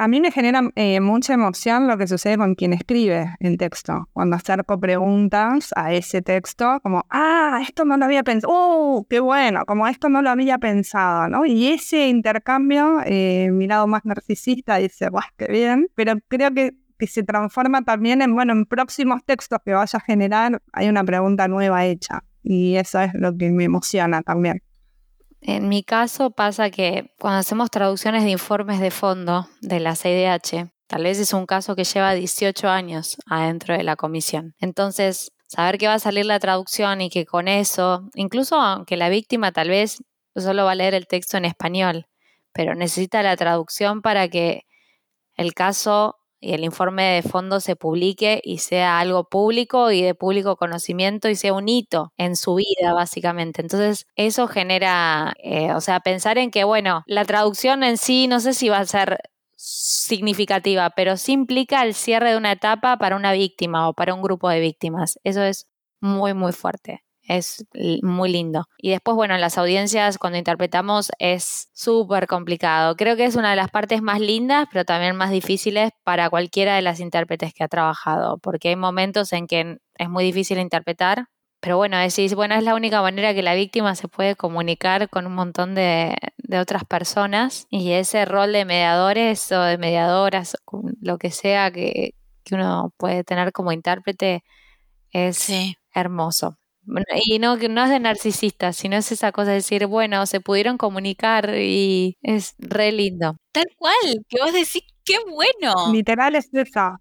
A 0.00 0.06
mí 0.06 0.20
me 0.20 0.30
genera 0.30 0.62
eh, 0.76 1.00
mucha 1.00 1.34
emoción 1.34 1.88
lo 1.88 1.98
que 1.98 2.06
sucede 2.06 2.38
con 2.38 2.54
quien 2.54 2.72
escribe 2.72 3.34
el 3.40 3.58
texto. 3.58 4.08
Cuando 4.12 4.36
acerco 4.36 4.78
preguntas 4.78 5.70
a 5.74 5.92
ese 5.92 6.22
texto, 6.22 6.78
como, 6.84 7.04
ah, 7.10 7.58
esto 7.62 7.84
no 7.84 7.96
lo 7.96 8.04
había 8.04 8.22
pensado, 8.22 8.52
¡uh, 8.52 9.06
qué 9.10 9.18
bueno! 9.18 9.64
Como 9.66 9.88
esto 9.88 10.08
no 10.08 10.22
lo 10.22 10.30
había 10.30 10.58
pensado, 10.58 11.28
¿no? 11.28 11.44
Y 11.46 11.66
ese 11.72 12.06
intercambio, 12.06 13.00
eh, 13.06 13.50
mi 13.50 13.66
lado 13.66 13.88
más 13.88 14.04
narcisista 14.04 14.76
dice, 14.76 15.08
¡guau, 15.08 15.24
qué 15.36 15.48
bien! 15.48 15.88
Pero 15.96 16.14
creo 16.28 16.54
que, 16.54 16.76
que 16.96 17.08
se 17.08 17.24
transforma 17.24 17.82
también 17.82 18.22
en, 18.22 18.36
bueno, 18.36 18.52
en 18.52 18.66
próximos 18.66 19.24
textos 19.24 19.58
que 19.64 19.72
vaya 19.72 19.96
a 19.96 20.00
generar, 20.00 20.62
hay 20.72 20.88
una 20.88 21.02
pregunta 21.02 21.48
nueva 21.48 21.86
hecha. 21.86 22.22
Y 22.44 22.76
eso 22.76 23.00
es 23.00 23.14
lo 23.14 23.36
que 23.36 23.50
me 23.50 23.64
emociona 23.64 24.22
también. 24.22 24.62
En 25.40 25.68
mi 25.68 25.82
caso 25.82 26.30
pasa 26.30 26.70
que 26.70 27.14
cuando 27.18 27.38
hacemos 27.38 27.70
traducciones 27.70 28.24
de 28.24 28.30
informes 28.30 28.80
de 28.80 28.90
fondo 28.90 29.48
de 29.60 29.80
la 29.80 29.94
CIDH, 29.94 30.70
tal 30.86 31.04
vez 31.04 31.18
es 31.18 31.32
un 31.32 31.46
caso 31.46 31.76
que 31.76 31.84
lleva 31.84 32.14
18 32.14 32.68
años 32.68 33.16
adentro 33.26 33.76
de 33.76 33.84
la 33.84 33.96
comisión. 33.96 34.54
Entonces, 34.58 35.32
saber 35.46 35.78
que 35.78 35.86
va 35.86 35.94
a 35.94 35.98
salir 35.98 36.26
la 36.26 36.40
traducción 36.40 37.00
y 37.00 37.10
que 37.10 37.24
con 37.24 37.48
eso, 37.48 38.08
incluso 38.14 38.56
aunque 38.56 38.96
la 38.96 39.08
víctima 39.08 39.52
tal 39.52 39.68
vez 39.68 40.02
solo 40.36 40.64
va 40.64 40.72
a 40.72 40.76
leer 40.76 40.94
el 40.94 41.06
texto 41.06 41.36
en 41.36 41.44
español, 41.44 42.06
pero 42.52 42.74
necesita 42.74 43.22
la 43.22 43.36
traducción 43.36 44.02
para 44.02 44.28
que 44.28 44.64
el 45.36 45.54
caso 45.54 46.17
y 46.40 46.54
el 46.54 46.64
informe 46.64 47.04
de 47.04 47.22
fondo 47.22 47.60
se 47.60 47.76
publique 47.76 48.40
y 48.44 48.58
sea 48.58 49.00
algo 49.00 49.28
público 49.28 49.90
y 49.90 50.02
de 50.02 50.14
público 50.14 50.56
conocimiento 50.56 51.28
y 51.28 51.36
sea 51.36 51.52
un 51.52 51.68
hito 51.68 52.12
en 52.16 52.36
su 52.36 52.54
vida, 52.56 52.94
básicamente. 52.94 53.60
Entonces, 53.62 54.06
eso 54.16 54.48
genera, 54.48 55.34
eh, 55.42 55.72
o 55.74 55.80
sea, 55.80 56.00
pensar 56.00 56.38
en 56.38 56.50
que, 56.50 56.64
bueno, 56.64 57.02
la 57.06 57.24
traducción 57.24 57.82
en 57.82 57.96
sí 57.98 58.28
no 58.28 58.40
sé 58.40 58.54
si 58.54 58.68
va 58.68 58.78
a 58.78 58.86
ser 58.86 59.18
significativa, 59.56 60.90
pero 60.90 61.16
sí 61.16 61.32
implica 61.32 61.82
el 61.82 61.94
cierre 61.94 62.30
de 62.30 62.36
una 62.36 62.52
etapa 62.52 62.96
para 62.98 63.16
una 63.16 63.32
víctima 63.32 63.88
o 63.88 63.94
para 63.94 64.14
un 64.14 64.22
grupo 64.22 64.48
de 64.48 64.60
víctimas. 64.60 65.18
Eso 65.24 65.42
es 65.42 65.66
muy, 66.00 66.34
muy 66.34 66.52
fuerte 66.52 67.02
es 67.28 67.64
muy 68.02 68.30
lindo. 68.30 68.66
Y 68.78 68.90
después, 68.90 69.14
bueno, 69.14 69.34
en 69.34 69.40
las 69.40 69.58
audiencias 69.58 70.18
cuando 70.18 70.38
interpretamos 70.38 71.10
es 71.18 71.68
súper 71.74 72.26
complicado. 72.26 72.96
Creo 72.96 73.16
que 73.16 73.26
es 73.26 73.36
una 73.36 73.50
de 73.50 73.56
las 73.56 73.70
partes 73.70 74.02
más 74.02 74.18
lindas, 74.18 74.66
pero 74.72 74.84
también 74.84 75.14
más 75.14 75.30
difíciles 75.30 75.92
para 76.04 76.30
cualquiera 76.30 76.74
de 76.74 76.82
las 76.82 77.00
intérpretes 77.00 77.52
que 77.52 77.62
ha 77.62 77.68
trabajado, 77.68 78.38
porque 78.38 78.70
hay 78.70 78.76
momentos 78.76 79.32
en 79.32 79.46
que 79.46 79.78
es 79.96 80.08
muy 80.08 80.24
difícil 80.24 80.58
interpretar. 80.58 81.26
Pero 81.60 81.76
bueno, 81.76 81.98
decís, 81.98 82.34
bueno, 82.34 82.54
es 82.54 82.62
la 82.64 82.74
única 82.74 83.02
manera 83.02 83.34
que 83.34 83.42
la 83.42 83.54
víctima 83.54 83.94
se 83.94 84.08
puede 84.08 84.36
comunicar 84.36 85.10
con 85.10 85.26
un 85.26 85.34
montón 85.34 85.74
de, 85.74 86.16
otras 86.58 86.84
personas 86.84 87.66
y 87.68 87.90
ese 87.90 88.24
rol 88.24 88.52
de 88.52 88.64
mediadores 88.64 89.52
o 89.52 89.60
de 89.60 89.76
mediadoras, 89.76 90.56
lo 91.00 91.18
que 91.18 91.30
sea 91.30 91.70
que, 91.70 92.14
uno 92.50 92.94
puede 92.96 93.24
tener 93.24 93.52
como 93.52 93.72
intérprete, 93.72 94.42
es 95.12 95.50
hermoso 95.92 96.56
y 97.24 97.38
no, 97.38 97.56
no 97.56 97.84
es 97.84 97.90
de 97.90 98.00
narcisista, 98.00 98.72
sino 98.72 98.96
es 98.96 99.12
esa 99.12 99.32
cosa 99.32 99.50
de 99.50 99.56
decir, 99.56 99.86
bueno, 99.86 100.26
se 100.26 100.40
pudieron 100.40 100.78
comunicar 100.78 101.54
y 101.54 102.16
es 102.22 102.54
re 102.58 102.92
lindo. 102.92 103.36
Tal 103.52 103.66
cual, 103.76 103.94
que 104.28 104.40
vos 104.40 104.52
decís, 104.52 104.82
qué 105.04 105.18
bueno. 105.28 105.92
Literal 105.92 106.34
es 106.34 106.48
eso. 106.52 106.98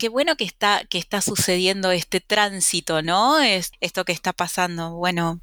Qué 0.00 0.08
bueno 0.08 0.36
que 0.36 0.44
está, 0.44 0.82
que 0.88 0.98
está 0.98 1.20
sucediendo 1.20 1.90
este 1.90 2.20
tránsito, 2.20 3.02
¿no? 3.02 3.40
Es 3.40 3.70
esto 3.80 4.04
que 4.04 4.12
está 4.12 4.32
pasando. 4.32 4.94
Bueno, 4.96 5.40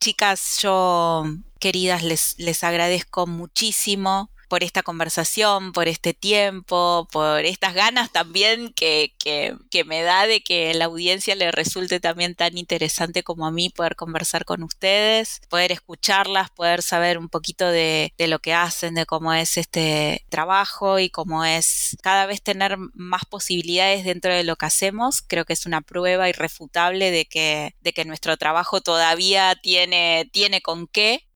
chicas, 0.00 0.60
yo, 0.62 1.24
queridas, 1.58 2.02
les, 2.02 2.38
les 2.38 2.64
agradezco 2.64 3.26
muchísimo 3.26 4.31
por 4.52 4.64
esta 4.64 4.82
conversación, 4.82 5.72
por 5.72 5.88
este 5.88 6.12
tiempo, 6.12 7.08
por 7.10 7.46
estas 7.46 7.72
ganas 7.72 8.12
también 8.12 8.70
que, 8.74 9.14
que, 9.18 9.84
me 9.86 10.02
da 10.02 10.26
de 10.26 10.42
que 10.42 10.74
la 10.74 10.84
audiencia 10.84 11.34
le 11.34 11.50
resulte 11.50 12.00
también 12.00 12.34
tan 12.34 12.58
interesante 12.58 13.22
como 13.22 13.46
a 13.46 13.50
mí 13.50 13.70
poder 13.70 13.96
conversar 13.96 14.44
con 14.44 14.62
ustedes, 14.62 15.40
poder 15.48 15.72
escucharlas, 15.72 16.50
poder 16.50 16.82
saber 16.82 17.16
un 17.16 17.30
poquito 17.30 17.66
de, 17.66 18.12
de 18.18 18.26
lo 18.26 18.40
que 18.40 18.52
hacen, 18.52 18.94
de 18.94 19.06
cómo 19.06 19.32
es 19.32 19.56
este 19.56 20.26
trabajo 20.28 20.98
y 20.98 21.08
cómo 21.08 21.46
es 21.46 21.96
cada 22.02 22.26
vez 22.26 22.42
tener 22.42 22.76
más 22.92 23.24
posibilidades 23.24 24.04
dentro 24.04 24.34
de 24.34 24.44
lo 24.44 24.56
que 24.56 24.66
hacemos. 24.66 25.22
Creo 25.22 25.46
que 25.46 25.54
es 25.54 25.64
una 25.64 25.80
prueba 25.80 26.28
irrefutable 26.28 27.10
de 27.10 27.24
que, 27.24 27.74
de 27.80 27.94
que 27.94 28.04
nuestro 28.04 28.36
trabajo 28.36 28.82
todavía 28.82 29.54
tiene, 29.62 30.28
tiene 30.30 30.60
con 30.60 30.88
qué 30.88 31.26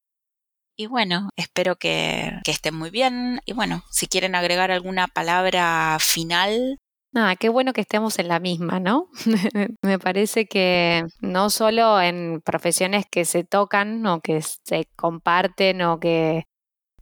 y 0.76 0.86
bueno, 0.86 1.30
espero 1.36 1.76
que, 1.76 2.32
estén 2.46 2.74
muy 2.74 2.90
bien. 2.90 3.40
Y 3.46 3.52
bueno, 3.54 3.82
si 3.90 4.06
quieren 4.06 4.34
agregar 4.34 4.70
alguna 4.70 5.08
palabra 5.08 5.96
final. 6.00 6.78
Nada, 7.12 7.36
qué 7.36 7.48
bueno 7.48 7.72
que 7.72 7.80
estemos 7.80 8.18
en 8.18 8.28
la 8.28 8.40
misma, 8.40 8.78
¿no? 8.78 9.08
Me 9.82 9.98
parece 9.98 10.46
que 10.46 11.04
no 11.20 11.48
solo 11.48 12.00
en 12.00 12.42
profesiones 12.44 13.06
que 13.10 13.24
se 13.24 13.42
tocan 13.42 14.04
o 14.06 14.20
que 14.20 14.42
se 14.42 14.86
comparten 14.96 15.80
o 15.80 15.98
que, 15.98 16.44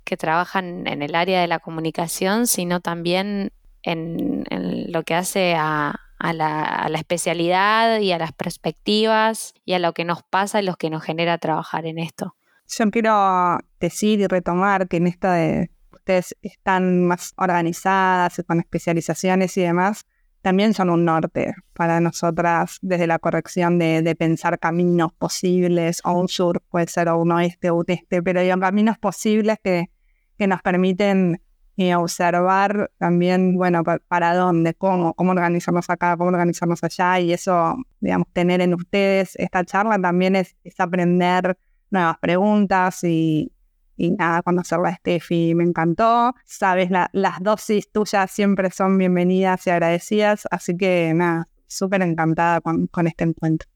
que 0.04 0.16
trabajan 0.16 0.86
en 0.86 1.02
el 1.02 1.16
área 1.16 1.40
de 1.40 1.48
la 1.48 1.58
comunicación, 1.58 2.46
sino 2.46 2.80
también 2.80 3.50
en, 3.82 4.44
lo 4.92 5.02
que 5.02 5.14
hace 5.14 5.56
a, 5.56 5.96
a, 6.20 6.32
la, 6.32 6.62
a, 6.62 6.88
la, 6.88 6.98
especialidad 6.98 7.98
y 7.98 8.12
a 8.12 8.18
las 8.18 8.32
perspectivas 8.32 9.52
y 9.64 9.72
a 9.72 9.80
lo 9.80 9.92
que 9.94 10.04
nos 10.04 10.22
pasa 10.22 10.62
y 10.62 10.64
lo 10.64 10.76
que 10.76 10.90
nos 10.90 11.02
genera 11.02 11.38
trabajar 11.38 11.86
en 11.86 11.98
esto. 11.98 12.36
Yo 12.76 12.90
quiero 12.90 13.58
decir 13.78 14.20
y 14.20 14.26
retomar 14.26 14.88
que 14.88 14.96
en 14.96 15.06
esta 15.06 15.34
de 15.34 15.70
ustedes 15.92 16.36
están 16.42 17.06
más 17.06 17.32
organizadas, 17.36 18.42
con 18.46 18.58
especializaciones 18.58 19.56
y 19.56 19.62
demás, 19.62 20.06
también 20.42 20.74
son 20.74 20.90
un 20.90 21.04
norte 21.04 21.54
para 21.72 22.00
nosotras 22.00 22.78
desde 22.82 23.06
la 23.06 23.18
corrección 23.18 23.78
de, 23.78 24.14
pensar 24.18 24.58
caminos 24.58 25.12
posibles, 25.12 26.00
o 26.04 26.12
un 26.12 26.28
sur 26.28 26.62
puede 26.68 26.88
ser, 26.88 27.08
o 27.08 27.18
un 27.18 27.32
oeste 27.32 27.70
o 27.70 27.76
un 27.76 27.84
este, 27.88 28.22
pero 28.22 28.40
hay 28.40 28.50
caminos 28.58 28.98
posibles 28.98 29.58
que, 29.62 29.90
que 30.36 30.46
nos 30.46 30.60
permiten 30.60 31.40
eh, 31.76 31.94
observar 31.94 32.90
también, 32.98 33.56
bueno, 33.56 33.82
para, 33.84 34.34
dónde, 34.34 34.74
cómo, 34.74 35.14
cómo 35.14 35.30
organizarnos 35.30 35.88
acá, 35.88 36.16
cómo 36.16 36.30
organizarnos 36.30 36.82
allá, 36.82 37.20
y 37.20 37.32
eso, 37.32 37.76
digamos, 38.00 38.26
tener 38.32 38.60
en 38.60 38.74
ustedes 38.74 39.36
esta 39.36 39.64
charla 39.64 39.98
también 39.98 40.36
es, 40.36 40.56
es 40.64 40.78
aprender 40.80 41.56
nuevas 41.94 42.18
preguntas 42.18 43.02
y, 43.04 43.50
y 43.96 44.10
nada, 44.10 44.42
conocerla 44.42 44.90
a 44.90 44.96
Steffi 44.96 45.54
me 45.54 45.64
encantó. 45.64 46.34
Sabes, 46.44 46.90
las 46.90 47.40
dosis 47.40 47.90
tuyas 47.90 48.30
siempre 48.30 48.70
son 48.70 48.98
bienvenidas 48.98 49.66
y 49.66 49.70
agradecidas, 49.70 50.46
así 50.50 50.76
que 50.76 51.12
nada, 51.14 51.48
súper 51.66 52.02
encantada 52.02 52.60
con, 52.60 52.86
con 52.88 53.06
este 53.06 53.24
encuentro. 53.24 53.68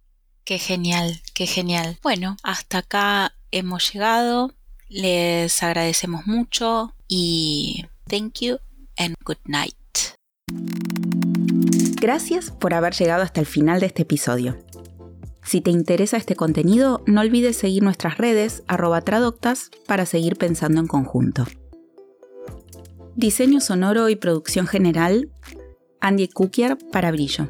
Qué 0.44 0.58
genial, 0.58 1.20
qué 1.34 1.46
genial. 1.46 1.98
Bueno, 2.02 2.36
hasta 2.42 2.78
acá 2.78 3.34
hemos 3.50 3.92
llegado. 3.92 4.54
Les 4.88 5.62
agradecemos 5.62 6.26
mucho 6.26 6.94
y 7.06 7.84
thank 8.08 8.40
you 8.40 8.56
and 8.96 9.14
good 9.24 9.36
night. 9.44 9.74
Gracias 12.00 12.50
por 12.50 12.74
haber 12.74 12.94
llegado 12.94 13.22
hasta 13.22 13.40
el 13.40 13.46
final 13.46 13.80
de 13.80 13.86
este 13.86 14.02
episodio. 14.02 14.56
Si 15.48 15.62
te 15.62 15.70
interesa 15.70 16.18
este 16.18 16.36
contenido, 16.36 17.02
no 17.06 17.22
olvides 17.22 17.56
seguir 17.56 17.82
nuestras 17.82 18.18
redes 18.18 18.62
arroba 18.66 19.02
para 19.86 20.04
seguir 20.04 20.36
pensando 20.36 20.78
en 20.78 20.86
conjunto. 20.86 21.46
Diseño 23.16 23.62
sonoro 23.62 24.10
y 24.10 24.16
producción 24.16 24.66
general, 24.66 25.30
Andy 26.02 26.28
Kukier 26.28 26.76
para 26.92 27.10
Brillo. 27.12 27.48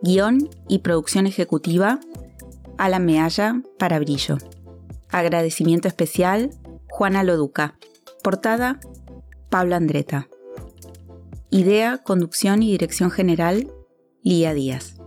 Guión 0.00 0.48
y 0.68 0.78
producción 0.78 1.26
ejecutiva, 1.26 1.98
Alan 2.78 3.04
Mealla 3.04 3.62
para 3.76 3.98
Brillo. 3.98 4.38
Agradecimiento 5.08 5.88
especial, 5.88 6.50
Juana 6.88 7.24
Loduca. 7.24 7.74
Portada, 8.22 8.78
Pablo 9.48 9.74
Andreta. 9.74 10.28
Idea, 11.50 11.98
conducción 11.98 12.62
y 12.62 12.70
dirección 12.70 13.10
general, 13.10 13.72
Lía 14.22 14.54
Díaz. 14.54 14.99